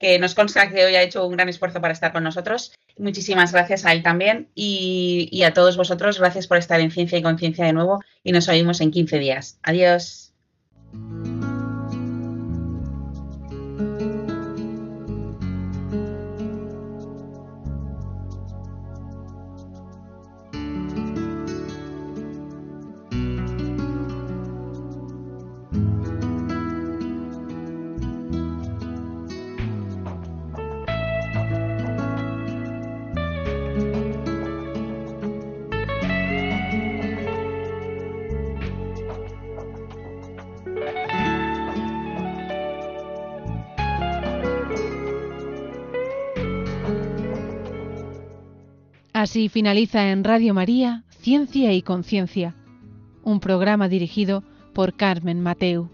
que 0.00 0.18
nos 0.18 0.34
consta 0.34 0.70
que 0.70 0.84
hoy 0.86 0.94
ha 0.96 1.02
hecho 1.02 1.26
un 1.26 1.36
gran 1.36 1.50
esfuerzo 1.50 1.80
para 1.80 1.92
estar 1.92 2.10
con 2.10 2.24
nosotros. 2.24 2.72
Muchísimas 2.96 3.52
gracias 3.52 3.84
a 3.84 3.92
él 3.92 4.02
también 4.02 4.48
y, 4.54 5.28
y 5.30 5.42
a 5.42 5.52
todos 5.52 5.76
vosotros, 5.76 6.18
gracias 6.18 6.46
por 6.46 6.56
estar 6.56 6.80
en 6.80 6.90
Ciencia 6.90 7.18
y 7.18 7.22
Conciencia 7.22 7.66
de 7.66 7.74
nuevo 7.74 8.00
y 8.24 8.32
nos 8.32 8.48
oímos 8.48 8.80
en 8.80 8.90
15 8.90 9.18
días. 9.18 9.58
Adiós. 9.62 10.29
Thank 10.92 11.44
you. 11.44 11.49
Así 49.20 49.50
finaliza 49.50 50.12
en 50.12 50.24
Radio 50.24 50.54
María 50.54 51.04
Ciencia 51.10 51.74
y 51.74 51.82
Conciencia, 51.82 52.54
un 53.22 53.38
programa 53.38 53.86
dirigido 53.86 54.42
por 54.72 54.96
Carmen 54.96 55.42
Mateu. 55.42 55.90